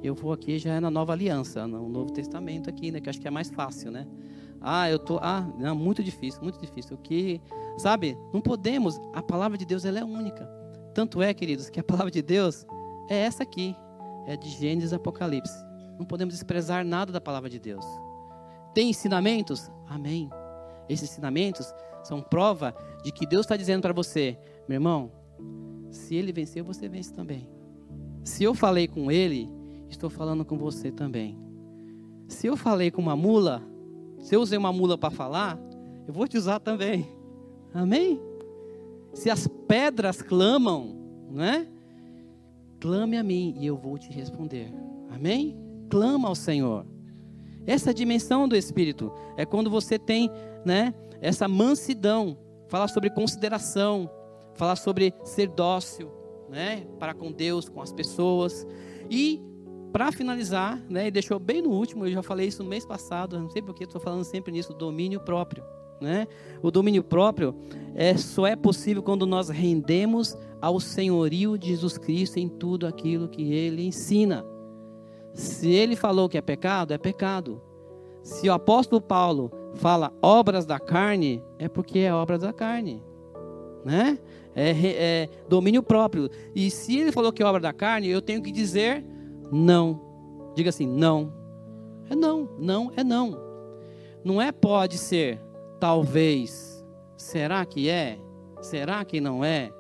Eu 0.02 0.14
vou 0.14 0.32
aqui 0.32 0.58
já 0.58 0.74
é 0.74 0.80
na 0.80 0.90
Nova 0.90 1.12
Aliança, 1.12 1.66
no 1.66 1.88
Novo 1.88 2.12
Testamento 2.12 2.68
aqui, 2.68 2.90
né, 2.90 3.00
que 3.00 3.08
acho 3.08 3.20
que 3.20 3.26
é 3.26 3.30
mais 3.30 3.48
fácil, 3.48 3.90
né? 3.90 4.06
Ah, 4.60 4.90
eu 4.90 4.98
tô, 4.98 5.18
ah, 5.22 5.46
não, 5.58 5.74
muito 5.74 6.02
difícil, 6.02 6.42
muito 6.42 6.58
difícil. 6.58 6.96
O 6.96 6.98
que, 6.98 7.40
sabe? 7.78 8.16
Não 8.32 8.40
podemos. 8.40 9.00
A 9.14 9.22
palavra 9.22 9.58
de 9.58 9.64
Deus 9.64 9.84
ela 9.84 9.98
é 9.98 10.04
única. 10.04 10.46
Tanto 10.94 11.20
é, 11.22 11.34
queridos, 11.34 11.68
que 11.68 11.80
a 11.80 11.84
palavra 11.84 12.10
de 12.10 12.22
Deus 12.22 12.66
é 13.08 13.16
essa 13.16 13.42
aqui, 13.42 13.76
é 14.26 14.36
de 14.36 14.48
Gênesis 14.48 14.92
Apocalipse. 14.92 15.54
Não 15.98 16.06
podemos 16.06 16.34
desprezar 16.34 16.84
nada 16.84 17.12
da 17.12 17.20
palavra 17.20 17.48
de 17.48 17.58
Deus. 17.58 17.84
Tem 18.74 18.90
ensinamentos? 18.90 19.70
Amém. 19.86 20.30
Esses 20.88 21.10
ensinamentos 21.10 21.72
são 22.02 22.20
prova 22.20 22.74
de 23.02 23.12
que 23.12 23.26
Deus 23.26 23.44
está 23.44 23.56
dizendo 23.56 23.82
para 23.82 23.92
você: 23.92 24.38
meu 24.68 24.76
irmão, 24.76 25.10
se 25.90 26.14
ele 26.14 26.32
venceu, 26.32 26.64
você 26.64 26.88
vence 26.88 27.12
também. 27.12 27.48
Se 28.24 28.42
eu 28.42 28.54
falei 28.54 28.88
com 28.88 29.10
ele, 29.10 29.48
estou 29.88 30.08
falando 30.10 30.44
com 30.44 30.56
você 30.56 30.90
também. 30.90 31.38
Se 32.26 32.46
eu 32.46 32.56
falei 32.56 32.90
com 32.90 33.02
uma 33.02 33.14
mula, 33.14 33.62
se 34.18 34.34
eu 34.34 34.40
usei 34.40 34.58
uma 34.58 34.72
mula 34.72 34.96
para 34.96 35.10
falar, 35.10 35.58
eu 36.06 36.12
vou 36.12 36.26
te 36.26 36.36
usar 36.36 36.58
também. 36.58 37.06
Amém? 37.72 38.20
Se 39.12 39.30
as 39.30 39.46
pedras 39.68 40.22
clamam, 40.22 40.96
né? 41.30 41.66
Clame 42.80 43.16
a 43.16 43.22
mim 43.22 43.54
e 43.58 43.66
eu 43.66 43.76
vou 43.76 43.98
te 43.98 44.10
responder. 44.10 44.72
Amém? 45.10 45.56
Clama 45.88 46.28
ao 46.28 46.34
Senhor. 46.34 46.86
Essa 47.66 47.94
dimensão 47.94 48.48
do 48.48 48.56
Espírito 48.56 49.12
é 49.36 49.46
quando 49.46 49.70
você 49.70 49.98
tem, 49.98 50.30
né, 50.64 50.92
essa 51.20 51.48
mansidão, 51.48 52.36
fala 52.68 52.88
sobre 52.88 53.10
consideração, 53.10 54.10
falar 54.54 54.76
sobre 54.76 55.14
ser 55.24 55.48
dócil, 55.48 56.10
né, 56.48 56.86
para 56.98 57.14
com 57.14 57.32
Deus, 57.32 57.68
com 57.68 57.80
as 57.80 57.92
pessoas. 57.92 58.66
E 59.10 59.42
para 59.92 60.10
finalizar, 60.10 60.82
né, 60.88 61.06
e 61.06 61.10
deixou 61.10 61.38
bem 61.38 61.62
no 61.62 61.70
último, 61.70 62.06
eu 62.06 62.12
já 62.12 62.22
falei 62.22 62.48
isso 62.48 62.62
no 62.62 62.68
mês 62.68 62.84
passado, 62.84 63.38
não 63.38 63.48
sei 63.50 63.62
porque 63.62 63.84
estou 63.84 64.00
falando 64.00 64.24
sempre 64.24 64.52
nisso, 64.52 64.74
domínio 64.74 65.20
próprio. 65.20 65.62
Né? 66.00 66.26
O 66.62 66.70
domínio 66.70 67.02
próprio 67.02 67.54
é, 67.94 68.16
só 68.16 68.46
é 68.46 68.56
possível 68.56 69.02
quando 69.02 69.26
nós 69.26 69.48
rendemos 69.48 70.36
ao 70.60 70.80
senhorio 70.80 71.56
de 71.56 71.68
Jesus 71.68 71.96
Cristo 71.96 72.38
em 72.38 72.48
tudo 72.48 72.86
aquilo 72.86 73.28
que 73.28 73.52
ele 73.52 73.86
ensina. 73.86 74.44
Se 75.32 75.68
ele 75.68 75.96
falou 75.96 76.28
que 76.28 76.38
é 76.38 76.42
pecado, 76.42 76.92
é 76.92 76.98
pecado. 76.98 77.60
Se 78.22 78.48
o 78.48 78.52
apóstolo 78.52 79.00
Paulo 79.00 79.50
fala 79.74 80.12
obras 80.22 80.64
da 80.64 80.78
carne, 80.78 81.42
é 81.58 81.68
porque 81.68 82.00
é 82.00 82.12
obra 82.12 82.38
da 82.38 82.52
carne. 82.52 83.02
Né? 83.84 84.18
É, 84.54 84.70
é 84.70 85.28
domínio 85.48 85.82
próprio. 85.82 86.30
E 86.54 86.70
se 86.70 86.98
ele 86.98 87.12
falou 87.12 87.32
que 87.32 87.42
é 87.42 87.46
obra 87.46 87.60
da 87.60 87.72
carne, 87.72 88.08
eu 88.08 88.22
tenho 88.22 88.42
que 88.42 88.52
dizer 88.52 89.04
não. 89.50 90.00
Diga 90.54 90.70
assim, 90.70 90.86
não. 90.86 91.32
É 92.08 92.14
não, 92.14 92.48
não 92.58 92.92
é 92.96 93.02
não. 93.02 93.36
Não 94.24 94.40
é 94.40 94.52
pode 94.52 94.98
ser, 94.98 95.40
talvez. 95.80 96.84
Será 97.16 97.64
que 97.64 97.88
é? 97.88 98.18
Será 98.60 99.04
que 99.04 99.20
não 99.20 99.44
é? 99.44 99.72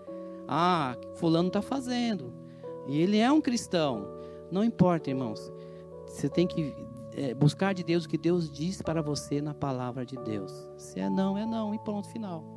Ah, 0.46 0.96
fulano 1.14 1.48
está 1.48 1.62
fazendo. 1.62 2.32
E 2.86 3.00
ele 3.00 3.18
é 3.18 3.30
um 3.32 3.40
cristão. 3.40 4.06
Não 4.50 4.62
importa, 4.62 5.10
irmãos. 5.10 5.52
Você 6.06 6.28
tem 6.28 6.46
que 6.46 6.74
é, 7.16 7.34
buscar 7.34 7.72
de 7.72 7.82
Deus 7.82 8.04
o 8.04 8.08
que 8.08 8.18
Deus 8.18 8.50
diz 8.50 8.82
para 8.82 9.02
você 9.02 9.40
na 9.40 9.54
palavra 9.54 10.04
de 10.04 10.16
Deus. 10.16 10.68
Se 10.76 11.00
é 11.00 11.08
não, 11.08 11.38
é 11.38 11.46
não 11.46 11.74
e 11.74 11.78
pronto, 11.78 12.08
final. 12.08 12.53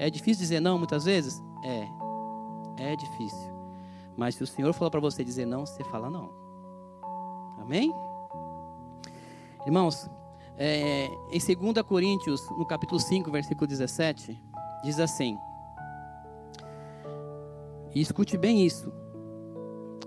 É 0.00 0.08
difícil 0.08 0.40
dizer 0.40 0.60
não 0.60 0.78
muitas 0.78 1.04
vezes? 1.04 1.42
É. 1.62 1.86
É 2.92 2.96
difícil. 2.96 3.52
Mas 4.16 4.34
se 4.34 4.42
o 4.42 4.46
Senhor 4.46 4.72
falou 4.72 4.90
para 4.90 4.98
você 4.98 5.22
dizer 5.22 5.44
não, 5.44 5.66
você 5.66 5.84
fala 5.84 6.08
não. 6.08 6.30
Amém? 7.60 7.92
Irmãos, 9.66 10.08
é, 10.56 11.06
em 11.30 11.38
2 11.38 11.86
Coríntios, 11.86 12.40
no 12.56 12.64
capítulo 12.64 12.98
5, 12.98 13.30
versículo 13.30 13.66
17, 13.66 14.42
diz 14.82 14.98
assim: 14.98 15.36
E 17.94 18.00
escute 18.00 18.38
bem 18.38 18.64
isso. 18.64 18.90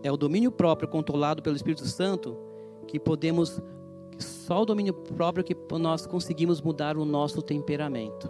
É 0.02 0.12
o 0.12 0.18
domínio 0.18 0.52
próprio 0.52 0.90
controlado 0.90 1.44
pelo 1.44 1.56
Espírito 1.56 1.86
Santo 1.86 2.36
que 2.88 3.00
podemos, 3.00 3.62
só 4.18 4.64
o 4.64 4.66
domínio 4.66 4.96
próprio 4.96 5.44
que 5.44 5.56
nós 5.78 6.08
conseguimos 6.08 6.64
mudar 6.64 6.98
o 6.98 7.06
nosso 7.06 7.44
temperamento. 7.44 8.28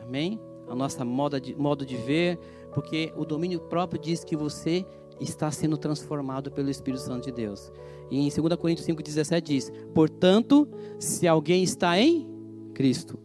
Amém? 0.00 0.40
A 0.68 0.74
nossa 0.74 1.04
moda 1.04 1.40
de, 1.40 1.54
modo 1.54 1.84
de 1.84 1.96
ver, 1.96 2.38
porque 2.72 3.12
o 3.16 3.24
domínio 3.24 3.60
próprio 3.60 4.00
diz 4.00 4.24
que 4.24 4.36
você 4.36 4.84
está 5.20 5.50
sendo 5.50 5.76
transformado 5.76 6.50
pelo 6.50 6.70
Espírito 6.70 7.02
Santo 7.02 7.24
de 7.24 7.32
Deus. 7.32 7.72
E 8.10 8.18
em 8.18 8.28
2 8.28 8.56
Coríntios 8.56 8.86
5,17 8.86 9.40
diz: 9.42 9.72
Portanto, 9.94 10.68
se 10.98 11.26
alguém 11.26 11.62
está 11.62 11.98
em 11.98 12.28
Cristo, 12.74 13.18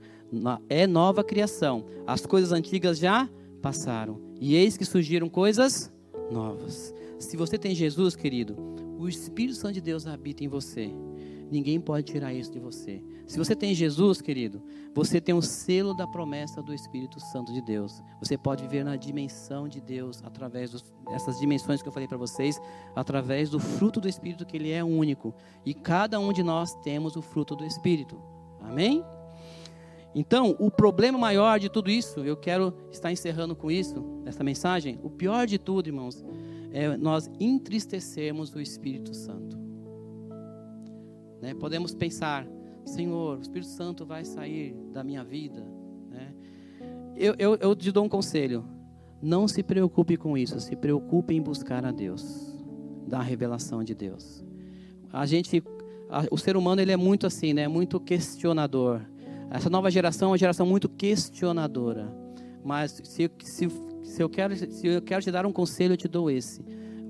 é 0.69 0.85
nova 0.85 1.23
criação. 1.23 1.85
As 2.05 2.25
coisas 2.25 2.51
antigas 2.51 2.97
já 2.97 3.29
passaram, 3.61 4.19
e 4.39 4.55
eis 4.55 4.77
que 4.77 4.85
surgiram 4.85 5.29
coisas 5.29 5.91
novas. 6.31 6.93
Se 7.19 7.35
você 7.35 7.57
tem 7.57 7.73
Jesus, 7.73 8.15
querido, 8.15 8.55
o 8.97 9.07
Espírito 9.07 9.57
Santo 9.57 9.73
de 9.73 9.81
Deus 9.81 10.05
habita 10.05 10.43
em 10.43 10.47
você. 10.47 10.91
Ninguém 11.49 11.79
pode 11.79 12.11
tirar 12.11 12.33
isso 12.33 12.51
de 12.51 12.59
você. 12.59 13.01
Se 13.25 13.37
você 13.37 13.55
tem 13.55 13.73
Jesus, 13.73 14.21
querido, 14.21 14.61
você 14.93 15.19
tem 15.19 15.33
o 15.35 15.41
selo 15.41 15.93
da 15.93 16.07
promessa 16.07 16.61
do 16.61 16.73
Espírito 16.73 17.19
Santo 17.19 17.53
de 17.53 17.61
Deus. 17.61 18.01
Você 18.19 18.37
pode 18.37 18.63
viver 18.63 18.83
na 18.83 18.95
dimensão 18.95 19.67
de 19.67 19.79
Deus 19.79 20.21
através 20.23 20.71
dessas 21.09 21.39
dimensões 21.39 21.81
que 21.81 21.87
eu 21.87 21.91
falei 21.91 22.07
para 22.07 22.17
vocês, 22.17 22.59
através 22.95 23.49
do 23.49 23.59
fruto 23.59 23.99
do 23.99 24.09
Espírito 24.09 24.45
que 24.45 24.57
ele 24.57 24.71
é 24.71 24.83
único. 24.83 25.33
E 25.65 25.73
cada 25.73 26.19
um 26.19 26.33
de 26.33 26.43
nós 26.43 26.73
temos 26.83 27.15
o 27.15 27.21
fruto 27.21 27.55
do 27.55 27.65
Espírito. 27.65 28.19
Amém? 28.61 29.03
Então, 30.15 30.55
o 30.57 30.71
problema 30.71 31.17
maior 31.17 31.59
de 31.59 31.69
tudo 31.69 31.91
isso, 31.91 32.21
eu 32.21 32.35
quero 32.35 32.73
estar 32.91 33.11
encerrando 33.11 33.55
com 33.55 33.69
isso, 33.69 34.03
essa 34.25 34.43
mensagem. 34.43 34.99
O 35.03 35.09
pior 35.09 35.45
de 35.45 35.57
tudo, 35.57 35.87
irmãos, 35.87 36.25
é 36.71 36.97
nós 36.97 37.29
entristecermos 37.39 38.53
o 38.55 38.59
Espírito 38.59 39.13
Santo. 39.13 39.66
Né? 41.41 41.53
Podemos 41.53 41.93
pensar, 41.93 42.47
Senhor, 42.85 43.37
o 43.37 43.41
Espírito 43.41 43.69
Santo 43.69 44.05
vai 44.05 44.25
sair 44.25 44.73
da 44.91 45.03
minha 45.03 45.23
vida. 45.23 45.65
Né? 46.09 46.33
Eu, 47.15 47.35
eu, 47.37 47.55
eu 47.55 47.75
te 47.75 47.91
dou 47.91 48.05
um 48.05 48.09
conselho: 48.09 48.65
não 49.21 49.47
se 49.47 49.63
preocupe 49.63 50.17
com 50.17 50.37
isso, 50.37 50.59
se 50.59 50.75
preocupe 50.75 51.33
em 51.33 51.41
buscar 51.41 51.85
a 51.85 51.91
Deus, 51.91 52.55
da 53.07 53.21
revelação 53.21 53.83
de 53.83 53.93
Deus. 53.93 54.43
A 55.11 55.25
gente, 55.25 55.63
a, 56.09 56.25
o 56.31 56.37
ser 56.37 56.57
humano 56.57 56.81
ele 56.81 56.91
é 56.91 56.97
muito 56.97 57.25
assim, 57.25 57.53
né? 57.53 57.67
Muito 57.67 57.99
questionador. 57.99 59.01
Essa 59.49 59.69
nova 59.69 59.89
geração 59.89 60.29
é 60.29 60.31
uma 60.31 60.37
geração 60.37 60.65
muito 60.65 60.89
questionadora. 60.89 62.13
Mas 62.63 63.01
se, 63.03 63.31
se, 63.39 63.69
se, 64.03 64.21
eu 64.21 64.29
quero, 64.29 64.55
se 64.55 64.87
eu 64.87 65.01
quero 65.01 65.21
te 65.21 65.31
dar 65.31 65.45
um 65.45 65.53
conselho, 65.53 65.93
eu 65.93 65.97
te 65.97 66.07
dou 66.07 66.29
esse. 66.29 66.61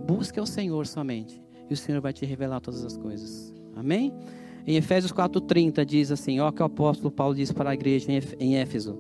Busque 0.06 0.40
o 0.40 0.46
Senhor 0.46 0.86
somente. 0.86 1.42
E 1.70 1.74
o 1.74 1.78
Senhor 1.78 2.00
vai 2.00 2.14
te 2.14 2.26
revelar 2.26 2.62
todas 2.62 2.86
as 2.86 2.96
coisas. 2.96 3.57
Amém? 3.78 4.14
Em 4.66 4.76
Efésios 4.76 5.14
4,30 5.14 5.86
diz 5.86 6.12
assim: 6.12 6.40
ó, 6.40 6.52
que 6.52 6.62
o 6.62 6.66
apóstolo 6.66 7.12
Paulo 7.12 7.36
diz 7.36 7.52
para 7.52 7.70
a 7.70 7.74
igreja 7.74 8.08
em 8.40 8.58
Éfeso: 8.58 9.00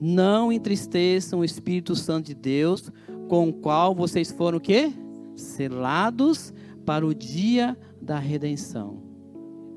Não 0.00 0.52
entristeçam 0.52 1.40
o 1.40 1.44
Espírito 1.44 1.94
Santo 1.94 2.26
de 2.26 2.34
Deus, 2.34 2.90
com 3.28 3.48
o 3.48 3.52
qual 3.52 3.94
vocês 3.94 4.32
foram 4.32 4.58
quê? 4.58 4.92
Selados 5.36 6.52
para 6.86 7.06
o 7.06 7.14
dia 7.14 7.76
da 8.00 8.18
redenção. 8.18 9.02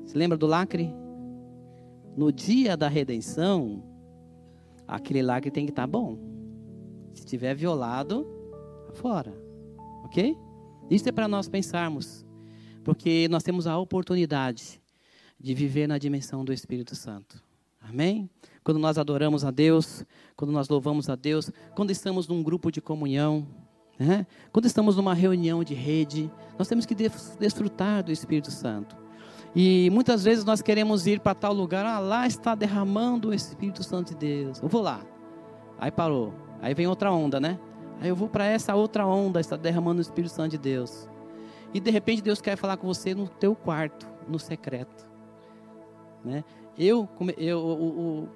Você 0.04 0.16
lembra 0.16 0.36
do 0.38 0.46
lacre? 0.46 0.92
No 2.16 2.32
dia 2.32 2.76
da 2.76 2.88
redenção, 2.88 3.82
aquele 4.88 5.22
lacre 5.22 5.50
tem 5.50 5.66
que 5.66 5.72
estar 5.72 5.82
tá 5.82 5.86
bom. 5.86 6.18
Se 7.12 7.24
tiver 7.24 7.54
violado, 7.54 8.26
fora. 8.94 9.34
Ok? 10.04 10.36
Isso 10.90 11.08
é 11.08 11.12
para 11.12 11.28
nós 11.28 11.48
pensarmos. 11.48 12.25
Porque 12.86 13.26
nós 13.28 13.42
temos 13.42 13.66
a 13.66 13.76
oportunidade 13.76 14.80
de 15.40 15.54
viver 15.54 15.88
na 15.88 15.98
dimensão 15.98 16.44
do 16.44 16.52
Espírito 16.52 16.94
Santo. 16.94 17.42
Amém? 17.82 18.30
Quando 18.62 18.78
nós 18.78 18.96
adoramos 18.96 19.44
a 19.44 19.50
Deus, 19.50 20.04
quando 20.36 20.52
nós 20.52 20.68
louvamos 20.68 21.10
a 21.10 21.16
Deus, 21.16 21.50
quando 21.74 21.90
estamos 21.90 22.28
num 22.28 22.44
grupo 22.44 22.70
de 22.70 22.80
comunhão, 22.80 23.44
né? 23.98 24.24
quando 24.52 24.66
estamos 24.66 24.94
numa 24.94 25.14
reunião 25.14 25.64
de 25.64 25.74
rede, 25.74 26.30
nós 26.56 26.68
temos 26.68 26.86
que 26.86 26.94
desfrutar 26.94 28.04
do 28.04 28.12
Espírito 28.12 28.52
Santo. 28.52 28.96
E 29.52 29.90
muitas 29.90 30.22
vezes 30.22 30.44
nós 30.44 30.62
queremos 30.62 31.08
ir 31.08 31.18
para 31.18 31.34
tal 31.34 31.52
lugar, 31.52 31.84
ah, 31.84 31.98
lá 31.98 32.24
está 32.24 32.54
derramando 32.54 33.30
o 33.30 33.34
Espírito 33.34 33.82
Santo 33.82 34.10
de 34.10 34.18
Deus. 34.18 34.62
Eu 34.62 34.68
vou 34.68 34.80
lá. 34.80 35.04
Aí 35.76 35.90
parou. 35.90 36.32
Aí 36.62 36.72
vem 36.72 36.86
outra 36.86 37.10
onda, 37.10 37.40
né? 37.40 37.58
Aí 38.00 38.08
eu 38.08 38.14
vou 38.14 38.28
para 38.28 38.44
essa 38.44 38.76
outra 38.76 39.04
onda, 39.04 39.40
está 39.40 39.56
derramando 39.56 39.98
o 39.98 40.02
Espírito 40.02 40.32
Santo 40.32 40.52
de 40.52 40.58
Deus. 40.58 41.08
E 41.74 41.80
de 41.80 41.90
repente 41.90 42.22
Deus 42.22 42.40
quer 42.40 42.56
falar 42.56 42.76
com 42.76 42.86
você 42.86 43.14
no 43.14 43.28
teu 43.28 43.54
quarto, 43.54 44.06
no 44.28 44.38
secreto. 44.38 45.08
Né? 46.24 46.44
Eu, 46.78 47.08
eu 47.36 47.58
o, 47.58 48.22
o, 48.22 48.28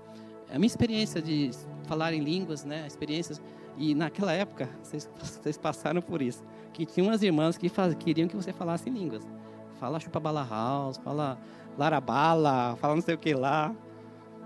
a 0.52 0.58
minha 0.58 0.66
experiência 0.66 1.20
de 1.20 1.50
falar 1.84 2.12
em 2.12 2.20
línguas, 2.20 2.64
né? 2.64 2.86
Experiências 2.86 3.40
e 3.76 3.94
naquela 3.94 4.32
época 4.32 4.68
vocês, 4.82 5.08
vocês 5.18 5.56
passaram 5.56 6.02
por 6.02 6.20
isso, 6.20 6.44
que 6.72 6.84
tinha 6.84 7.04
umas 7.04 7.22
irmãs 7.22 7.56
que 7.56 7.68
faz, 7.68 7.94
queriam 7.94 8.28
que 8.28 8.36
você 8.36 8.52
falasse 8.52 8.88
em 8.88 8.92
línguas. 8.92 9.26
Fala 9.78 9.98
chupa 9.98 10.20
bala 10.20 10.46
house, 10.48 10.98
fala 10.98 11.38
larabala, 11.78 12.76
fala 12.76 12.94
não 12.94 13.02
sei 13.02 13.14
o 13.14 13.18
que 13.18 13.34
lá. 13.34 13.74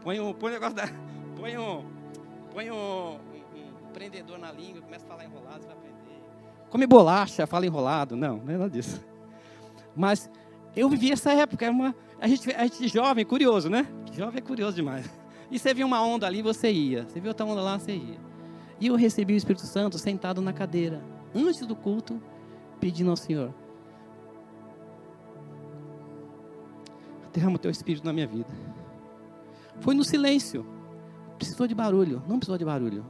Põe 0.03 0.21
um, 0.21 0.33
põe 0.33 0.51
um 0.51 0.55
negócio 0.55 0.77
da. 0.77 0.85
Põe 1.37 1.59
um. 1.59 1.85
Põe 2.53 2.71
um, 2.71 2.77
um, 2.77 3.19
um 3.89 3.93
prendedor 3.93 4.39
na 4.39 4.53
língua, 4.53 4.83
começa 4.83 5.05
a 5.05 5.09
falar 5.09 5.25
enrolado, 5.25 5.63
você 5.63 5.67
vai 5.67 5.77
aprender. 5.77 5.94
Come 6.75 6.89
bolacha, 6.89 7.47
fala 7.47 7.65
enrolado. 7.65 8.17
Não, 8.17 8.39
não 8.39 8.53
é 8.53 8.59
nada 8.59 8.69
disso. 8.69 9.01
Mas 9.95 10.29
eu 10.75 10.89
vivi 10.89 11.13
essa 11.13 11.33
época, 11.33 11.71
uma, 11.71 11.95
a, 12.21 12.27
gente, 12.27 12.51
a 12.51 12.65
gente 12.65 12.89
jovem, 12.89 13.25
curioso, 13.25 13.71
né? 13.71 13.87
Jovem 14.13 14.39
é 14.39 14.41
curioso 14.41 14.75
demais. 14.75 15.09
E 15.53 15.57
você 15.57 15.73
viu 15.73 15.87
uma 15.87 16.05
onda 16.05 16.27
ali, 16.27 16.43
você 16.43 16.73
ia. 16.73 17.05
Você 17.05 17.21
viu 17.21 17.29
outra 17.29 17.47
onda 17.47 17.61
lá, 17.61 17.79
você 17.79 17.93
ia. 17.93 18.19
E 18.81 18.89
eu 18.89 18.97
recebi 18.97 19.35
o 19.35 19.37
Espírito 19.37 19.65
Santo 19.65 19.99
sentado 19.99 20.43
na 20.43 20.53
cadeira, 20.53 21.01
antes 21.33 21.65
do 21.65 21.77
culto, 21.77 22.21
pedindo 22.81 23.09
ao 23.09 23.17
Senhor: 23.17 23.55
derrama 27.33 27.55
o 27.55 27.59
teu 27.61 27.71
espírito 27.71 28.05
na 28.05 28.13
minha 28.13 28.27
vida. 28.27 28.51
Foi 29.79 29.95
no 29.95 30.03
silêncio. 30.03 30.67
Precisou 31.39 31.69
de 31.69 31.75
barulho, 31.77 32.21
não 32.27 32.41
precisou 32.41 32.59
de 32.59 32.65
barulho. 32.65 33.07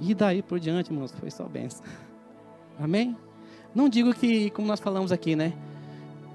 E 0.00 0.14
daí 0.14 0.42
por 0.42 0.58
diante, 0.58 0.90
irmãos, 0.90 1.12
foi 1.12 1.30
só 1.30 1.46
benção. 1.46 1.84
Amém? 2.78 3.16
Não 3.74 3.88
digo 3.88 4.14
que, 4.14 4.50
como 4.50 4.66
nós 4.66 4.80
falamos 4.80 5.12
aqui, 5.12 5.34
né? 5.34 5.52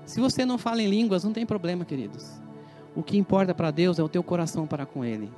Se 0.06 0.20
você 0.20 0.46
não 0.46 0.58
fala 0.58 0.82
em 0.82 0.90
línguas, 0.90 1.24
não 1.24 1.32
tem 1.32 1.46
problema, 1.46 1.86
queridos. 1.86 2.40
O 2.96 3.04
que 3.04 3.18
importa 3.18 3.54
para 3.54 3.72
Deus 3.72 4.00
é 4.00 4.04
o 4.04 4.10
teu 4.10 4.24
coração 4.24 4.66
para 4.66 4.86
com 4.86 5.06
Ele. 5.06 5.32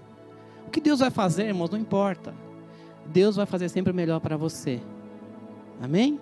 O 0.65 0.71
que 0.71 0.79
Deus 0.79 0.99
vai 0.99 1.11
fazer, 1.11 1.47
irmãos, 1.47 1.69
não 1.69 1.77
importa. 1.77 2.33
Deus 3.05 3.35
vai 3.35 3.45
fazer 3.45 3.69
sempre 3.69 3.91
o 3.91 3.95
melhor 3.95 4.19
para 4.19 4.37
você. 4.37 4.81
Amém? 5.81 6.19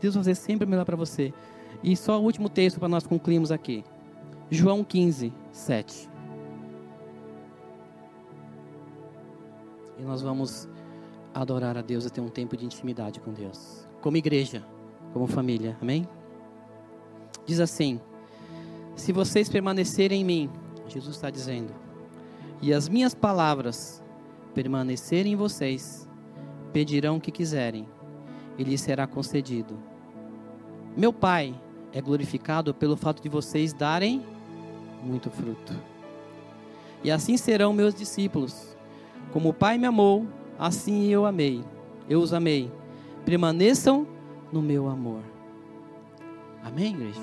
Deus 0.00 0.14
vai 0.14 0.22
fazer 0.22 0.34
sempre 0.36 0.66
o 0.66 0.68
melhor 0.68 0.84
para 0.84 0.96
você. 0.96 1.34
E 1.82 1.96
só 1.96 2.20
o 2.20 2.22
último 2.22 2.48
texto 2.48 2.78
para 2.78 2.88
nós 2.88 3.06
concluirmos 3.06 3.50
aqui. 3.50 3.84
João 4.50 4.84
15, 4.84 5.32
7. 5.50 6.08
E 9.98 10.02
nós 10.02 10.22
vamos 10.22 10.68
adorar 11.34 11.76
a 11.76 11.82
Deus 11.82 12.06
e 12.06 12.10
ter 12.10 12.20
um 12.20 12.28
tempo 12.28 12.56
de 12.56 12.64
intimidade 12.64 13.20
com 13.20 13.32
Deus. 13.32 13.87
Como 14.00 14.16
igreja, 14.16 14.64
como 15.12 15.26
família. 15.26 15.76
Amém? 15.80 16.06
Diz 17.46 17.60
assim: 17.60 18.00
Se 18.96 19.12
vocês 19.12 19.48
permanecerem 19.48 20.20
em 20.20 20.24
mim, 20.24 20.50
Jesus 20.86 21.16
está 21.16 21.30
dizendo, 21.30 21.72
e 22.60 22.72
as 22.72 22.88
minhas 22.88 23.14
palavras 23.14 24.02
permanecerem 24.54 25.32
em 25.32 25.36
vocês, 25.36 26.08
pedirão 26.72 27.16
o 27.16 27.20
que 27.20 27.30
quiserem, 27.30 27.86
e 28.56 28.64
lhes 28.64 28.80
será 28.80 29.06
concedido. 29.06 29.78
Meu 30.96 31.12
Pai 31.12 31.54
é 31.92 32.00
glorificado 32.00 32.74
pelo 32.74 32.96
fato 32.96 33.22
de 33.22 33.28
vocês 33.28 33.72
darem 33.72 34.24
muito 35.02 35.30
fruto. 35.30 35.72
E 37.02 37.10
assim 37.10 37.36
serão 37.36 37.72
meus 37.72 37.94
discípulos. 37.94 38.76
Como 39.32 39.50
o 39.50 39.54
Pai 39.54 39.78
me 39.78 39.86
amou, 39.86 40.26
assim 40.58 41.06
eu 41.08 41.24
amei. 41.24 41.62
Eu 42.08 42.20
os 42.20 42.32
amei. 42.32 42.70
Permaneçam 43.28 44.06
no 44.50 44.62
meu 44.62 44.88
amor. 44.88 45.22
Amém, 46.64 46.94
igreja? 46.94 47.20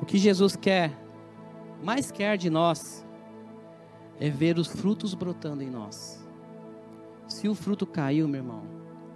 O 0.00 0.06
que 0.06 0.18
Jesus 0.18 0.54
quer, 0.54 0.96
mais 1.82 2.12
quer 2.12 2.38
de 2.38 2.48
nós, 2.48 3.04
é 4.20 4.30
ver 4.30 4.56
os 4.56 4.68
frutos 4.68 5.14
brotando 5.14 5.64
em 5.64 5.68
nós. 5.68 6.24
Se 7.26 7.48
o 7.48 7.56
fruto 7.56 7.84
caiu, 7.84 8.28
meu 8.28 8.40
irmão, 8.40 8.62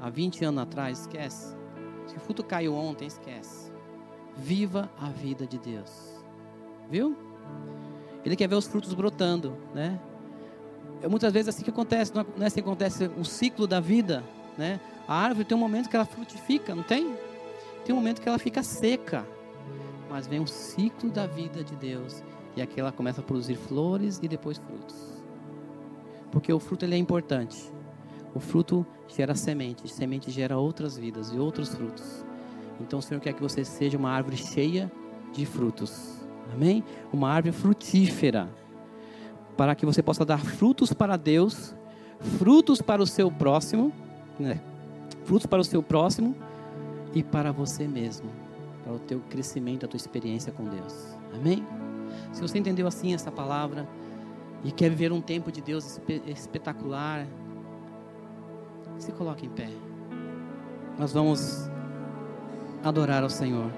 há 0.01 0.11
20 0.11 0.45
anos 0.45 0.65
atrás, 0.65 1.03
esquece. 1.03 1.57
Se 2.09 2.17
o 2.17 2.21
fruto 2.21 2.43
caiu 2.43 2.75
ontem, 2.75 3.07
esquece. 3.07 3.71
Viva 4.37 4.91
a 5.01 5.11
vida 5.11 5.47
de 5.47 5.61
Deus. 5.61 6.25
Viu? 6.91 7.17
Ele 8.25 8.35
quer 8.35 8.49
ver 8.49 8.57
os 8.57 8.67
frutos 8.67 8.95
brotando, 8.95 9.57
né? 9.73 10.01
É 11.01 11.07
muitas 11.07 11.33
vezes 11.33 11.51
assim 11.51 11.63
que 11.63 11.71
acontece, 11.71 12.13
não 12.13 12.27
é 12.41 12.47
assim 12.47 12.61
que 12.61 12.69
acontece 12.69 13.07
o 13.17 13.25
ciclo 13.25 13.65
da 13.65 13.79
vida, 13.79 14.25
né? 14.59 14.81
A 15.07 15.15
árvore 15.15 15.45
tem 15.45 15.57
um 15.57 15.61
momento 15.61 15.89
que 15.89 15.97
ela 15.97 16.05
frutifica, 16.05 16.75
não 16.75 16.83
tem? 16.83 17.17
Tem 17.85 17.95
um 17.95 17.97
momento 17.97 18.21
que 18.21 18.29
ela 18.29 18.39
fica 18.39 18.63
seca. 18.63 19.25
Mas 20.11 20.27
vem 20.27 20.41
o 20.41 20.47
ciclo 20.47 21.11
da 21.11 21.27
vida 21.27 21.63
de 21.63 21.77
Deus 21.77 22.23
e 22.57 22.61
aqui 22.63 22.81
ela 22.81 22.91
começa 22.91 23.21
a 23.21 23.25
produzir 23.25 23.55
flores 23.55 24.19
e 24.23 24.29
depois 24.29 24.59
frutos. 24.59 24.97
Porque 26.33 26.53
o 26.53 26.59
fruto 26.59 26.85
ele 26.85 26.95
é 26.95 26.99
importante. 26.99 27.73
O 28.35 28.41
fruto 28.41 28.85
gera 29.07 29.35
semente, 29.35 29.89
semente 29.89 30.31
gera 30.31 30.59
outras 30.59 30.99
vidas 30.99 31.33
e 31.33 31.39
outros 31.39 31.75
frutos. 31.75 32.25
Então 32.81 32.99
o 32.99 33.03
Senhor 33.03 33.21
quer 33.21 33.33
que 33.33 33.41
você 33.41 33.65
seja 33.65 33.97
uma 33.97 34.11
árvore 34.11 34.37
cheia 34.37 34.91
de 35.33 35.47
frutos. 35.47 36.19
Amém? 36.53 36.83
Uma 37.13 37.31
árvore 37.31 37.55
frutífera. 37.55 38.49
Para 39.57 39.75
que 39.75 39.87
você 39.87 40.03
possa 40.03 40.25
dar 40.25 40.39
frutos 40.39 40.93
para 40.93 41.17
Deus, 41.17 41.75
frutos 42.39 42.83
para 42.83 43.03
o 43.03 43.07
seu 43.07 43.31
próximo, 43.31 43.93
né? 44.39 44.61
frutos 45.25 45.47
para 45.47 45.61
o 45.61 45.65
seu 45.65 45.83
próximo 45.83 46.35
e 47.15 47.23
para 47.23 47.53
você 47.53 47.87
mesmo, 47.87 48.31
para 48.83 48.95
o 48.95 48.99
teu 48.99 49.21
crescimento, 49.29 49.85
a 49.85 49.89
tua 49.89 49.99
experiência 49.99 50.51
com 50.53 50.65
Deus. 50.65 51.17
Amém? 51.35 51.65
Se 52.33 52.41
você 52.41 52.59
entendeu 52.59 52.87
assim 52.87 53.15
essa 53.15 53.31
palavra 53.31 53.87
e 54.65 54.73
quer 54.73 54.89
viver 54.89 55.13
um 55.13 55.21
tempo 55.21 55.53
de 55.53 55.61
Deus 55.61 56.01
espetacular, 56.27 57.27
se 58.99 59.13
coloque 59.13 59.47
em 59.47 59.51
pé. 59.51 59.69
Nós 60.99 61.13
vamos 61.13 61.69
adorar 62.83 63.23
ao 63.23 63.31
Senhor. 63.31 63.71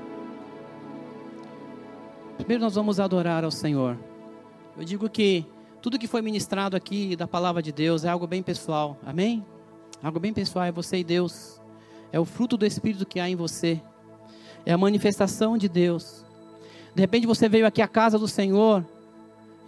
Primeiro 2.36 2.62
nós 2.62 2.74
vamos 2.74 2.98
adorar 3.00 3.44
ao 3.44 3.50
Senhor. 3.50 3.98
Eu 4.76 4.84
digo 4.84 5.10
que 5.10 5.44
tudo 5.82 5.98
que 5.98 6.06
foi 6.06 6.22
ministrado 6.22 6.76
aqui 6.76 7.16
da 7.16 7.26
palavra 7.26 7.60
de 7.60 7.72
Deus 7.72 8.04
é 8.04 8.08
algo 8.08 8.26
bem 8.26 8.42
pessoal. 8.42 8.96
Amém? 9.04 9.44
Algo 10.02 10.18
bem 10.18 10.32
pessoal 10.32 10.64
é 10.64 10.72
você 10.72 10.98
e 10.98 11.04
Deus. 11.04 11.60
É 12.10 12.18
o 12.18 12.24
fruto 12.24 12.56
do 12.56 12.64
Espírito 12.64 13.04
que 13.04 13.20
há 13.20 13.28
em 13.28 13.36
você. 13.36 13.80
É 14.64 14.72
a 14.72 14.78
manifestação 14.78 15.58
de 15.58 15.68
Deus. 15.68 16.24
De 16.94 17.00
repente 17.02 17.26
você 17.26 17.48
veio 17.48 17.66
aqui 17.66 17.82
à 17.82 17.88
casa 17.88 18.18
do 18.18 18.26
Senhor 18.26 18.84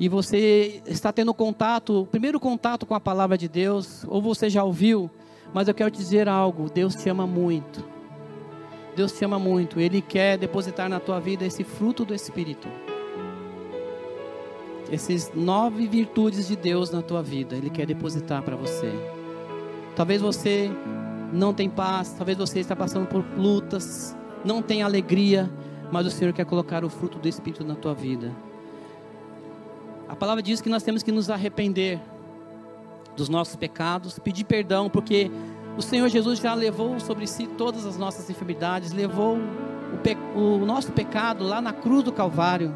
e 0.00 0.08
você 0.08 0.82
está 0.86 1.12
tendo 1.12 1.32
contato, 1.34 2.08
primeiro 2.10 2.40
contato 2.40 2.86
com 2.86 2.94
a 2.94 3.00
palavra 3.00 3.36
de 3.36 3.48
Deus, 3.48 4.04
ou 4.08 4.20
você 4.20 4.48
já 4.48 4.64
ouviu, 4.64 5.10
mas 5.52 5.68
eu 5.68 5.74
quero 5.74 5.90
te 5.90 5.98
dizer 5.98 6.28
algo: 6.28 6.70
Deus 6.70 6.94
te 6.94 7.08
ama 7.08 7.26
muito. 7.26 7.84
Deus 8.96 9.12
te 9.12 9.24
ama 9.24 9.38
muito, 9.38 9.78
Ele 9.78 10.02
quer 10.02 10.36
depositar 10.36 10.88
na 10.88 10.98
tua 10.98 11.20
vida 11.20 11.44
esse 11.44 11.62
fruto 11.62 12.04
do 12.04 12.14
Espírito. 12.14 12.68
Essas 14.90 15.32
nove 15.34 15.86
virtudes 15.86 16.48
de 16.48 16.56
Deus 16.56 16.90
na 16.90 17.00
tua 17.00 17.22
vida, 17.22 17.54
Ele 17.54 17.70
quer 17.70 17.86
depositar 17.86 18.42
para 18.42 18.56
você. 18.56 18.92
Talvez 19.94 20.22
você 20.22 20.70
não 21.32 21.52
tenha 21.52 21.70
paz, 21.70 22.14
talvez 22.16 22.38
você 22.38 22.60
está 22.60 22.74
passando 22.76 23.06
por 23.06 23.24
lutas, 23.36 24.16
não 24.44 24.62
tem 24.62 24.82
alegria, 24.82 25.50
mas 25.90 26.06
o 26.06 26.10
Senhor 26.10 26.32
quer 26.32 26.44
colocar 26.44 26.84
o 26.84 26.88
fruto 26.88 27.18
do 27.18 27.28
Espírito 27.28 27.64
na 27.64 27.74
tua 27.74 27.94
vida. 27.94 28.32
A 30.08 30.16
palavra 30.16 30.42
diz 30.42 30.60
que 30.60 30.68
nós 30.68 30.82
temos 30.82 31.02
que 31.02 31.12
nos 31.12 31.30
arrepender 31.30 32.00
dos 33.16 33.28
nossos 33.28 33.56
pecados, 33.56 34.18
pedir 34.18 34.44
perdão, 34.44 34.88
porque 34.88 35.30
o 35.76 35.82
Senhor 35.82 36.08
Jesus 36.08 36.38
já 36.38 36.54
levou 36.54 36.98
sobre 37.00 37.26
si 37.26 37.46
todas 37.46 37.86
as 37.86 37.96
nossas 37.96 38.28
enfermidades, 38.28 38.92
levou 38.92 39.38
o, 40.34 40.38
o, 40.38 40.66
nosso 40.66 40.92
pecado 40.92 41.44
lá 41.44 41.60
na 41.60 41.72
cruz 41.72 42.04
do 42.04 42.12
Calvário. 42.12 42.74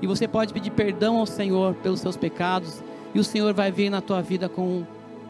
E 0.00 0.06
você 0.06 0.26
pode 0.26 0.52
pedir 0.52 0.70
perdão 0.70 1.18
ao 1.18 1.26
Senhor 1.26 1.74
pelos 1.76 2.00
seus 2.00 2.16
pecados, 2.16 2.82
e 3.14 3.18
o 3.18 3.24
Senhor 3.24 3.52
vai 3.52 3.70
vir 3.70 3.90
na 3.90 4.00
tua 4.00 4.20
vida 4.20 4.48
com 4.48 4.84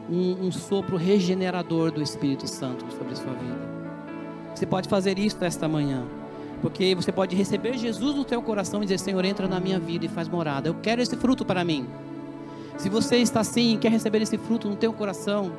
um, 0.08 0.46
um 0.46 0.52
sopro 0.52 0.96
regenerador 0.96 1.90
do 1.90 2.02
Espírito 2.02 2.46
Santo 2.46 2.84
sobre 2.92 3.12
a 3.12 3.16
sua 3.16 3.32
vida. 3.32 3.74
Você 4.54 4.66
pode 4.66 4.88
fazer 4.88 5.18
isso 5.18 5.42
esta 5.44 5.68
manhã. 5.68 6.04
Porque 6.60 6.94
você 6.94 7.12
pode 7.12 7.36
receber 7.36 7.76
Jesus 7.76 8.14
no 8.14 8.24
teu 8.24 8.40
coração 8.40 8.80
e 8.82 8.86
dizer: 8.86 8.98
Senhor, 8.98 9.24
entra 9.24 9.46
na 9.46 9.60
minha 9.60 9.78
vida 9.78 10.06
e 10.06 10.08
faz 10.08 10.28
morada. 10.28 10.68
Eu 10.68 10.74
quero 10.74 11.02
esse 11.02 11.16
fruto 11.16 11.44
para 11.44 11.64
mim. 11.64 11.86
Se 12.78 12.88
você 12.88 13.16
está 13.16 13.40
assim 13.40 13.74
e 13.74 13.76
quer 13.76 13.90
receber 13.90 14.22
esse 14.22 14.38
fruto 14.38 14.68
no 14.68 14.76
teu 14.76 14.92
coração, 14.92 15.52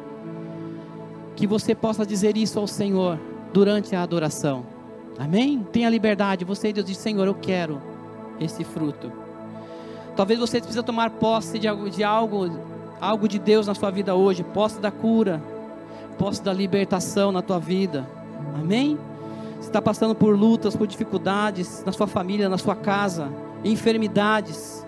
que 1.35 1.45
você 1.45 1.75
possa 1.75 2.05
dizer 2.05 2.35
isso 2.35 2.59
ao 2.59 2.65
Senhor 2.65 3.19
durante 3.53 3.95
a 3.95 4.01
adoração. 4.01 4.65
Amém? 5.17 5.65
Tenha 5.71 5.89
liberdade. 5.89 6.43
Você, 6.43 6.73
Deus, 6.73 6.87
diz: 6.87 6.97
Senhor, 6.97 7.27
eu 7.27 7.35
quero 7.35 7.81
esse 8.39 8.63
fruto. 8.63 9.11
Talvez 10.15 10.39
você 10.39 10.59
precise 10.59 10.81
tomar 10.81 11.11
posse 11.11 11.59
de 11.59 11.67
algo, 11.67 11.89
de 11.89 12.03
algo, 12.03 12.49
algo 12.99 13.27
de 13.27 13.39
Deus 13.39 13.67
na 13.67 13.75
sua 13.75 13.91
vida 13.91 14.15
hoje, 14.15 14.43
posse 14.43 14.79
da 14.79 14.91
cura, 14.91 15.41
posse 16.17 16.41
da 16.41 16.53
libertação 16.53 17.31
na 17.31 17.41
tua 17.41 17.59
vida. 17.59 18.07
Amém? 18.55 18.97
Você 19.59 19.69
está 19.69 19.81
passando 19.81 20.13
por 20.13 20.37
lutas, 20.37 20.75
por 20.75 20.87
dificuldades 20.87 21.83
na 21.85 21.91
sua 21.91 22.07
família, 22.07 22.49
na 22.49 22.57
sua 22.57 22.75
casa, 22.75 23.29
enfermidades. 23.63 24.85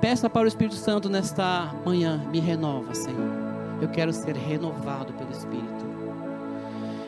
Peça 0.00 0.28
para 0.28 0.44
o 0.44 0.48
Espírito 0.48 0.76
Santo 0.76 1.08
nesta 1.08 1.74
manhã: 1.84 2.24
me 2.30 2.38
renova, 2.38 2.94
Senhor. 2.94 3.30
Eu 3.80 3.88
quero 3.88 4.12
ser 4.12 4.36
renovado 4.36 5.12
pelo 5.12 5.30
Espírito. 5.30 5.86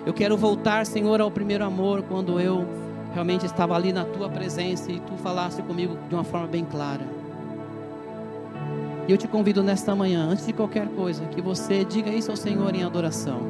Eu 0.04 0.12
quero 0.12 0.36
voltar, 0.36 0.86
Senhor, 0.86 1.20
ao 1.20 1.30
primeiro 1.30 1.64
amor, 1.64 2.02
quando 2.02 2.40
eu 2.40 2.66
realmente 3.12 3.44
estava 3.44 3.74
ali 3.74 3.92
na 3.92 4.04
tua 4.04 4.28
presença 4.28 4.90
e 4.90 5.00
tu 5.00 5.14
falaste 5.18 5.62
comigo 5.62 5.98
de 6.08 6.14
uma 6.14 6.24
forma 6.24 6.46
bem 6.46 6.64
clara. 6.64 7.17
E 9.09 9.12
eu 9.12 9.16
te 9.16 9.26
convido 9.26 9.62
nesta 9.62 9.96
manhã, 9.96 10.28
antes 10.28 10.46
de 10.46 10.52
qualquer 10.52 10.86
coisa, 10.88 11.24
que 11.24 11.40
você 11.40 11.84
diga 11.84 12.11
isso 12.11 12.30
ao 12.30 12.36
Senhor 12.36 12.74
em 12.74 12.84
adoração. 12.84 13.40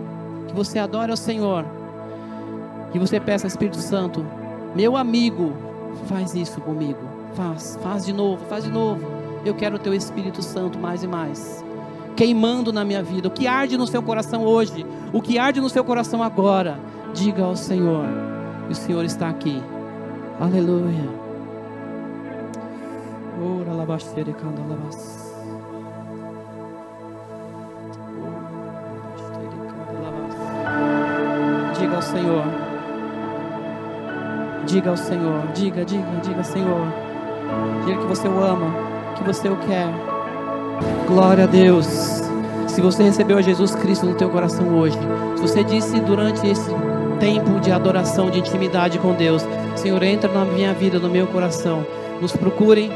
Que 0.46 0.54
você 0.54 0.78
adore 0.78 1.10
ao 1.10 1.16
Senhor 1.16 1.64
que 2.92 2.98
você 2.98 3.20
peça 3.20 3.46
ao 3.46 3.48
Espírito 3.48 3.78
Santo, 3.78 4.24
meu 4.74 4.96
amigo, 4.96 5.52
faz 6.06 6.34
isso 6.34 6.60
comigo. 6.60 6.98
Faz, 7.34 7.78
faz 7.82 8.06
de 8.06 8.12
novo, 8.12 8.44
faz 8.46 8.64
de 8.64 8.70
novo. 8.70 9.06
Eu 9.44 9.54
quero 9.54 9.76
o 9.76 9.78
teu 9.78 9.94
Espírito 9.94 10.42
Santo 10.42 10.78
mais 10.78 11.02
e 11.02 11.06
mais. 11.06 11.64
Queimando 12.16 12.72
na 12.72 12.84
minha 12.84 13.02
vida. 13.02 13.28
O 13.28 13.30
que 13.30 13.46
arde 13.46 13.76
no 13.76 13.86
seu 13.86 14.02
coração 14.02 14.44
hoje, 14.44 14.84
o 15.12 15.20
que 15.20 15.38
arde 15.38 15.60
no 15.60 15.68
seu 15.68 15.84
coração 15.84 16.22
agora, 16.22 16.78
diga 17.14 17.44
ao 17.44 17.54
Senhor. 17.54 18.06
E 18.68 18.72
o 18.72 18.74
Senhor 18.74 19.04
está 19.04 19.28
aqui. 19.28 19.62
Aleluia. 20.40 21.08
Ora, 23.60 23.72
labasteira, 23.72 24.32
canda. 24.32 24.58
Ao 31.98 32.02
Senhor. 32.02 32.44
Diga 34.66 34.90
ao 34.90 34.96
Senhor, 34.96 35.42
diga, 35.52 35.84
diga, 35.84 36.06
diga, 36.22 36.44
Senhor. 36.44 36.86
Diga 37.84 37.98
que 37.98 38.06
você 38.06 38.28
o 38.28 38.40
ama, 38.40 38.72
que 39.16 39.24
você 39.24 39.48
o 39.48 39.56
quer. 39.56 39.88
Glória 41.08 41.44
a 41.44 41.46
Deus. 41.46 41.86
Se 42.68 42.80
você 42.80 43.02
recebeu 43.02 43.42
Jesus 43.42 43.74
Cristo 43.74 44.06
no 44.06 44.14
teu 44.14 44.30
coração 44.30 44.78
hoje, 44.78 44.96
se 45.34 45.42
você 45.42 45.64
disse 45.64 45.98
durante 46.00 46.46
esse 46.46 46.70
tempo 47.18 47.58
de 47.58 47.72
adoração, 47.72 48.30
de 48.30 48.38
intimidade 48.38 48.98
com 49.00 49.12
Deus, 49.14 49.44
Senhor, 49.74 50.00
entra 50.04 50.30
na 50.32 50.44
minha 50.44 50.72
vida, 50.72 51.00
no 51.00 51.10
meu 51.10 51.26
coração. 51.26 51.84
Nos 52.20 52.30
procurem, 52.30 52.92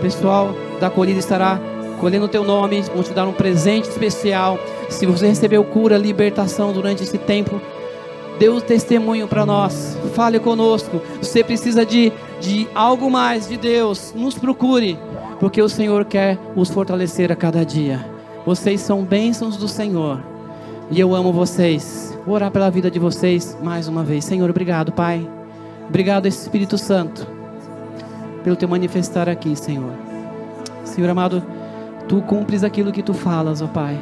pessoal 0.00 0.54
da 0.80 0.88
colhida 0.88 1.18
estará 1.18 1.60
colhendo 2.00 2.24
o 2.24 2.28
teu 2.28 2.44
nome, 2.44 2.80
vão 2.80 3.02
te 3.02 3.12
dar 3.12 3.26
um 3.26 3.32
presente 3.32 3.90
especial. 3.90 4.58
Se 4.88 5.04
você 5.04 5.26
recebeu 5.26 5.62
cura, 5.64 5.98
libertação 5.98 6.72
durante 6.72 7.02
esse 7.02 7.18
tempo, 7.18 7.60
Dê 8.38 8.48
um 8.48 8.60
testemunho 8.60 9.26
para 9.26 9.44
nós. 9.44 9.98
Fale 10.14 10.38
conosco. 10.38 11.00
Você 11.20 11.42
precisa 11.42 11.84
de, 11.84 12.12
de 12.40 12.68
algo 12.74 13.10
mais 13.10 13.48
de 13.48 13.56
Deus. 13.56 14.12
Nos 14.14 14.38
procure. 14.38 14.98
Porque 15.40 15.60
o 15.60 15.68
Senhor 15.68 16.04
quer 16.04 16.38
os 16.54 16.70
fortalecer 16.70 17.32
a 17.32 17.36
cada 17.36 17.64
dia. 17.64 18.04
Vocês 18.46 18.80
são 18.80 19.02
bênçãos 19.02 19.56
do 19.56 19.68
Senhor. 19.68 20.20
E 20.90 20.98
eu 20.98 21.14
amo 21.14 21.32
vocês. 21.32 22.18
Vou 22.24 22.34
orar 22.34 22.50
pela 22.50 22.70
vida 22.70 22.90
de 22.90 22.98
vocês 22.98 23.56
mais 23.62 23.88
uma 23.88 24.02
vez. 24.02 24.24
Senhor, 24.24 24.48
obrigado, 24.48 24.92
Pai. 24.92 25.28
Obrigado, 25.88 26.28
Espírito 26.28 26.76
Santo, 26.76 27.26
pelo 28.44 28.56
teu 28.56 28.68
manifestar 28.68 29.28
aqui, 29.28 29.56
Senhor. 29.56 29.92
Senhor 30.84 31.08
amado, 31.08 31.42
tu 32.06 32.20
cumpres 32.20 32.62
aquilo 32.62 32.92
que 32.92 33.02
tu 33.02 33.14
falas, 33.14 33.62
ó 33.62 33.66
Pai. 33.66 33.98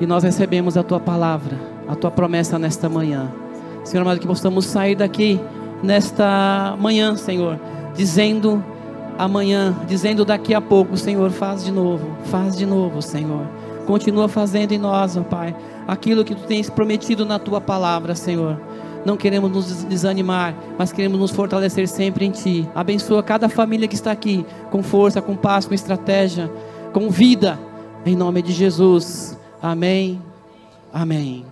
E 0.00 0.06
nós 0.06 0.22
recebemos 0.22 0.76
a 0.76 0.82
tua 0.82 1.00
palavra, 1.00 1.58
a 1.88 1.96
tua 1.96 2.10
promessa 2.10 2.58
nesta 2.58 2.88
manhã. 2.88 3.32
Senhor 3.84 4.02
amado, 4.02 4.20
que 4.20 4.26
possamos 4.26 4.66
sair 4.66 4.94
daqui 4.94 5.40
nesta 5.82 6.76
manhã, 6.78 7.16
Senhor, 7.16 7.58
dizendo 7.94 8.62
amanhã, 9.18 9.76
dizendo 9.86 10.24
daqui 10.24 10.54
a 10.54 10.60
pouco, 10.60 10.96
Senhor, 10.96 11.30
faz 11.30 11.64
de 11.64 11.72
novo, 11.72 12.06
faz 12.24 12.56
de 12.56 12.64
novo, 12.64 13.02
Senhor. 13.02 13.46
Continua 13.86 14.28
fazendo 14.28 14.72
em 14.72 14.78
nós, 14.78 15.16
ó 15.16 15.22
Pai, 15.22 15.54
aquilo 15.86 16.24
que 16.24 16.34
tu 16.34 16.44
tens 16.44 16.70
prometido 16.70 17.26
na 17.26 17.38
tua 17.38 17.60
palavra, 17.60 18.14
Senhor. 18.14 18.58
Não 19.04 19.16
queremos 19.16 19.50
nos 19.50 19.84
desanimar, 19.84 20.54
mas 20.78 20.92
queremos 20.92 21.18
nos 21.18 21.32
fortalecer 21.32 21.88
sempre 21.88 22.24
em 22.24 22.30
Ti. 22.30 22.68
Abençoa 22.74 23.22
cada 23.22 23.48
família 23.48 23.88
que 23.88 23.96
está 23.96 24.12
aqui, 24.12 24.46
com 24.70 24.82
força, 24.82 25.20
com 25.20 25.34
paz, 25.34 25.66
com 25.66 25.74
estratégia, 25.74 26.50
com 26.92 27.10
vida, 27.10 27.58
em 28.06 28.14
nome 28.14 28.42
de 28.42 28.52
Jesus. 28.52 29.36
Amém. 29.60 30.22
Amém. 30.92 31.51